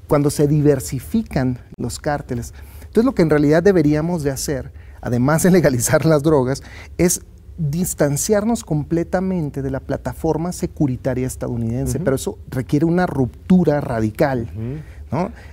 cuando 0.08 0.30
se 0.30 0.48
diversifican 0.48 1.58
los 1.78 1.98
cárteles, 1.98 2.54
entonces 2.78 3.06
lo 3.06 3.16
que 3.16 3.24
en 3.24 3.32
realidad 3.32 3.64
deberíamos 3.64 4.22
de 4.22 4.30
hacer, 4.30 4.72
además 5.02 5.42
de 5.42 5.50
legalizar 5.52 6.06
las 6.06 6.22
drogas, 6.22 6.62
es 7.00 7.22
distanciarnos 7.58 8.64
completamente 8.64 9.62
de 9.62 9.72
la 9.72 9.80
plataforma 9.80 10.52
securitaria 10.52 11.28
estadounidense, 11.28 12.00
pero 12.00 12.16
eso 12.16 12.40
requiere 12.50 12.86
una 12.86 13.06
ruptura 13.06 13.80
radical 13.80 14.48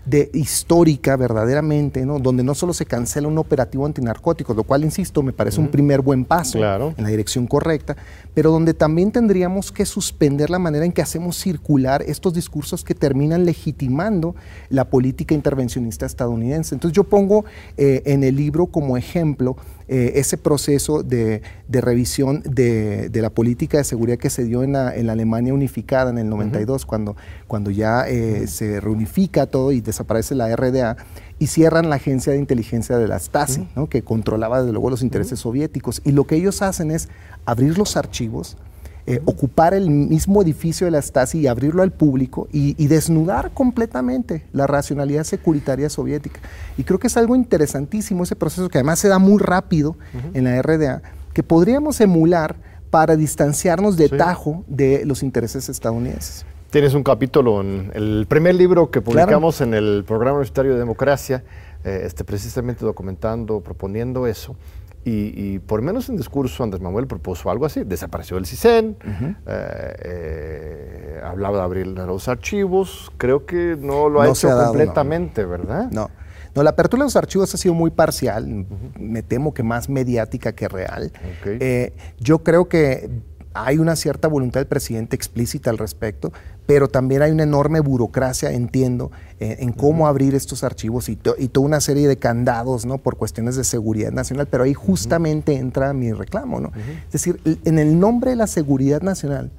de 0.04 0.30
histórica 0.32 1.16
verdaderamente, 1.16 2.04
¿no? 2.06 2.18
donde 2.18 2.42
no 2.42 2.54
solo 2.54 2.72
se 2.72 2.86
cancela 2.86 3.28
un 3.28 3.38
operativo 3.38 3.86
antinarcótico, 3.86 4.54
lo 4.54 4.64
cual, 4.64 4.84
insisto, 4.84 5.22
me 5.22 5.32
parece 5.32 5.60
un 5.60 5.68
primer 5.68 6.00
buen 6.00 6.24
paso 6.24 6.58
en 6.58 7.02
la 7.02 7.08
dirección 7.08 7.46
correcta, 7.46 7.96
pero 8.34 8.50
donde 8.50 8.74
también 8.74 9.10
tendríamos 9.10 9.72
que 9.72 9.84
suspender 9.86 10.50
la 10.50 10.58
manera 10.58 10.84
en 10.84 10.92
que 10.92 11.02
hacemos 11.02 11.36
circular 11.36 12.02
estos 12.02 12.34
discursos 12.34 12.84
que 12.84 12.94
terminan 12.94 13.44
legitimando 13.44 14.34
la 14.68 14.86
política 14.86 15.34
intervencionista 15.34 16.06
estadounidense. 16.06 16.74
Entonces 16.74 16.96
yo 16.96 17.04
pongo 17.04 17.44
eh, 17.76 18.02
en 18.06 18.24
el 18.24 18.36
libro 18.36 18.66
como 18.66 18.96
ejemplo 18.96 19.56
eh, 19.92 20.20
ese 20.20 20.38
proceso 20.38 21.02
de, 21.02 21.42
revisión 21.68 22.42
de, 22.44 23.10
la 23.12 23.30
política 23.30 23.78
de 23.78 23.84
seguridad 23.84 24.18
que 24.18 24.30
se 24.30 24.44
dio 24.44 24.62
en 24.62 24.74
la, 24.74 24.90
Alemania 24.90 25.52
unificada 25.52 26.10
en 26.10 26.18
el 26.18 26.28
92, 26.28 26.86
cuando, 26.86 27.16
cuando 27.48 27.72
ya 27.72 28.08
eh, 28.08 28.46
se 28.46 28.78
reunifica 28.78 29.46
todo 29.46 29.72
y 29.72 29.80
desaparece 29.80 30.36
la 30.36 30.54
RDA 30.54 30.96
y 31.40 31.46
cierran 31.46 31.88
la 31.88 31.96
agencia 31.96 32.34
de 32.34 32.38
inteligencia 32.38 32.98
de 32.98 33.08
la 33.08 33.18
Stasi, 33.18 33.66
que 33.88 34.02
controlaba 34.02 34.60
desde 34.60 34.72
luego 34.72 34.90
los 34.90 35.02
intereses 35.02 35.40
soviéticos. 35.40 36.02
Y 36.04 36.12
lo 36.12 36.26
que 36.26 36.36
ellos 36.36 36.60
hacen 36.60 36.90
es 36.90 37.08
abrir 37.46 37.78
los 37.78 37.96
archivos, 37.96 38.58
eh, 39.06 39.22
ocupar 39.24 39.72
el 39.72 39.88
mismo 39.88 40.42
edificio 40.42 40.84
de 40.84 40.90
la 40.90 41.00
Stasi 41.00 41.38
y 41.38 41.46
abrirlo 41.46 41.82
al 41.82 41.92
público 41.92 42.46
y, 42.52 42.74
desnudar 42.88 43.52
completamente 43.52 44.44
la 44.52 44.66
racionalidad 44.66 45.24
securitaria 45.24 45.88
soviética. 45.88 46.40
Y 46.76 46.84
creo 46.84 46.98
que 46.98 47.06
es 47.06 47.16
algo 47.16 47.34
interesantísimo 47.34 48.22
ese 48.24 48.36
proceso 48.36 48.68
que 48.68 48.76
además 48.76 48.98
se 48.98 49.08
da 49.08 49.18
muy 49.18 49.38
rápido 49.38 49.96
en 50.34 50.44
la 50.44 50.60
RDA, 50.60 51.00
que 51.32 51.42
podríamos 51.42 52.02
emular 52.02 52.56
para 52.90 53.16
distanciarnos 53.16 53.96
de 53.96 54.10
tajo 54.10 54.62
de 54.68 55.06
los 55.06 55.22
intereses 55.22 55.70
estadounidenses. 55.70 56.44
Tienes 56.70 56.94
un 56.94 57.02
capítulo 57.02 57.60
en 57.60 57.90
el 57.94 58.26
primer 58.28 58.54
libro 58.54 58.90
que 58.90 59.00
publicamos 59.00 59.60
en 59.60 59.74
el 59.74 60.04
programa 60.06 60.36
universitario 60.36 60.74
de 60.74 60.78
democracia, 60.78 61.42
eh, 61.82 62.02
este, 62.04 62.24
precisamente 62.24 62.84
documentando, 62.84 63.60
proponiendo 63.60 64.26
eso. 64.28 64.56
Y, 65.02 65.58
por 65.60 65.80
menos 65.80 66.10
en 66.10 66.16
discurso 66.18 66.62
Andrés 66.62 66.82
Manuel 66.82 67.06
propuso 67.06 67.50
algo 67.50 67.64
así, 67.64 67.82
desapareció 67.84 68.36
el 68.36 68.44
CISEN, 68.44 68.96
eh, 69.02 69.96
eh, 70.04 71.20
hablaba 71.24 71.56
de 71.56 71.62
abrir 71.64 71.86
los 71.86 72.28
archivos, 72.28 73.10
creo 73.16 73.46
que 73.46 73.76
no 73.80 74.10
lo 74.10 74.20
ha 74.20 74.28
hecho 74.28 74.48
completamente, 74.50 75.44
¿verdad? 75.46 75.90
No. 75.90 76.10
No, 76.54 76.62
la 76.64 76.70
apertura 76.70 77.02
de 77.02 77.06
los 77.06 77.16
archivos 77.16 77.54
ha 77.54 77.56
sido 77.56 77.74
muy 77.74 77.90
parcial, 77.90 78.66
me 78.98 79.22
temo 79.22 79.54
que 79.54 79.62
más 79.62 79.88
mediática 79.88 80.52
que 80.52 80.68
real. 80.68 81.12
Eh, 81.44 81.94
yo 82.18 82.40
creo 82.40 82.68
que 82.68 83.08
hay 83.52 83.78
una 83.78 83.96
cierta 83.96 84.28
voluntad 84.28 84.60
del 84.60 84.66
presidente 84.66 85.16
explícita 85.16 85.70
al 85.70 85.78
respecto, 85.78 86.32
pero 86.66 86.88
también 86.88 87.22
hay 87.22 87.32
una 87.32 87.42
enorme 87.42 87.80
burocracia, 87.80 88.52
entiendo, 88.52 89.10
eh, 89.40 89.56
en 89.60 89.72
cómo 89.72 90.06
abrir 90.06 90.34
estos 90.34 90.62
archivos 90.62 91.08
y, 91.08 91.16
toda 91.16 91.66
una 91.66 91.80
serie 91.80 92.06
de 92.06 92.16
candados, 92.16 92.86
¿no? 92.86 92.98
Por 92.98 93.16
cuestiones 93.16 93.56
de 93.56 93.64
seguridad 93.64 94.12
nacional, 94.12 94.46
pero 94.46 94.64
ahí 94.64 94.74
justamente 94.74 95.56
entra 95.56 95.92
mi 95.92 96.12
reclamo, 96.12 96.60
¿no? 96.60 96.70
Es 97.06 97.12
decir, 97.12 97.40
en 97.64 97.78
el 97.78 97.98
nombre 97.98 98.30
de 98.30 98.36
la 98.36 98.46
seguridad 98.46 99.02
nacional 99.02 99.50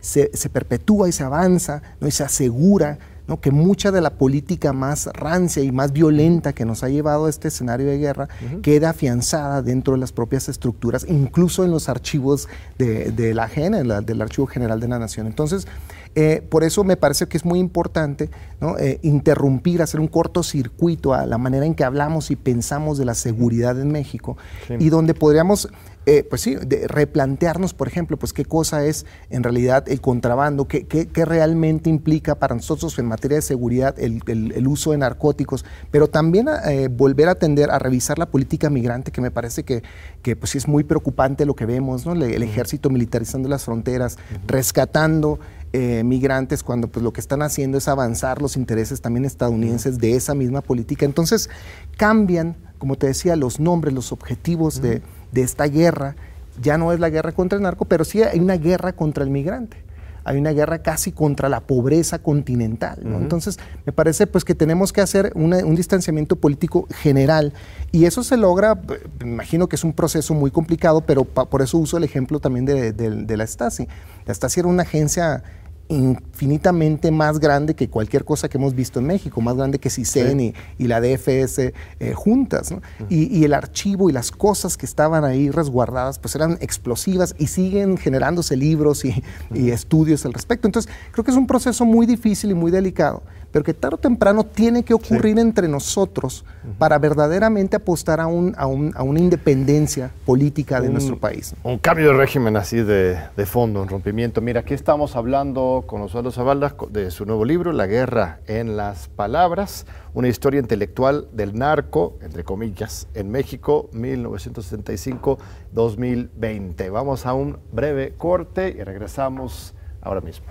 se, 0.00 0.28
perpetúa 0.52 1.08
y 1.08 1.12
se 1.12 1.22
avanza, 1.22 1.82
¿no? 2.00 2.08
Y 2.08 2.10
se 2.10 2.24
asegura 2.24 2.98
¿no? 3.26 3.40
que 3.40 3.50
mucha 3.50 3.90
de 3.90 4.00
la 4.00 4.10
política 4.10 4.72
más 4.72 5.06
rancia 5.12 5.62
y 5.62 5.72
más 5.72 5.92
violenta 5.92 6.52
que 6.52 6.64
nos 6.64 6.82
ha 6.82 6.88
llevado 6.88 7.26
a 7.26 7.30
este 7.30 7.48
escenario 7.48 7.86
de 7.86 7.98
guerra 7.98 8.28
queda 8.62 8.90
afianzada 8.90 9.62
dentro 9.62 9.94
de 9.94 10.00
las 10.00 10.12
propias 10.12 10.48
estructuras, 10.48 11.06
incluso 11.08 11.64
en 11.64 11.70
los 11.70 11.88
archivos 11.88 12.48
de, 12.78 13.34
la 13.34 13.48
GEN, 13.48 13.72
del 14.04 14.22
Archivo 14.22 14.46
General 14.46 14.80
de 14.80 14.88
la 14.88 14.98
Nación. 14.98 15.26
Entonces, 15.26 15.66
eh, 16.14 16.42
por 16.48 16.64
eso 16.64 16.82
me 16.82 16.96
parece 16.96 17.26
que 17.26 17.36
es 17.36 17.44
muy 17.44 17.58
importante 17.58 18.30
eh, 18.78 18.98
interrumpir, 19.02 19.82
hacer 19.82 20.00
un 20.00 20.08
cortocircuito 20.08 21.12
a 21.12 21.26
la 21.26 21.36
manera 21.36 21.66
en 21.66 21.74
que 21.74 21.84
hablamos 21.84 22.30
y 22.30 22.36
pensamos 22.36 22.96
de 22.96 23.04
la 23.04 23.14
seguridad 23.14 23.78
en 23.78 23.92
México 23.92 24.38
y 24.78 24.88
donde 24.88 25.12
podríamos 25.12 25.68
eh, 26.08 26.22
pues 26.22 26.42
sí, 26.42 26.54
replantearnos, 26.54 27.74
por 27.74 27.88
ejemplo, 27.88 28.16
pues 28.16 28.32
qué 28.32 28.44
cosa 28.44 28.84
es 28.84 29.06
en 29.28 29.42
realidad 29.42 29.88
el 29.88 30.00
contrabando, 30.00 30.68
qué, 30.68 30.86
qué, 30.86 31.24
realmente 31.24 31.90
implica 31.90 32.36
para 32.36 32.54
nosotros 32.54 32.96
en 33.00 33.06
materia 33.06 33.38
de 33.38 33.42
seguridad 33.42 33.96
el, 33.98 34.68
uso 34.68 34.92
de 34.92 34.98
narcóticos, 34.98 35.64
pero 35.90 36.06
también 36.06 36.46
eh, 36.68 36.86
volver 36.88 37.26
a 37.26 37.32
atender 37.32 37.72
a 37.72 37.80
revisar 37.80 38.20
la 38.20 38.26
política 38.26 38.70
migrante, 38.70 39.10
que 39.10 39.20
me 39.20 39.32
parece 39.32 39.64
que, 39.64 39.82
que 40.22 40.36
pues 40.36 40.50
sí 40.50 40.58
es 40.58 40.68
muy 40.68 40.84
preocupante 40.84 41.44
lo 41.44 41.56
que 41.56 41.66
vemos, 41.66 42.06
¿no? 42.06 42.12
el, 42.12 42.42
ejército 42.42 42.88
militarizando 42.88 43.48
las 43.48 43.64
fronteras, 43.64 44.16
rescatando 44.46 45.40
eh, 45.72 46.04
migrantes 46.04 46.62
cuando 46.62 46.86
pues 46.86 47.02
lo 47.02 47.12
que 47.12 47.20
están 47.20 47.42
haciendo 47.42 47.78
es 47.78 47.88
avanzar 47.88 48.40
los 48.40 48.56
intereses 48.56 49.00
también 49.00 49.24
estadounidenses 49.24 49.98
de 49.98 50.14
esa 50.14 50.36
misma 50.36 50.60
política. 50.60 51.04
Entonces 51.04 51.50
cambian, 51.96 52.56
como 52.78 52.94
te 52.94 53.08
decía, 53.08 53.34
los 53.34 53.58
nombres, 53.58 53.92
los 53.92 54.12
objetivos 54.12 54.80
de 54.80 55.02
de 55.32 55.42
esta 55.42 55.66
guerra 55.66 56.16
ya 56.60 56.78
no 56.78 56.92
es 56.92 57.00
la 57.00 57.10
guerra 57.10 57.32
contra 57.32 57.56
el 57.56 57.62
narco, 57.62 57.84
pero 57.84 58.04
sí 58.04 58.22
hay 58.22 58.38
una 58.38 58.56
guerra 58.56 58.92
contra 58.92 59.24
el 59.24 59.30
migrante. 59.30 59.76
Hay 60.24 60.38
una 60.38 60.50
guerra 60.50 60.78
casi 60.78 61.12
contra 61.12 61.48
la 61.48 61.60
pobreza 61.60 62.18
continental. 62.18 62.98
Entonces, 63.04 63.58
me 63.84 63.92
parece 63.92 64.26
pues 64.26 64.44
que 64.44 64.56
tenemos 64.56 64.92
que 64.92 65.00
hacer 65.00 65.30
un 65.36 65.76
distanciamiento 65.76 66.34
político 66.34 66.88
general 66.90 67.52
y 67.92 68.06
eso 68.06 68.24
se 68.24 68.36
logra, 68.36 68.74
me 69.20 69.30
imagino 69.30 69.68
que 69.68 69.76
es 69.76 69.84
un 69.84 69.92
proceso 69.92 70.34
muy 70.34 70.50
complicado, 70.50 71.02
pero 71.02 71.22
por 71.22 71.62
eso 71.62 71.78
uso 71.78 71.96
el 71.96 72.02
ejemplo 72.02 72.40
también 72.40 72.64
de, 72.64 72.92
de 72.92 73.36
la 73.36 73.46
Stasi. 73.46 73.86
La 74.26 74.34
Stasi 74.34 74.58
era 74.58 74.68
una 74.68 74.82
agencia 74.82 75.44
infinitamente 75.88 77.10
más 77.10 77.38
grande 77.38 77.74
que 77.74 77.88
cualquier 77.88 78.24
cosa 78.24 78.48
que 78.48 78.58
hemos 78.58 78.74
visto 78.74 78.98
en 78.98 79.06
México, 79.06 79.40
más 79.40 79.56
grande 79.56 79.78
que 79.78 79.90
CISEN 79.90 80.40
y, 80.78 80.86
la 80.86 81.00
DFS 81.00 81.58
eh, 81.58 82.12
juntas. 82.14 82.74
y, 83.08 83.44
el 83.44 83.54
archivo 83.54 84.10
y 84.10 84.12
las 84.12 84.30
cosas 84.30 84.76
que 84.76 84.86
estaban 84.86 85.24
ahí 85.24 85.50
resguardadas 85.50 86.18
pues 86.18 86.34
eran 86.34 86.58
explosivas 86.60 87.34
y 87.38 87.46
siguen 87.46 87.96
generándose 87.96 88.56
libros 88.56 89.04
y, 89.04 89.22
y 89.54 89.70
estudios 89.70 90.24
al 90.26 90.32
respecto. 90.32 90.66
Entonces 90.66 90.92
creo 91.12 91.24
que 91.24 91.30
es 91.30 91.36
un 91.36 91.46
proceso 91.46 91.84
muy 91.84 92.06
difícil 92.06 92.50
y 92.50 92.54
muy 92.54 92.70
delicado 92.70 93.22
pero 93.56 93.64
que 93.64 93.72
tarde 93.72 93.94
o 93.94 93.98
temprano 93.98 94.44
tiene 94.44 94.82
que 94.82 94.92
ocurrir 94.92 95.38
entre 95.38 95.66
nosotros 95.66 96.44
para 96.76 96.98
verdaderamente 96.98 97.76
apostar 97.76 98.20
a, 98.20 98.26
un, 98.26 98.54
a, 98.54 98.66
una 98.66 99.18
independencia 99.18 100.10
política 100.26 100.78
de 100.78 100.90
nuestro 100.90 101.18
país. 101.18 101.54
Un 101.62 101.78
cambio 101.78 102.08
de 102.08 102.12
régimen 102.18 102.58
así 102.58 102.82
de, 102.82 103.16
fondo, 103.46 103.80
un 103.80 103.88
rompimiento. 103.88 104.42
Mira, 104.42 104.60
aquí 104.60 104.74
estamos 104.74 105.16
hablando 105.16 105.84
con 105.86 106.02
Osvaldo 106.02 106.32
Zavalda 106.32 106.74
de 106.90 107.10
su 107.10 107.24
nuevo 107.24 107.46
libro, 107.46 107.72
La 107.72 107.86
guerra 107.86 108.40
en 108.46 108.76
las 108.76 109.08
palabras, 109.08 109.86
una 110.12 110.28
historia 110.28 110.60
intelectual 110.60 111.26
del 111.32 111.58
narco, 111.58 112.18
entre 112.20 112.44
comillas, 112.44 113.08
en 113.14 113.30
México, 113.30 113.88
1975-2020. 113.94 116.92
Vamos 116.92 117.24
a 117.24 117.32
un 117.32 117.58
breve 117.72 118.12
corte 118.18 118.76
y 118.78 118.82
regresamos 118.82 119.72
ahora 120.02 120.20
mismo. 120.20 120.44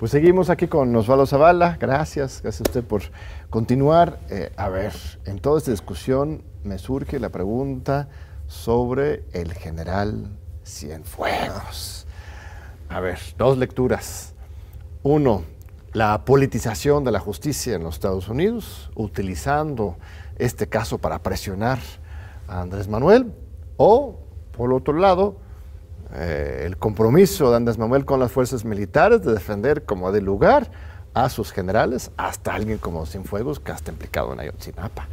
Pues 0.00 0.12
seguimos 0.12 0.48
aquí 0.48 0.66
con 0.66 0.96
Osvaldo 0.96 1.26
Zavala. 1.26 1.76
Gracias, 1.78 2.40
gracias 2.40 2.66
a 2.66 2.70
usted 2.70 2.82
por 2.82 3.02
continuar. 3.50 4.18
Eh, 4.30 4.50
a 4.56 4.70
ver, 4.70 4.94
en 5.26 5.40
toda 5.40 5.58
esta 5.58 5.72
discusión 5.72 6.42
me 6.64 6.78
surge 6.78 7.20
la 7.20 7.28
pregunta 7.28 8.08
sobre 8.46 9.24
el 9.34 9.52
general 9.52 10.38
Cienfuegos. 10.64 12.06
A 12.88 13.00
ver, 13.00 13.18
dos 13.36 13.58
lecturas. 13.58 14.32
Uno, 15.02 15.42
la 15.92 16.24
politización 16.24 17.04
de 17.04 17.12
la 17.12 17.20
justicia 17.20 17.74
en 17.74 17.82
los 17.82 17.96
Estados 17.96 18.26
Unidos, 18.30 18.90
utilizando 18.94 19.98
este 20.38 20.66
caso 20.66 20.96
para 20.96 21.22
presionar 21.22 21.78
a 22.48 22.62
Andrés 22.62 22.88
Manuel. 22.88 23.34
O, 23.76 24.18
por 24.56 24.72
otro 24.72 24.94
lado, 24.94 25.36
eh, 26.14 26.64
el 26.66 26.76
compromiso 26.76 27.50
de 27.50 27.56
Andrés 27.56 27.78
Manuel 27.78 28.04
con 28.04 28.20
las 28.20 28.32
fuerzas 28.32 28.64
militares 28.64 29.22
de 29.22 29.32
defender 29.32 29.84
como 29.84 30.12
de 30.12 30.20
lugar 30.20 30.70
a 31.14 31.28
sus 31.28 31.52
generales, 31.52 32.10
hasta 32.16 32.54
alguien 32.54 32.78
como 32.78 33.06
Cienfuegos 33.06 33.60
que 33.60 33.72
está 33.72 33.90
implicado 33.90 34.32
en 34.32 34.40
Ayotzinapa. 34.40 35.08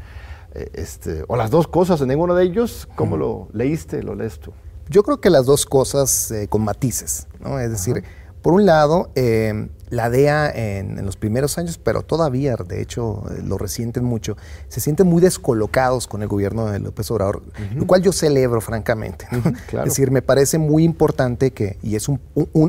Eh, 0.53 0.69
este, 0.73 1.23
o 1.27 1.35
las 1.35 1.51
dos 1.51 1.67
cosas, 1.67 2.01
en 2.01 2.07
ninguno 2.09 2.35
de 2.35 2.43
ellos, 2.43 2.87
¿cómo 2.95 3.17
lo 3.17 3.47
leíste, 3.53 4.03
lo 4.03 4.15
lees 4.15 4.39
tú? 4.39 4.53
Yo 4.89 5.03
creo 5.03 5.19
que 5.19 5.29
las 5.29 5.45
dos 5.45 5.65
cosas 5.65 6.31
eh, 6.31 6.47
con 6.47 6.63
matices, 6.63 7.27
¿no? 7.39 7.59
Es 7.59 7.69
decir, 7.69 8.03
Por 8.47 8.53
un 8.53 8.65
lado, 8.65 9.09
eh, 9.15 9.67
la 9.89 10.09
DEA 10.09 10.49
en, 10.49 11.05
los 11.05 11.17
primeros 11.17 11.57
años, 11.57 11.77
pero 11.77 12.03
todavía, 12.03 12.55
de 12.55 12.81
hecho, 12.81 13.25
lo 13.43 13.57
resienten 13.57 14.05
mucho, 14.05 14.37
se 14.69 14.79
sienten 14.79 15.05
muy 15.05 15.21
descolocados 15.21 16.07
con 16.07 16.21
el 16.21 16.29
gobierno 16.29 16.67
de 16.67 16.79
López 16.79 17.11
Obrador, 17.11 17.41
lo 17.75 17.85
cual 17.85 18.03
yo 18.03 18.13
celebro, 18.13 18.61
francamente. 18.61 19.27
Es 19.73 19.83
decir, 19.83 20.11
me 20.11 20.21
parece 20.21 20.59
muy 20.59 20.85
importante 20.85 21.51
que, 21.51 21.77
y 21.83 21.97
es 21.97 22.07
un, 22.07 22.21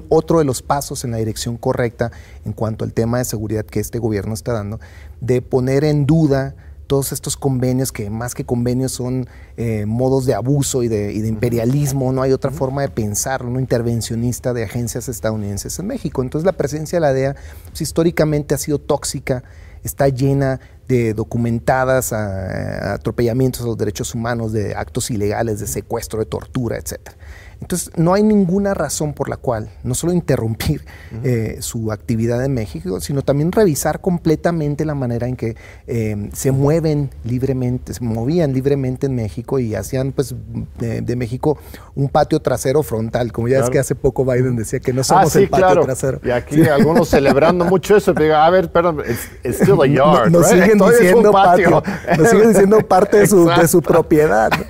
otro 0.09 0.41
de 0.41 0.45
los 0.45 0.62
pasos 0.62 1.05
en 1.05 1.12
la 1.12 1.18
dirección 1.18 1.57
correcta 1.57 2.11
en 2.45 2.55
cuanto 2.55 2.85
al 2.85 2.93
tema 2.93 3.18
de 3.18 3.24
seguridad 3.24 3.64
que 3.64 3.79
este 3.79 4.01
gobierno 4.01 4.35
está 4.35 4.55
dando, 4.55 4.81
de 5.20 5.43
poner 5.43 5.85
en 5.85 6.07
duda 6.07 6.57
todos 6.89 7.12
estos 7.12 7.36
convenios 7.36 7.93
que 7.93 8.09
más 8.09 8.34
que 8.34 8.45
convenios 8.45 8.93
son 8.93 9.28
eh, 9.59 9.84
modos 9.86 10.24
de 10.24 10.34
abuso 10.34 10.82
y 10.82 10.89
de, 10.89 11.12
imperialismo, 11.12 12.11
no 12.12 12.22
hay 12.22 12.32
otra 12.32 12.51
forma 12.51 12.80
de 12.80 12.89
pensar, 12.89 13.45
no 13.45 13.61
intervencionista 13.61 14.55
de 14.55 14.64
agencias 14.64 15.09
estadounidenses 15.09 15.78
en 15.78 15.86
México. 15.86 16.22
Entonces 16.22 16.47
la 16.47 16.55
presencia 16.55 16.97
de 16.97 17.01
la 17.01 17.12
DEA 17.12 17.36
pues, 17.68 17.82
históricamente 17.82 18.55
ha 18.55 18.59
sido 18.59 18.78
tóxica, 18.78 19.45
está 19.84 20.09
llena 20.09 20.61
de 20.89 21.12
documentadas 21.12 22.14
atropellamientos 22.14 23.62
a 23.62 23.66
los 23.66 23.76
derechos 23.76 24.14
humanos, 24.14 24.53
de 24.55 24.74
actos 24.74 25.11
ilegales, 25.11 25.61
de 25.61 25.66
secuestro, 25.66 26.20
de 26.20 26.24
tortura, 26.24 26.78
etcétera. 26.78 27.18
Entonces, 27.61 27.90
no 27.96 28.14
hay 28.14 28.22
ninguna 28.22 28.72
razón 28.72 29.14
por 29.14 29.28
la 29.28 29.36
cual 29.36 29.68
no 29.82 29.94
solo 29.94 30.12
interrumpir 30.12 30.84
eh, 31.24 31.56
su 31.61 31.90
actividad 31.90 32.44
en 32.44 32.54
México, 32.54 33.00
sino 33.00 33.22
también 33.22 33.50
revisar 33.50 34.00
completamente 34.00 34.84
la 34.84 34.94
manera 34.94 35.26
en 35.26 35.36
que 35.36 35.56
eh, 35.86 36.30
se 36.32 36.52
mueven 36.52 37.11
libremente, 37.24 37.94
se 37.94 38.04
movían 38.04 38.52
libremente 38.52 39.06
en 39.06 39.14
México 39.14 39.59
y 39.59 39.74
hacían 39.74 40.12
pues 40.12 40.34
de, 40.78 41.16
México 41.16 41.59
un 41.96 42.09
patio 42.09 42.40
trasero 42.40 42.82
frontal, 42.84 43.32
como 43.32 43.48
ya 43.48 43.59
es 43.59 43.70
que 43.70 43.80
hace 43.80 43.96
poco 43.96 44.24
Biden 44.24 44.54
decía 44.54 44.78
que 44.78 44.92
no 44.92 45.02
somos 45.02 45.34
ah, 45.34 45.38
el 45.40 45.48
patio 45.48 45.80
trasero. 45.80 46.20
Y 46.22 46.30
aquí 46.30 46.62
algunos 46.62 47.09
celebrando 47.09 47.64
mucho 47.64 47.96
eso, 47.96 48.14
digo, 48.14 48.34
a 48.34 48.48
ver, 48.50 48.70
perdón, 48.70 49.02
it's, 49.44 49.61
still 49.61 49.82
a 49.82 49.86
yard. 49.88 50.30
Nos, 50.30 50.48
siguen 50.48 50.78
diciendo 50.78 51.32
patio, 51.32 51.82
nos 52.16 52.28
siguen 52.28 52.48
diciendo 52.50 52.78
parte 52.86 53.18
de 53.18 53.26
su, 53.26 53.82
propiedad. 53.82 54.50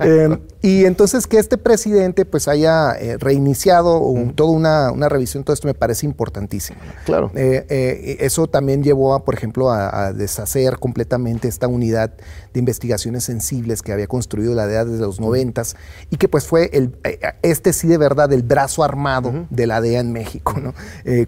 Eh, 0.00 0.38
y 0.62 0.84
entonces 0.84 1.26
que 1.26 1.38
este 1.38 1.58
presidente 1.58 2.24
pues 2.32 2.48
haya 2.48 2.92
eh, 2.92 3.18
reiniciado 3.18 4.02
toda 4.34 4.50
una, 4.50 5.08
revisión, 5.10 5.44
todo 5.44 5.52
esto 5.52 5.68
me 5.68 5.74
parece 5.74 6.06
importantísimo. 6.06 6.80
Claro. 7.04 7.30
Eh, 7.34 7.66
eh, 7.68 8.16
eso 8.20 8.48
también 8.48 8.82
llevó, 8.82 9.14
a, 9.14 9.24
por 9.24 9.34
ejemplo, 9.34 9.70
a, 9.70 10.12
deshacer 10.14 10.78
completamente 10.78 11.46
esta 11.46 11.68
unidad 11.68 12.12
de 12.54 12.58
investigaciones 12.58 13.24
sensibles 13.24 13.82
que 13.82 13.92
había 13.92 14.06
construido 14.06 14.54
la 14.54 14.66
DEA 14.66 14.86
desde 14.86 15.02
los 15.02 15.20
noventas 15.20 15.76
y 16.10 16.16
que 16.16 16.28
pues 16.28 16.46
fue 16.46 16.70
el, 16.72 16.96
este 17.42 17.72
sí 17.72 17.86
de 17.86 17.98
verdad 17.98 18.32
el 18.32 18.42
brazo 18.42 18.82
armado 18.82 19.46
de 19.50 19.66
la 19.66 19.82
DEA 19.82 20.00
en 20.00 20.12
México, 20.12 20.54
¿no? 20.58 20.72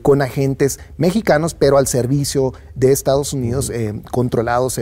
con 0.00 0.22
agentes 0.22 0.80
mexicanos, 0.96 1.54
pero 1.54 1.76
al 1.76 1.86
servicio 1.86 2.54
de 2.74 2.92
Estados 2.92 3.34
Unidos, 3.34 3.70
controlados, 4.10 4.80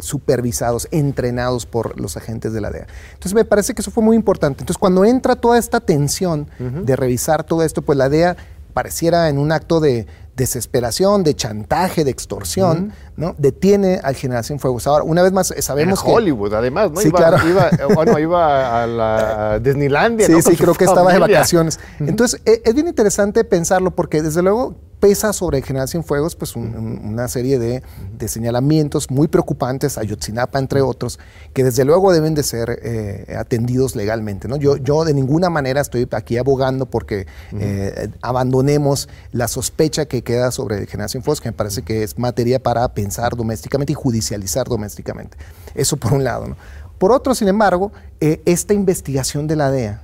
supervisados, 0.00 0.88
entrenados 0.90 1.66
por 1.66 2.00
los 2.00 2.16
agentes 2.16 2.54
de 2.54 2.60
la 2.62 2.70
DEA. 2.70 2.86
Entonces 3.12 3.34
me 3.34 3.44
parece 3.44 3.74
que 3.74 3.82
fue 3.90 4.02
muy 4.02 4.16
importante. 4.16 4.62
Entonces, 4.62 4.78
cuando 4.78 5.04
entra 5.04 5.36
toda 5.36 5.57
esta 5.58 5.80
tensión 5.80 6.48
de 6.58 6.96
revisar 6.96 7.44
todo 7.44 7.62
esto, 7.62 7.82
pues 7.82 7.98
la 7.98 8.08
DEA 8.08 8.36
pareciera 8.72 9.28
en 9.28 9.38
un 9.38 9.52
acto 9.52 9.80
de 9.80 10.06
desesperación, 10.36 11.24
de 11.24 11.34
chantaje, 11.34 12.04
de 12.04 12.10
extorsión, 12.10 12.92
¿no? 13.18 13.34
Detiene 13.36 14.00
al 14.02 14.14
Generación 14.14 14.60
Fuegos. 14.60 14.86
Ahora, 14.86 15.04
una 15.04 15.22
vez 15.22 15.32
más, 15.32 15.52
sabemos 15.58 16.02
en 16.04 16.10
Hollywood, 16.10 16.54
además, 16.54 16.92
¿no? 16.92 17.00
Sí, 17.00 17.08
iba, 17.08 17.18
claro. 17.18 17.48
Iba, 17.48 17.70
bueno, 17.94 18.18
iba 18.18 18.82
a 18.82 18.86
la 18.86 19.58
Disneylandia, 19.62 20.26
Sí, 20.26 20.40
sí, 20.40 20.56
creo 20.56 20.74
que 20.74 20.84
estaba 20.84 21.12
de 21.12 21.18
vacaciones. 21.18 21.80
Entonces, 21.98 22.40
e, 22.46 22.62
es 22.64 22.74
bien 22.74 22.86
interesante 22.86 23.42
pensarlo 23.44 23.90
porque, 23.90 24.22
desde 24.22 24.40
luego, 24.40 24.76
pesa 25.00 25.32
sobre 25.32 25.62
Generación 25.62 26.02
Fuegos 26.02 26.34
pues 26.34 26.56
una 26.56 27.28
serie 27.28 27.58
de, 27.58 27.82
señalamientos 28.28 29.10
muy 29.10 29.28
preocupantes, 29.28 29.96
Ayotzinapa 29.96 30.58
entre 30.58 30.82
otros, 30.82 31.18
que 31.52 31.64
desde 31.64 31.84
luego 31.84 32.12
deben 32.12 32.34
de 32.34 32.42
ser 32.42 32.80
eh, 32.82 33.36
atendidos 33.38 33.94
legalmente. 33.94 34.48
¿no? 34.48 34.56
Yo, 34.56 34.76
yo 34.76 35.04
de 35.04 35.14
ninguna 35.14 35.50
manera 35.50 35.80
estoy 35.80 36.08
aquí 36.10 36.36
abogando 36.36 36.86
porque 36.86 37.26
eh, 37.52 38.08
abandonemos 38.22 39.08
la 39.32 39.48
sospecha 39.48 40.06
que 40.06 40.22
queda 40.22 40.50
sobre 40.50 40.86
Generación 40.86 41.22
Fuegos, 41.22 41.40
que 41.40 41.48
me 41.48 41.54
parece 41.54 41.82
que 41.82 42.02
es 42.02 42.18
materia 42.18 42.60
para 42.60 42.88
pensar 42.92 43.07
domésticamente 43.36 43.92
y 43.92 43.94
judicializar 43.94 44.68
domésticamente. 44.68 45.36
Eso 45.74 45.96
por 45.96 46.12
un 46.12 46.24
lado. 46.24 46.48
¿no? 46.48 46.56
Por 46.98 47.12
otro, 47.12 47.34
sin 47.34 47.48
embargo, 47.48 47.92
eh, 48.20 48.42
esta 48.44 48.74
investigación 48.74 49.46
de 49.46 49.56
la 49.56 49.70
DEA, 49.70 50.02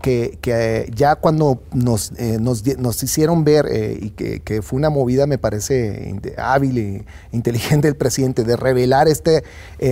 que, 0.00 0.38
eh, 0.44 0.90
ya 0.94 1.16
cuando 1.16 1.62
nos, 1.72 2.12
eh, 2.18 2.38
nos, 2.40 3.02
hicieron 3.02 3.44
ver, 3.44 3.66
eh, 3.70 3.98
y 4.00 4.10
que, 4.10 4.62
fue 4.62 4.76
una 4.76 4.90
movida, 4.90 5.26
me 5.26 5.38
parece, 5.38 6.14
hábil 6.36 6.78
e 6.78 7.04
inteligente 7.32 7.86
del 7.86 7.96
presidente, 7.96 8.44
de 8.44 8.56
revelar 8.56 9.08
este 9.08 9.44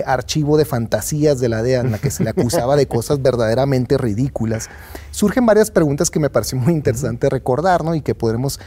archivo 0.04 0.56
de 0.56 0.64
fantasías 0.64 1.40
de 1.40 1.48
la 1.48 1.62
DEA 1.62 1.80
en 1.80 1.92
la 1.92 1.98
que 1.98 2.10
se 2.10 2.24
le 2.24 2.30
acusaba 2.30 2.76
de 2.76 2.86
cosas 2.86 3.22
verdaderamente 3.22 3.96
ridículas, 3.96 4.68
surgen 5.10 5.46
varias 5.46 5.70
preguntas 5.70 6.10
que 6.10 6.20
me 6.20 6.28
parece 6.28 6.56
muy 6.56 6.72
interesante 6.72 7.28
recordar 7.28 7.82
y 7.94 8.00
que 8.00 8.14
podremos 8.14 8.58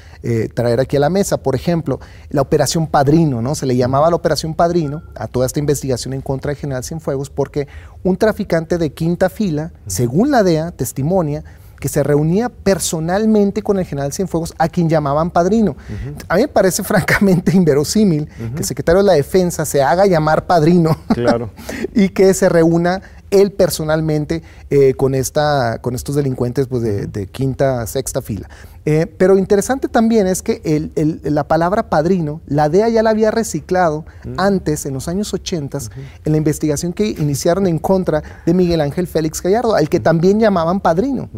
traer 0.54 0.80
aquí 0.80 0.98
a 0.98 1.00
la 1.00 1.10
mesa. 1.10 1.38
Por 1.38 1.56
ejemplo, 1.56 2.00
la 2.30 2.42
Operación 2.42 2.88
Padrino, 2.88 3.42
¿no? 3.42 3.56
se 3.56 3.66
le 3.66 3.76
llamaba 3.76 4.10
la 4.10 4.16
Operación 4.16 4.54
Padrino 4.54 5.04
a 5.16 5.28
toda 5.28 5.46
esta 5.46 5.60
investigación 5.60 6.14
en 6.14 6.22
contra 6.22 6.52
de 6.52 6.56
General 6.56 6.84
Cienfuegos 6.84 7.30
porque 7.30 7.68
un 8.04 8.18
traficante 8.18 8.78
de 8.78 8.94
quinta 8.94 9.30
fila, 9.30 9.74
según 9.86 10.32
la 10.32 10.44
DEA, 10.44 10.72
que 11.82 11.90
se 11.90 12.04
reunía 12.04 12.48
personalmente 12.50 13.64
con 13.64 13.80
el 13.80 13.86
general 13.86 14.14
Cienfuegos, 14.14 14.54
a 14.60 14.70
quien 14.70 14.88
llamaban 14.88 15.32
padrino. 15.32 15.76
A 16.30 16.36
mí 16.36 16.42
me 16.42 16.48
parece 16.48 16.84
francamente 16.86 17.56
inverosímil 17.56 18.28
que 18.28 18.60
el 18.60 18.66
secretario 18.66 19.02
de 19.02 19.08
la 19.08 19.14
Defensa 19.14 19.66
se 19.66 19.82
haga 19.82 20.06
llamar 20.06 20.46
padrino 20.46 20.96
claro. 21.08 21.50
y 21.96 22.10
que 22.10 22.34
se 22.34 22.48
reúna 22.50 23.02
él 23.32 23.52
personalmente 23.52 24.44
eh, 24.70 24.94
con, 24.94 25.16
esta, 25.16 25.80
con 25.82 25.96
estos 25.96 26.16
delincuentes 26.16 26.68
pues, 26.68 26.84
de, 26.84 27.28
quinta, 27.28 27.86
sexta 27.88 28.22
fila. 28.22 28.50
Eh, 28.86 29.06
pero 29.06 29.38
interesante 29.38 29.88
también 29.88 30.28
es 30.28 30.42
que 30.42 30.90
la 31.24 31.48
palabra 31.48 31.90
padrino, 31.90 32.42
la 32.48 32.70
DEA 32.70 32.90
ya 32.90 33.04
la 33.04 33.12
había 33.12 33.32
reciclado 33.32 34.06
antes, 34.38 34.86
en 34.86 34.94
los 34.94 35.08
años 35.08 35.34
80, 35.34 35.80
en 36.26 36.32
la 36.32 36.38
investigación 36.38 36.94
que 36.94 37.08
iniciaron 37.08 37.68
en 37.68 37.80
contra 37.80 38.24
de 38.46 38.54
Miguel 38.54 38.82
Ángel 38.82 39.08
Félix 39.08 39.42
Gallardo, 39.42 39.76
al 39.76 39.90
que 39.90 40.00
también 40.00 40.40
llamaban 40.40 40.80
padrino. 40.80 41.30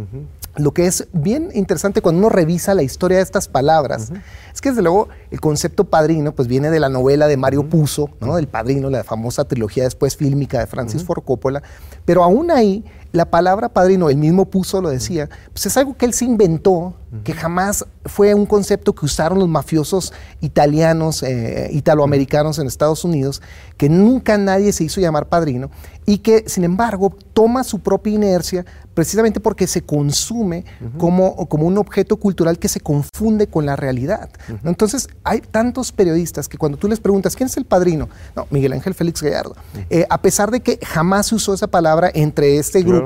Lo 0.56 0.72
que 0.72 0.86
es 0.86 1.08
bien 1.14 1.50
interesante 1.54 2.02
cuando 2.02 2.20
uno 2.20 2.30
revisa 2.30 2.76
la 2.76 2.84
historia 2.84 3.18
de 3.18 3.24
estas 3.24 3.48
palabras 3.48 4.12
es 4.54 4.62
que 4.62 4.70
desde 4.70 4.84
luego 4.84 5.10
el 5.32 5.42
concepto 5.42 5.86
padrino 5.86 6.36
pues 6.36 6.48
viene 6.48 6.70
de 6.70 6.80
la 6.80 6.90
novela 6.90 7.28
de 7.28 7.38
Mario 7.38 7.68
Puzo, 7.68 8.10
¿no? 8.22 8.38
El 8.38 8.48
padrino, 8.48 8.92
la 8.92 9.04
famosa 9.04 9.46
trilogía 9.46 9.84
después 9.84 10.16
fílmica 10.16 10.60
de 10.60 10.68
Francis 10.68 11.04
Ford 11.04 11.24
Coppola, 11.24 11.64
pero 12.06 12.24
aún 12.24 12.52
ahí 12.52 12.86
la 13.14 13.30
palabra 13.30 13.70
padrino, 13.70 14.10
el 14.10 14.18
mismo 14.18 14.46
Puzo 14.50 14.82
lo 14.82 14.90
decía, 14.90 15.30
pues 15.54 15.68
es 15.68 15.78
algo 15.78 15.96
que 15.96 16.06
él 16.06 16.14
se 16.14 16.26
inventó, 16.26 16.96
que 17.24 17.34
jamás 17.34 17.86
fue 18.06 18.34
un 18.34 18.48
concepto 18.48 18.94
que 18.96 19.06
usaron 19.06 19.38
los 19.38 19.48
mafiosos 19.48 20.14
italianos, 20.42 21.22
eh, 21.22 21.70
italoamericanos 21.72 22.58
en 22.58 22.66
Estados 22.66 23.06
Unidos, 23.06 23.44
que 23.78 23.88
nunca 23.88 24.40
nadie 24.40 24.74
se 24.74 24.86
hizo 24.86 25.00
llamar 25.00 25.30
padrino 25.30 25.70
y 26.08 26.18
que 26.18 26.46
sin 26.48 26.64
embargo 26.64 27.16
toma 27.34 27.64
su 27.64 27.80
propia 27.80 28.14
inercia 28.14 28.66
precisamente 28.94 29.40
porque 29.40 29.68
se 29.68 29.84
consume 29.84 30.66
como, 30.98 31.48
como 31.48 31.66
un 31.66 31.78
objeto 31.78 32.18
cultural 32.18 32.60
que 32.60 32.68
se 32.68 32.80
confunde 32.80 33.48
con 33.48 33.66
la 33.66 33.76
realidad. 33.76 34.30
Entonces, 34.64 35.08
hay 35.24 35.42
tantos 35.42 35.92
periodistas 35.92 36.48
que 36.48 36.58
cuando 36.58 36.78
tú 36.78 36.88
les 36.88 37.00
preguntas, 37.00 37.36
¿quién 37.36 37.48
es 37.48 37.58
el 37.58 37.66
padrino? 37.66 38.10
No, 38.36 38.46
Miguel 38.50 38.74
Ángel 38.74 38.94
Félix 38.94 39.22
Gallardo. 39.22 39.56
Eh, 39.90 40.06
a 40.10 40.22
pesar 40.22 40.52
de 40.52 40.62
que 40.62 40.80
jamás 40.86 41.28
se 41.28 41.36
usó 41.36 41.54
esa 41.54 41.68
palabra 41.68 42.12
entre 42.14 42.58
este 42.58 42.84
grupo, 42.84 43.03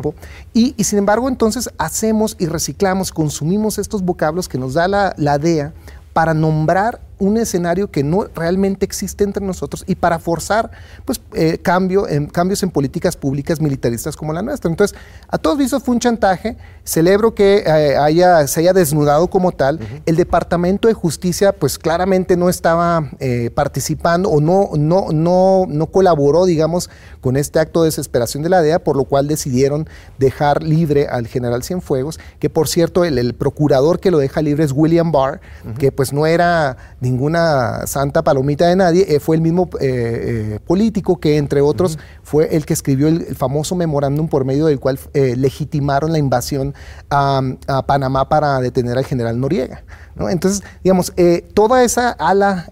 y, 0.53 0.73
sin 0.83 0.99
embargo, 0.99 1.27
entonces 1.29 1.69
hacemos 1.77 2.35
y 2.39 2.47
reciclamos, 2.47 3.11
consumimos 3.11 3.77
estos 3.77 4.01
vocablos 4.03 4.47
que 4.47 4.57
nos 4.57 4.73
da 4.73 4.87
la, 4.87 5.13
la 5.17 5.37
DEA 5.37 5.73
para 6.13 6.33
nombrar 6.33 7.01
un 7.19 7.37
escenario 7.37 7.89
que 7.89 8.03
no 8.03 8.25
realmente 8.35 8.85
existe 8.85 9.23
entre 9.23 9.45
nosotros 9.45 9.83
y 9.87 9.95
para 9.95 10.19
forzar 10.19 10.71
pues, 11.05 11.21
eh, 11.33 11.57
cambio 11.57 12.07
en, 12.07 12.27
cambios 12.27 12.63
en 12.63 12.69
políticas 12.69 13.15
públicas 13.15 13.59
militaristas 13.59 14.15
como 14.15 14.33
la 14.33 14.41
nuestra. 14.41 14.69
Entonces, 14.69 14.97
a 15.27 15.37
todos 15.37 15.57
vistos 15.57 15.83
fue 15.83 15.95
un 15.95 15.99
chantaje. 15.99 16.57
Celebro 16.83 17.33
que 17.35 17.63
eh, 17.65 17.97
haya, 17.97 18.47
se 18.47 18.61
haya 18.61 18.73
desnudado 18.73 19.27
como 19.29 19.51
tal. 19.51 19.79
El 20.05 20.15
Departamento 20.15 20.87
de 20.87 20.93
Justicia, 20.93 21.53
pues 21.53 21.77
claramente 21.77 22.37
no 22.37 22.49
estaba 22.49 23.09
eh, 23.19 23.51
participando 23.53 24.29
o 24.29 24.39
no, 24.39 24.69
no, 24.77 25.07
no, 25.11 25.65
no 25.67 25.87
colaboró, 25.87 26.45
digamos, 26.45 26.89
con 27.21 27.35
este 27.35 27.59
acto 27.59 27.81
de 27.81 27.87
desesperación 27.87 28.43
de 28.43 28.49
la 28.49 28.61
DEA, 28.61 28.79
por 28.79 28.95
lo 28.95 29.05
cual 29.05 29.27
decidieron 29.27 29.87
dejar 30.17 30.63
libre 30.63 31.07
al 31.07 31.27
general 31.27 31.63
Cienfuegos, 31.63 32.19
que 32.39 32.49
por 32.49 32.67
cierto, 32.67 33.03
el, 33.03 33.33
procurador 33.33 33.99
que 33.99 34.11
lo 34.11 34.19
deja 34.19 34.41
libre 34.41 34.63
es 34.63 34.71
William 34.71 35.11
Barr, 35.11 35.41
que 35.77 35.91
pues 35.91 36.13
no 36.13 36.25
era 36.25 36.77
ninguna 37.09 37.87
santa 37.87 38.23
palomita 38.23 38.67
de 38.67 38.75
nadie, 38.75 39.05
eh, 39.07 39.19
fue 39.19 39.35
el 39.35 39.41
mismo 39.41 39.69
eh, 39.79 40.59
político 40.65 41.19
que, 41.19 41.37
entre 41.37 41.61
otros, 41.61 41.97
fue 42.23 42.55
el 42.55 42.65
que 42.65 42.73
escribió 42.73 43.07
el, 43.07 43.35
famoso 43.35 43.75
memorándum 43.75 44.27
por 44.27 44.45
medio 44.45 44.65
del 44.65 44.79
cual 44.79 44.99
legitimaron 45.13 46.11
la 46.11 46.17
invasión 46.17 46.73
a, 47.09 47.41
Panamá 47.85 48.27
para 48.29 48.59
detener 48.59 48.97
al 48.97 49.05
general 49.05 49.39
Noriega. 49.39 49.83
Entonces, 50.29 50.63
digamos, 50.83 51.13
toda 51.53 51.83
esa 51.83 52.11
ala 52.11 52.67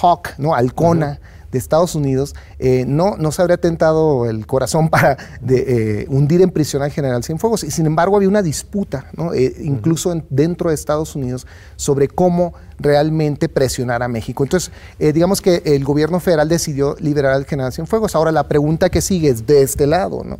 hawk, 0.00 0.30
¿no? 0.38 0.54
halcona, 0.54 1.20
de 1.54 1.58
Estados 1.58 1.94
Unidos, 1.94 2.34
eh, 2.58 2.84
no, 2.86 3.16
no 3.16 3.32
se 3.32 3.40
habría 3.40 3.56
tentado 3.56 4.28
el 4.28 4.46
corazón 4.46 4.88
para 4.90 5.16
de, 5.40 6.02
eh, 6.02 6.06
hundir 6.10 6.42
en 6.42 6.50
prisión 6.50 6.82
al 6.82 6.90
general 6.90 7.24
Cienfuegos. 7.24 7.64
Y 7.64 7.70
sin 7.70 7.86
embargo 7.86 8.16
había 8.16 8.28
una 8.28 8.42
disputa, 8.42 9.06
eh, 9.34 9.54
incluso 9.62 10.14
dentro 10.28 10.68
de 10.68 10.74
Estados 10.74 11.16
Unidos, 11.16 11.46
sobre 11.76 12.08
cómo 12.08 12.52
realmente 12.78 13.48
presionar 13.48 14.02
a 14.02 14.08
México. 14.08 14.42
Entonces, 14.42 14.72
digamos 14.98 15.40
que 15.40 15.62
el 15.64 15.84
gobierno 15.84 16.18
federal 16.18 16.48
decidió 16.48 16.96
liberar 16.98 17.32
al 17.32 17.44
general 17.44 17.72
Cienfuegos. 17.72 18.16
Ahora 18.16 18.32
la 18.32 18.48
pregunta 18.48 18.90
que 18.90 19.00
sigue 19.00 19.28
es 19.28 19.46
de 19.46 19.62
este 19.62 19.86
lado, 19.86 20.24
¿no? 20.24 20.36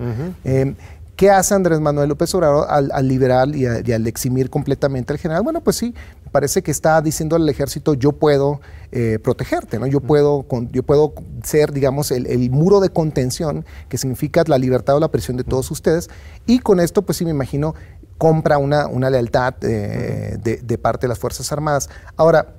¿Qué 1.17 1.31
hace 1.31 1.55
Andrés 1.55 1.81
Manuel 1.81 2.09
López 2.09 2.35
Obrador 2.35 2.67
al, 2.69 3.09
liberar 3.09 3.55
y, 3.55 3.67
al 3.67 4.07
eximir 4.07 4.51
completamente 4.51 5.13
al 5.13 5.19
general? 5.19 5.43
Bueno, 5.43 5.61
pues 5.61 5.77
sí, 5.77 5.95
parece 6.33 6.63
que 6.63 6.73
está 6.73 7.01
diciendo 7.01 7.37
al 7.37 7.49
ejército, 7.49 7.95
yo 7.95 8.13
puedo 8.13 8.61
eh, 8.91 9.21
protegerte, 9.23 9.79
¿no? 9.79 9.87
Yo 9.87 10.01
puedo, 10.01 10.45
yo 10.73 10.83
puedo 10.83 11.15
ser, 11.45 11.73
digamos, 11.73 12.11
el, 12.11 12.51
muro 12.51 12.81
de 12.81 12.89
contención, 12.89 13.65
que 13.89 13.97
significa 13.97 14.43
la 14.47 14.59
libertad 14.59 14.97
o 14.97 15.01
la 15.01 15.09
presión 15.09 15.37
de 15.37 15.45
todos 15.45 15.71
ustedes. 15.71 16.11
Y 16.47 16.59
con 16.59 16.81
esto, 16.81 17.03
pues 17.03 17.19
sí, 17.19 17.25
me 17.25 17.31
imagino, 17.31 17.77
compra 18.19 18.59
una, 18.59 18.89
una 18.89 19.09
lealtad 19.09 19.55
eh, 19.63 20.37
de, 20.43 20.57
de 20.57 20.79
parte 20.79 21.07
de 21.07 21.09
las 21.09 21.19
Fuerzas 21.21 21.53
Armadas. 21.53 21.91
Ahora, 22.17 22.55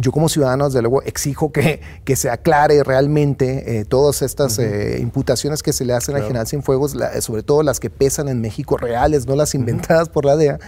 yo 0.00 0.10
como 0.10 0.28
ciudadano, 0.28 0.66
desde 0.66 0.80
luego, 0.80 1.02
exijo 1.02 1.52
que, 1.52 1.80
que 2.04 2.16
se 2.16 2.30
aclare 2.30 2.82
realmente 2.82 3.80
eh, 3.80 3.84
todas 3.84 4.22
estas 4.22 4.58
eh, 4.58 4.98
imputaciones 5.00 5.62
que 5.62 5.72
se 5.72 5.84
le 5.84 5.92
hacen 5.92 6.16
a 6.16 6.20
General 6.20 6.46
Cienfuegos, 6.46 6.96
sobre 7.20 7.42
todo 7.42 7.62
las 7.62 7.78
que 7.78 7.90
pesan 7.90 8.28
en 8.28 8.40
México 8.40 8.76
reales, 8.76 9.26
no 9.26 9.36
las 9.36 9.54
inventadas 9.54 10.08
por 10.08 10.24
la 10.24 10.36
DEA. 10.36 10.58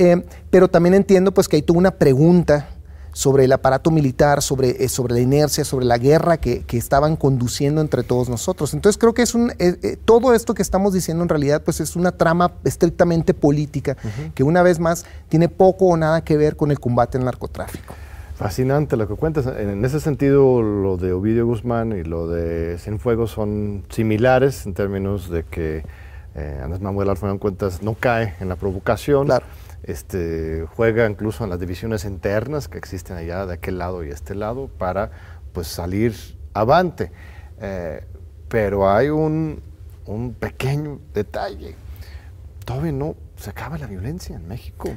Eh, 0.00 0.24
pero 0.50 0.68
también 0.68 0.94
entiendo 0.94 1.32
pues, 1.32 1.46
que 1.46 1.56
hay 1.56 1.62
toda 1.62 1.78
una 1.78 1.92
pregunta 1.92 2.68
sobre 3.12 3.44
el 3.44 3.52
aparato 3.52 3.92
militar, 3.92 4.42
sobre, 4.42 4.88
sobre 4.88 5.14
la 5.14 5.20
inercia, 5.20 5.64
sobre 5.64 5.86
la 5.86 5.98
guerra 5.98 6.36
que, 6.36 6.62
que, 6.62 6.76
estaban 6.76 7.14
conduciendo 7.14 7.80
entre 7.80 8.02
todos 8.02 8.28
nosotros. 8.28 8.74
Entonces 8.74 8.98
creo 8.98 9.14
que 9.14 9.22
es 9.22 9.36
un, 9.36 9.52
todo 10.04 10.34
esto 10.34 10.52
que 10.52 10.62
estamos 10.62 10.92
diciendo 10.92 11.22
en 11.22 11.28
realidad 11.28 11.62
pues 11.62 11.78
es 11.78 11.94
una 11.94 12.10
trama 12.10 12.54
estrictamente 12.64 13.32
política 13.32 13.96
que 14.34 14.42
una 14.42 14.64
vez 14.64 14.80
más 14.80 15.06
tiene 15.28 15.48
poco 15.48 15.86
o 15.86 15.96
nada 15.96 16.24
que 16.24 16.36
ver 16.36 16.56
con 16.56 16.72
el 16.72 16.80
combate 16.80 17.16
al 17.16 17.24
narcotráfico. 17.24 17.94
Fascinante 18.44 18.98
lo 18.98 19.08
que 19.08 19.14
cuentas. 19.14 19.46
En 19.46 19.82
ese 19.86 20.00
sentido, 20.00 20.60
lo 20.60 20.98
de 20.98 21.14
Ovidio 21.14 21.46
Guzmán 21.46 21.92
y 21.92 22.04
lo 22.04 22.28
de 22.28 22.76
Cienfuegos 22.76 23.30
son 23.30 23.86
similares 23.88 24.66
en 24.66 24.74
términos 24.74 25.30
de 25.30 25.44
que 25.44 25.82
eh, 26.34 26.60
Andrés 26.62 26.82
Manuel 26.82 27.08
Alfonso 27.08 27.38
Cuentas 27.38 27.80
no 27.82 27.94
cae 27.94 28.34
en 28.40 28.50
la 28.50 28.56
provocación. 28.56 29.28
Este, 29.82 30.66
juega 30.76 31.08
incluso 31.08 31.44
en 31.44 31.48
las 31.48 31.58
divisiones 31.58 32.04
internas 32.04 32.68
que 32.68 32.76
existen 32.76 33.16
allá 33.16 33.46
de 33.46 33.54
aquel 33.54 33.78
lado 33.78 34.04
y 34.04 34.10
este 34.10 34.34
lado 34.34 34.68
para 34.68 35.10
pues 35.54 35.66
salir 35.66 36.14
avante. 36.52 37.12
Eh, 37.62 38.04
pero 38.50 38.90
hay 38.90 39.08
un, 39.08 39.62
pequeño 40.38 41.00
detalle. 41.14 41.76
Todavía 42.66 42.92
no 42.92 43.16
se 43.36 43.48
acaba 43.48 43.78
la 43.78 43.86
violencia 43.86 44.36
en 44.36 44.46
México. 44.46 44.90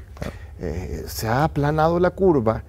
Eh, 0.59 1.05
se 1.07 1.29
ha 1.29 1.45
aplanado 1.45 1.97
la 2.01 2.09
curva 2.09 2.65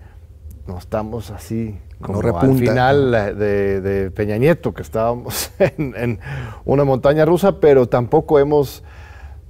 no 0.68 0.78
estamos 0.78 1.30
así 1.30 1.78
como 2.00 2.20
al 2.20 2.56
final 2.56 3.10
de, 3.36 4.12
Peña 4.14 4.36
Nieto, 4.36 4.72
que 4.72 4.82
estábamos 4.82 5.50
en, 5.58 6.20
una 6.64 6.84
montaña 6.84 7.24
rusa, 7.24 7.58
pero 7.58 7.88
tampoco 7.88 8.38
hemos 8.38 8.84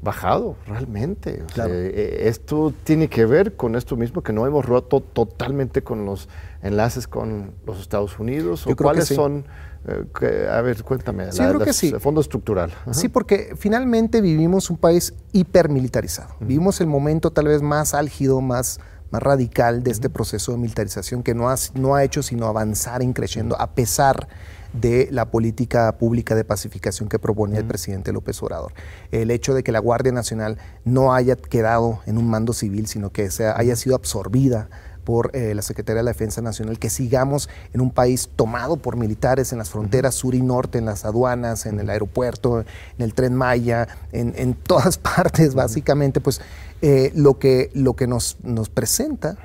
bajado 0.01 0.57
realmente. 0.67 1.43
Eh, 1.67 2.23
esto 2.27 2.73
tiene 2.85 3.09
que 3.09 3.27
ver 3.27 3.57
con 3.57 3.75
esto 3.75 3.97
mismo, 3.97 4.23
que 4.23 4.33
no 4.33 4.47
hemos 4.47 4.65
roto 4.65 5.01
totalmente 5.01 5.83
con 5.83 6.07
los 6.07 6.29
enlaces 6.63 7.07
con 7.07 7.53
los 7.67 7.81
Estados 7.81 8.19
Unidos. 8.19 8.67
¿O 8.67 8.75
cuáles 8.77 9.09
son? 9.09 9.45
Eh, 9.87 10.49
a 10.51 10.61
ver, 10.63 10.83
cuéntame, 10.85 11.31
sí, 11.33 11.39
creo 11.39 11.61
que 11.61 11.73
sí. 11.73 11.89
el 11.89 12.01
fondo 12.01 12.21
estructural. 12.21 12.73
Sí, 12.93 13.09
porque 13.09 13.55
finalmente 13.57 14.21
vivimos 14.21 14.71
un 14.71 14.77
país 14.77 15.15
hipermilitarizado. 15.33 16.35
Vivimos 16.41 16.81
el 16.81 16.87
momento 16.87 17.31
tal 17.31 17.49
vez 17.49 17.61
más 17.61 17.93
álgido, 17.95 18.41
más 18.41 18.81
más 19.11 19.23
radical 19.23 19.83
de 19.83 19.91
este 19.91 20.11
proceso 20.11 20.53
de 20.53 20.59
militarización 20.59 21.23
que 21.23 21.35
no 21.35 21.49
ha, 21.49 21.57
no 21.75 21.95
ha 21.95 22.05
hecho 22.05 22.23
sino 22.23 22.47
avanzar 22.47 23.03
en 23.03 23.13
creciendo 23.13 23.61
a 23.61 23.75
pesar 23.75 24.29
de 24.73 25.09
la 25.11 25.31
política 25.31 25.97
pública 25.99 26.35
de 26.35 26.45
pacificación 26.45 27.09
que 27.09 27.19
proponía 27.19 27.59
el 27.59 27.65
presidente 27.65 28.13
López 28.13 28.43
Obrador. 28.43 28.73
El 29.11 29.31
hecho 29.31 29.55
de 29.55 29.63
que 29.63 29.73
la 29.73 29.79
Guardia 29.79 30.13
Nacional 30.13 30.59
no 30.85 31.15
haya 31.15 31.37
quedado 31.37 32.01
en 32.07 32.19
un 32.19 32.29
mando 32.29 32.53
civil, 32.53 32.87
sino 32.87 33.11
que 33.11 33.31
sea, 33.31 33.57
haya 33.57 33.77
sido 33.77 33.97
absorbida 33.97 34.69
por 35.09 35.35
eh, 35.35 35.55
la 35.55 35.63
Secretaría 35.63 36.01
de 36.01 36.03
la 36.03 36.11
Defensa 36.11 36.43
Nacional, 36.43 36.79
que 36.79 36.91
sigamos 36.91 37.49
en 37.73 37.81
un 37.81 37.91
país 37.91 38.29
tomado 38.37 38.77
por 38.77 38.97
militares 38.97 39.53
en 39.53 39.59
las 39.59 39.71
fronteras 39.71 40.15
sur 40.15 40.35
y 40.35 40.43
norte, 40.43 40.77
en 40.77 40.85
las 40.85 41.07
aduanas, 41.07 41.65
en 41.65 41.81
el 41.81 41.89
aeropuerto, 41.89 42.61
en 42.61 42.67
el 42.99 43.15
tren 43.15 43.35
Maya, 43.35 43.89
en, 44.13 44.35
en 44.37 44.53
todas 44.53 44.99
partes, 45.17 45.55
básicamente, 45.55 46.21
pues 46.21 46.43
eh, 46.81 47.13
lo, 47.15 47.39
que, 47.39 47.71
lo 47.75 47.95
que 47.95 48.07
nos, 48.07 48.39
nos 48.43 48.69
presenta 48.69 49.37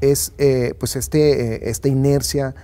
es 0.00 0.32
eh, 0.38 0.74
pues 0.78 0.96
este, 0.96 1.54
eh, 1.54 1.60
esta 1.70 1.88
inercia 1.88 2.54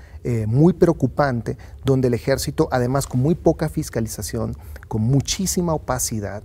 muy 0.48 0.72
preocupante, 0.72 1.56
donde 1.84 2.08
el 2.08 2.14
ejército, 2.14 2.68
además 2.72 3.06
con 3.06 3.20
muy 3.20 3.36
poca 3.36 3.68
fiscalización, 3.68 4.56
con 4.88 5.02
muchísima 5.02 5.72
opacidad, 5.72 6.42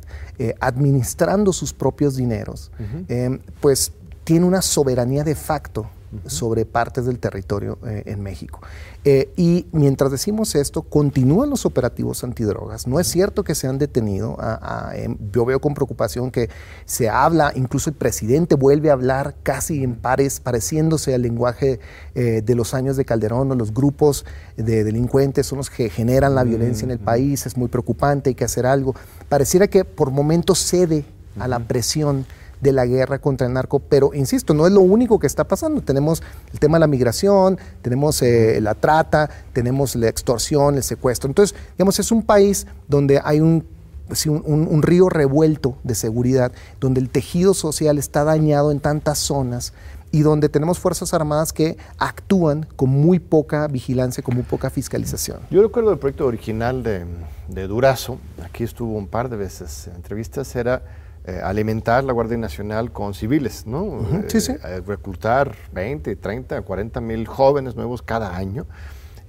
administrando 0.60 1.52
sus 1.52 1.74
propios 1.74 2.16
dineros, 2.16 2.72
pues 3.60 3.92
tiene 4.24 4.46
una 4.46 4.62
soberanía 4.62 5.24
de 5.24 5.34
facto 5.34 5.90
sobre 6.26 6.66
partes 6.66 7.06
del 7.06 7.20
territorio 7.20 7.78
eh, 7.86 8.04
en 8.06 8.22
México. 8.22 8.62
Eh, 9.04 9.32
y 9.36 9.66
mientras 9.72 10.12
decimos 10.12 10.54
esto, 10.56 10.84
continúan 10.84 11.50
los 11.50 11.66
operativos 11.66 12.24
antidrogas. 12.24 12.86
No 12.86 13.00
es 13.00 13.08
cierto 13.08 13.44
que 13.44 13.56
se 13.56 13.68
han 13.68 13.78
detenido. 13.78 14.38
Em, 14.94 15.18
yo 15.32 15.46
veo 15.46 15.60
con 15.60 15.74
preocupación 15.74 16.30
que 16.30 16.50
se 16.86 17.10
habla, 17.10 17.52
incluso 17.56 17.90
el 17.90 17.96
presidente 17.96 18.56
vuelve 18.56 18.90
a 18.90 18.94
hablar 18.94 19.36
casi 19.42 19.84
en 19.84 19.96
pares, 19.96 20.40
pareciéndose 20.40 21.16
al 21.16 21.24
lenguaje 21.24 21.80
eh, 22.14 22.42
de 22.46 22.56
los 22.56 22.74
años 22.74 22.96
de 22.96 23.06
Calderón, 23.06 23.52
o 23.52 23.56
los 23.56 23.74
grupos 23.74 24.26
de 24.56 24.84
delincuentes 24.84 25.48
son 25.48 25.58
los 25.58 25.70
que 25.70 25.90
generan 25.90 26.36
la 26.36 26.44
violencia 26.44 26.86
en 26.86 26.92
el 26.92 27.00
país, 27.00 27.46
es 27.46 27.58
muy 27.58 27.70
preocupante, 27.70 28.30
hay 28.30 28.36
que 28.36 28.46
hacer 28.46 28.66
algo. 28.66 28.96
Pareciera 29.30 29.68
que 29.68 29.86
por 29.86 30.12
momentos 30.12 30.60
cede 30.60 31.06
a 31.40 31.48
la 31.48 31.60
presión 31.60 32.26
de 32.62 32.72
la 32.72 32.86
guerra 32.86 33.20
contra 33.20 33.48
el 33.48 33.54
narco, 33.54 33.80
pero 33.80 34.14
insisto, 34.14 34.54
no 34.54 34.68
es 34.68 34.72
lo 34.72 34.82
único 34.82 35.20
que 35.20 35.28
está 35.28 35.44
pasando. 35.44 35.82
Tenemos 35.82 36.22
el 36.54 36.60
tema 36.60 36.78
de 36.78 36.82
la 36.82 36.88
migración, 36.88 37.58
tenemos 37.82 38.22
eh, 38.22 38.60
la 38.62 38.76
trata, 38.76 39.30
tenemos 39.54 39.96
la 39.96 40.08
extorsión, 40.08 40.76
el 40.76 40.84
secuestro. 40.84 41.28
Entonces, 41.28 41.58
digamos, 41.78 42.00
es 42.00 42.12
un 42.12 42.24
país 42.24 42.68
donde 42.88 43.20
hay 43.24 43.40
un 43.40 43.66
un, 44.28 44.82
río 44.82 45.10
revuelto 45.10 45.78
de 45.84 45.96
seguridad, 45.96 46.52
donde 46.80 47.00
el 47.00 47.10
tejido 47.10 47.54
social 47.54 47.98
está 47.98 48.24
dañado 48.24 48.72
en 48.72 48.80
tantas 48.80 49.20
zonas 49.20 49.74
y 50.12 50.22
donde 50.22 50.50
tenemos 50.50 50.80
Fuerzas 50.80 51.14
Armadas 51.14 51.54
que 51.54 51.78
actúan 51.98 52.68
con 52.76 52.90
muy 52.90 53.20
poca 53.20 53.68
vigilancia, 53.68 54.22
con 54.22 54.36
muy 54.36 54.44
poca 54.44 54.70
fiscalización. 54.70 55.40
Yo 55.50 55.62
recuerdo 55.62 55.92
el 55.94 56.00
proyecto 56.00 56.26
original 56.26 56.84
de, 56.84 57.06
de 57.48 57.68
Durazo, 57.68 58.18
aquí 58.44 58.66
estuvo 58.66 58.98
un 58.98 59.08
par 59.08 59.30
de 59.30 59.38
veces 59.38 59.88
en 59.88 59.96
entrevistas, 59.96 60.54
era 60.56 60.82
eh, 61.26 61.40
alimentar 61.44 62.04
la 62.04 62.14
Guardia 62.14 62.38
Nacional 62.38 62.92
con 62.92 63.14
civiles, 63.14 63.68
¿no? 63.68 64.06
sí, 64.28 64.42
sí. 64.42 64.54
Eh, 64.64 64.82
reclutar 64.86 65.56
20, 65.72 66.16
30, 66.16 66.62
40 66.62 67.02
mil 67.02 67.28
jóvenes 67.28 67.76
nuevos 67.76 68.02
cada 68.02 68.36
año 68.36 68.66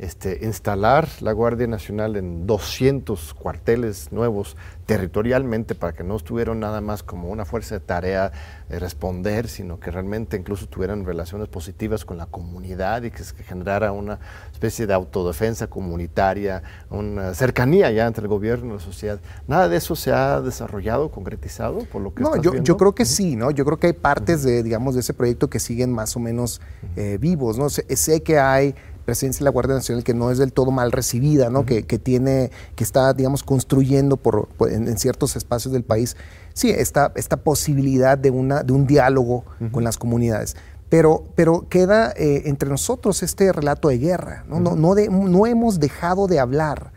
este, 0.03 0.41
instalar 0.43 1.09
la 1.21 1.31
Guardia 1.33 1.69
Nacional 1.69 2.17
en 2.17 2.45
200 2.45 3.35
cuarteles 3.35 4.11
nuevos 4.11 4.57
territorialmente 4.85 5.77
para 5.77 5.93
que 5.93 6.03
no 6.03 6.17
estuvieran 6.17 6.59
nada 6.59 6.81
más 6.81 7.05
como 7.05 7.29
una 7.29 7.45
fuerza 7.45 7.77
de 7.77 7.81
tarea 7.81 8.33
de 8.69 8.81
responder, 8.81 9.47
sino 9.47 9.79
que 9.79 9.93
realmente 9.93 10.37
incluso 10.37 10.67
tuvieran 10.67 11.05
relaciones 11.05 11.47
positivas 11.47 12.05
con 12.05 12.19
la 12.19 12.27
comunidad 12.27 13.05
y 13.05 13.13
que 13.13 13.23
se 13.23 13.33
generara 13.45 13.93
una 13.93 14.19
especie 14.53 14.89
de 14.89 14.93
autodefensa 14.93 15.69
comunitaria, 15.69 16.65
una 16.91 17.33
cercanía 17.35 17.93
ya 17.93 18.09
entre 18.09 18.23
el 18.23 18.29
gobierno 18.29 18.75
y 18.75 18.79
la 18.79 18.85
sociedad. 18.85 19.21
Nada 19.47 19.69
de 19.69 19.77
eso 19.77 19.95
se 19.95 20.11
ha 20.13 20.41
desarrollado, 20.41 21.13
concretizado, 21.13 21.79
por 21.85 22.03
lo 22.03 22.13
que 22.13 22.25
No, 22.25 22.35
yo, 22.43 22.57
yo, 22.57 22.77
creo 22.77 22.93
que 22.93 23.05
sí, 23.05 23.37
¿no? 23.37 23.53
Yo 23.53 23.65
creo 23.65 23.79
que 23.79 23.87
hay 23.87 23.93
partes 23.93 24.43
de, 24.43 24.65
digamos, 24.65 24.95
de 24.95 25.01
ese 25.01 25.15
proyecto 25.15 25.49
que 25.49 25.61
siguen 25.61 25.93
más 25.93 26.17
o 26.17 26.19
menos 26.19 26.61
eh, 26.97 27.19
vivos, 27.21 27.57
¿no? 27.57 27.71
sé 27.71 28.23
que 28.23 28.41
hay 28.41 28.75
presidencia 29.03 29.41
de 29.41 29.45
la 29.45 29.51
Guardia 29.51 29.75
Nacional 29.75 30.05
que 30.05 30.15
no 30.15 30.31
es 30.31 30.39
del 30.39 30.53
todo 30.53 30.71
mal 30.71 30.93
recibida, 30.93 31.51
¿no? 31.51 31.65
que, 31.67 31.83
tiene, 31.83 32.51
que 32.75 32.85
está, 32.85 33.13
digamos, 33.13 33.43
construyendo 33.43 34.17
por, 34.17 34.49
en, 34.71 34.97
ciertos 34.99 35.37
espacios 35.37 35.73
del 35.73 35.85
país, 35.85 36.17
sí, 36.55 36.71
esta, 36.71 37.13
esta 37.17 37.39
posibilidad 37.39 38.17
de, 38.19 38.31
una, 38.31 38.63
de 38.63 38.73
un 38.73 38.87
diálogo 38.87 39.45
con 39.71 39.85
las 39.85 39.99
comunidades. 39.99 40.57
Pero, 40.89 41.25
pero 41.35 41.69
queda 41.69 42.13
eh, 42.17 42.43
entre 42.47 42.69
nosotros 42.69 43.23
este 43.23 43.51
relato 43.51 43.89
de 43.89 43.99
guerra. 43.99 44.45
No, 44.47 44.61
no, 44.61 44.77
no, 44.77 44.95
no 44.95 45.47
hemos 45.47 45.81
dejado 45.81 46.27
de 46.27 46.39
hablar 46.39 46.93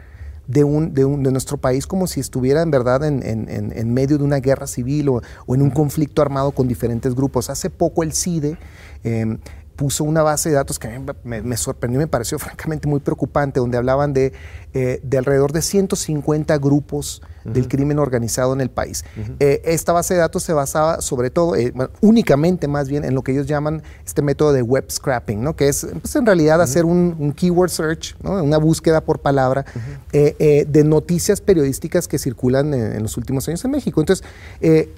de, 0.47 0.63
un, 0.63 0.93
de, 0.93 1.05
un, 1.05 1.23
de, 1.23 1.31
nuestro 1.31 1.57
país 1.57 1.87
como 1.87 2.07
si 2.07 2.19
estuviera 2.19 2.61
en 2.61 2.71
verdad 2.71 3.03
en, 3.03 3.23
en, 3.25 3.47
en 3.49 3.93
medio 3.93 4.17
de 4.17 4.23
una 4.23 4.37
guerra 4.37 4.67
civil 4.67 5.09
o, 5.09 5.21
o, 5.45 5.55
en 5.55 5.61
un 5.61 5.71
conflicto 5.71 6.21
armado 6.21 6.51
con 6.51 6.67
diferentes 6.67 7.15
grupos. 7.15 7.49
Hace 7.49 7.69
poco 7.69 8.03
el 8.03 8.13
CIDE 8.13 8.57
eh, 9.03 9.37
puso 9.75 10.03
una 10.03 10.23
base 10.23 10.49
de 10.49 10.55
datos 10.55 10.79
que 10.79 10.87
a 10.87 10.99
mí 10.99 11.05
me, 11.23 11.41
me, 11.41 11.57
sorprendió, 11.57 11.99
me 11.99 12.07
pareció 12.07 12.39
francamente 12.39 12.87
muy 12.87 12.99
preocupante, 12.99 13.59
donde 13.59 13.77
hablaban 13.77 14.13
de, 14.13 14.33
eh, 14.77 14.99
de 15.03 15.17
alrededor 15.17 15.53
de 15.53 15.61
150 15.61 16.57
grupos 16.57 17.21
uh 17.21 17.47
-huh. 17.47 17.53
del 17.53 17.69
crimen 17.69 17.97
organizado 17.97 18.51
en 18.51 18.59
el 18.59 18.69
país. 18.69 19.05
Uh 19.15 19.21
-huh. 19.21 19.35
eh, 19.39 19.61
esta 19.63 19.93
base 19.93 20.15
de 20.15 20.19
datos 20.19 20.43
se 20.43 20.51
basaba 20.51 20.99
sobre 20.99 21.29
todo, 21.29 21.55
eh, 21.55 21.71
bueno, 21.73 21.91
únicamente 22.01 22.67
más 22.67 22.89
bien 22.89 23.05
en 23.05 23.15
lo 23.15 23.21
que 23.21 23.31
ellos 23.31 23.47
llaman 23.47 23.83
este 24.05 24.21
método 24.21 24.51
de 24.51 24.61
web 24.61 24.83
scrapping, 24.91 25.41
¿no? 25.41 25.55
que 25.55 25.69
es 25.69 25.87
pues, 26.01 26.13
en 26.17 26.25
realidad 26.25 26.57
uh 26.57 26.59
-huh. 26.59 26.63
hacer 26.65 26.83
un, 26.83 27.15
un, 27.17 27.31
keyword 27.31 27.69
search, 27.69 28.17
¿no? 28.21 28.43
una 28.43 28.57
búsqueda 28.57 28.99
por 28.99 29.19
palabra 29.19 29.63
de 30.11 30.83
noticias 30.83 31.39
periodísticas 31.39 32.09
que 32.09 32.19
circulan 32.19 32.73
en, 32.73 32.97
en, 32.97 33.01
los 33.01 33.15
últimos 33.15 33.47
años 33.47 33.63
en 33.63 33.71
México. 33.71 34.01
Entonces, 34.01 34.27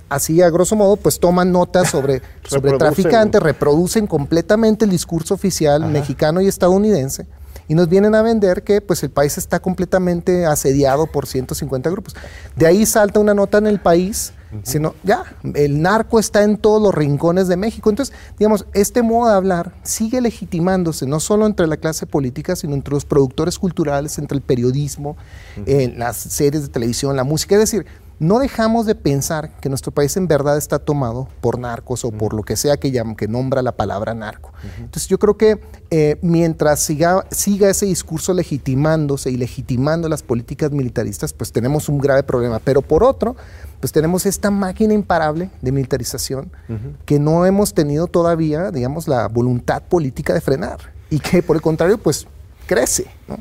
así 0.09 0.41
a 0.41 0.49
grosso 0.49 0.75
modo, 0.75 0.95
pues 0.95 1.19
toman 1.19 1.51
notas 1.51 1.87
sobre, 1.91 2.23
sobre 2.47 2.79
traficantes, 2.79 3.43
reproducen 3.43 4.07
completamente 4.07 4.85
el 4.85 4.91
discurso 4.91 5.35
oficial 5.35 5.83
Ajá. 5.83 5.91
mexicano 5.91 6.41
y 6.41 6.47
estadounidense 6.47 7.27
y 7.67 7.75
nos 7.75 7.89
vienen 7.89 8.15
a 8.15 8.21
vender 8.21 8.63
que 8.63 8.81
pues 8.81 9.03
el 9.03 9.09
país 9.09 9.37
está 9.37 9.59
completamente 9.59 10.45
asediado 10.45 11.07
por 11.07 11.27
150 11.27 11.89
grupos. 11.89 12.15
De 12.55 12.65
ahí 12.65 12.85
salta 12.85 13.19
una 13.19 13.33
nota 13.33 13.57
en 13.57 13.67
el 13.67 13.79
país, 13.79 14.33
sino 14.63 14.95
ya, 15.03 15.25
el 15.55 15.81
narco 15.81 16.19
está 16.19 16.43
en 16.43 16.57
todos 16.57 16.81
los 16.81 16.95
rincones 16.95 17.49
de 17.49 17.57
México. 17.57 17.89
Entonces, 17.89 18.15
digamos, 18.39 18.65
este 18.73 19.01
modo 19.01 19.29
de 19.29 19.35
hablar 19.35 19.73
sigue 19.83 20.21
legitimándose, 20.21 21.05
no 21.05 21.19
solo 21.19 21.45
entre 21.45 21.67
la 21.67 21.77
clase 21.77 22.05
política, 22.05 22.55
sino 22.55 22.73
entre 22.73 22.93
los 22.93 23.03
productores 23.03 23.59
culturales, 23.59 24.17
entre 24.17 24.37
el 24.37 24.41
periodismo, 24.41 25.17
uh 25.57 25.61
-huh. 25.61 25.63
en 25.67 25.99
las 25.99 26.15
series 26.15 26.63
de 26.63 26.69
televisión, 26.69 27.15
la 27.17 27.25
música. 27.25 27.55
Es 27.55 27.61
decir, 27.61 27.85
no 28.19 28.39
dejamos 28.39 28.85
de 28.85 28.95
pensar 28.95 29.51
que 29.59 29.69
nuestro 29.69 29.91
país 29.91 30.17
en 30.17 30.27
verdad 30.27 30.57
está 30.57 30.79
tomado 30.79 31.27
por 31.39 31.59
narcos 31.59 32.03
o 32.03 32.11
por 32.11 32.33
lo 32.33 32.43
que 32.43 32.55
sea 32.55 32.77
que, 32.77 32.91
llama, 32.91 33.15
que 33.15 33.27
nombra 33.27 33.61
la 33.61 33.73
palabra 33.73 34.13
narco. 34.13 34.49
Uh 34.49 34.65
-huh. 34.65 34.83
Entonces 34.85 35.07
yo 35.07 35.19
creo 35.19 35.37
que 35.37 35.59
eh, 35.91 36.17
mientras 36.21 36.79
siga, 36.79 37.25
siga 37.29 37.69
ese 37.69 37.85
discurso 37.85 38.33
legitimándose 38.33 39.29
y 39.29 39.37
legitimando 39.37 40.09
las 40.09 40.23
políticas 40.23 40.71
militaristas, 40.71 41.33
pues 41.33 41.51
tenemos 41.51 41.89
un 41.89 41.99
grave 41.99 42.23
problema. 42.23 42.59
Pero 42.59 42.81
por 42.81 43.03
otro, 43.03 43.35
pues 43.79 43.91
tenemos 43.91 44.25
esta 44.25 44.49
máquina 44.49 44.93
imparable 44.93 45.51
de 45.61 45.71
militarización 45.71 46.51
uh 46.69 46.73
-huh. 46.73 46.95
que 47.05 47.19
no 47.19 47.45
hemos 47.45 47.73
tenido 47.73 48.07
todavía, 48.07 48.71
digamos, 48.71 49.07
la 49.07 49.27
voluntad 49.27 49.83
política 49.83 50.33
de 50.33 50.41
frenar 50.41 50.79
y 51.09 51.19
que 51.19 51.43
por 51.43 51.55
el 51.55 51.61
contrario, 51.61 51.97
pues 51.97 52.25
crece. 52.65 53.05
¿no? 53.27 53.37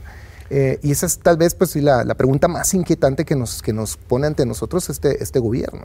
Eh, 0.50 0.78
y 0.82 0.92
esa 0.92 1.06
es 1.06 1.18
tal 1.18 1.36
vez 1.36 1.54
pues, 1.54 1.74
la, 1.76 2.04
la, 2.04 2.14
pregunta 2.14 2.48
más 2.48 2.72
inquietante 2.74 3.24
que 3.24 3.34
nos, 3.34 3.62
que 3.62 3.72
nos 3.72 3.96
pone 3.96 4.26
ante 4.26 4.46
nosotros 4.46 4.88
este, 4.88 5.22
este 5.22 5.38
gobierno. 5.38 5.84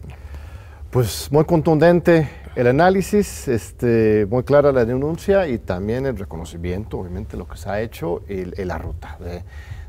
Pues 0.92 1.30
muy 1.32 1.46
contundente 1.46 2.30
el 2.56 2.68
análisis, 2.68 3.48
este, 3.48 4.28
muy 4.30 4.44
clara 4.44 4.72
la 4.72 4.84
denuncia 4.84 5.48
y 5.48 5.58
también 5.58 6.06
el 6.06 6.18
reconocimiento, 6.18 7.00
obviamente, 7.00 7.38
lo 7.38 7.48
que 7.48 7.58
se 7.58 7.70
ha 7.70 7.82
hecho 7.82 8.24
y, 8.28 8.62
y 8.62 8.66
la 8.66 8.78
ruta 8.78 9.18
de, 9.20 9.44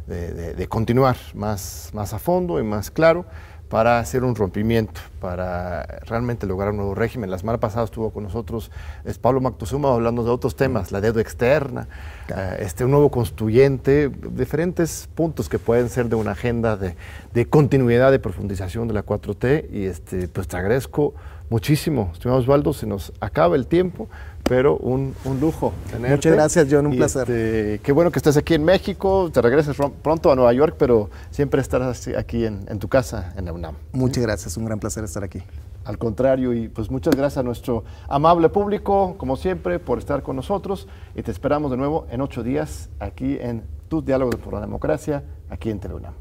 de, 0.07 0.33
de, 0.33 0.55
de, 0.55 0.69
continuar 0.69 1.17
más, 1.35 1.91
más 1.93 2.15
a 2.15 2.19
fondo 2.19 2.61
y 2.61 2.63
más 2.63 2.91
claro 2.91 3.27
para 3.73 4.01
hacer 4.01 4.23
un 4.23 4.35
rompimiento, 4.35 5.01
para 5.19 5.87
realmente 6.05 6.47
lograr 6.47 6.73
un 6.73 6.77
nuevo 6.77 6.95
régimen. 6.95 7.31
La 7.31 7.39
semana 7.39 7.59
pasada 7.59 7.87
estuvo 7.87 8.11
con 8.11 8.23
nosotros 8.23 8.71
es 9.07 9.17
Pablo 9.17 9.41
Mactuzuma 9.41 9.95
hablando 9.95 10.23
de 10.25 10.31
otros 10.31 10.57
temas, 10.57 10.93
la 10.93 11.01
deuda 11.01 11.23
externa, 11.23 11.89
uh, 12.29 12.63
este, 12.63 12.85
un 12.85 12.91
nuevo 12.91 13.11
constituyente, 13.11 14.11
diferentes 14.11 15.09
puntos 15.15 15.49
que 15.49 15.59
pueden 15.59 15.89
ser 15.89 16.11
de 16.11 16.17
una 16.17 16.33
agenda 16.33 16.77
de, 16.77 16.97
de 17.33 17.47
continuidad, 17.47 18.11
de 18.11 18.19
profundización 18.19 18.89
de 18.89 18.93
la 18.93 19.07
4T. 19.07 19.71
Y 19.73 19.87
este, 19.87 20.29
pues 20.29 20.49
te 20.49 20.59
agradezco 20.59 21.15
muchísimo, 21.49 22.11
estimado 22.13 22.41
Osvaldo, 22.41 22.75
se 22.75 22.87
nos 22.87 23.13
acaba 23.21 23.57
el 23.57 23.67
tiempo, 23.67 24.09
pero 24.43 24.77
un, 24.77 25.15
un 25.25 25.41
lujo 25.41 25.73
tenerte. 25.91 26.17
Muchas 26.17 26.33
gracias, 26.33 26.69
John, 26.71 26.87
un 26.87 26.95
y 26.95 26.97
placer. 26.97 27.23
Este, 27.23 27.81
qué 27.83 27.93
bueno 27.93 28.11
que 28.11 28.19
estés 28.19 28.37
aquí 28.37 28.55
en 28.55 28.65
México, 28.65 29.31
te 29.33 29.41
regreses 29.41 29.77
pronto 30.03 30.31
a 30.31 30.37
Nueva 30.37 30.53
York, 30.53 30.77
pero 30.79 31.11
siempre 31.31 31.61
estarás 31.61 32.09
aquí 32.17 32.45
en, 32.45 32.65
en 32.69 32.79
tu 32.79 32.89
casa, 32.89 33.33
en 33.37 33.45
la 33.47 33.53
UNAM. 33.53 33.75
Muchas 33.93 34.23
gracias, 34.23 34.57
un 34.57 34.65
gran 34.65 34.79
placer 34.81 35.05
estar 35.05 35.25
aquí. 35.25 35.43
Al 35.85 35.99
contrario, 35.99 36.53
y 36.53 36.69
pues 36.69 36.91
muchas 36.91 37.17
gracias 37.17 37.39
a 37.39 37.43
nuestro 37.43 37.85
amable 38.09 38.49
público, 38.49 39.17
como 39.19 39.37
siempre, 39.37 39.79
por 39.81 39.99
estar 39.99 40.23
con 40.23 40.37
nosotros 40.37 40.87
y 41.17 41.23
te 41.23 41.31
esperamos 41.33 41.71
de 41.71 41.77
nuevo 41.77 42.07
en 42.11 42.21
ocho 42.21 42.43
días 42.43 42.89
aquí 43.01 43.37
en 43.41 43.65
tus 43.89 44.05
diálogos 44.05 44.37
por 44.37 44.55
la 44.55 44.61
democracia, 44.61 45.25
aquí 45.51 45.71
en 45.71 45.81
Teleunam. 45.81 46.15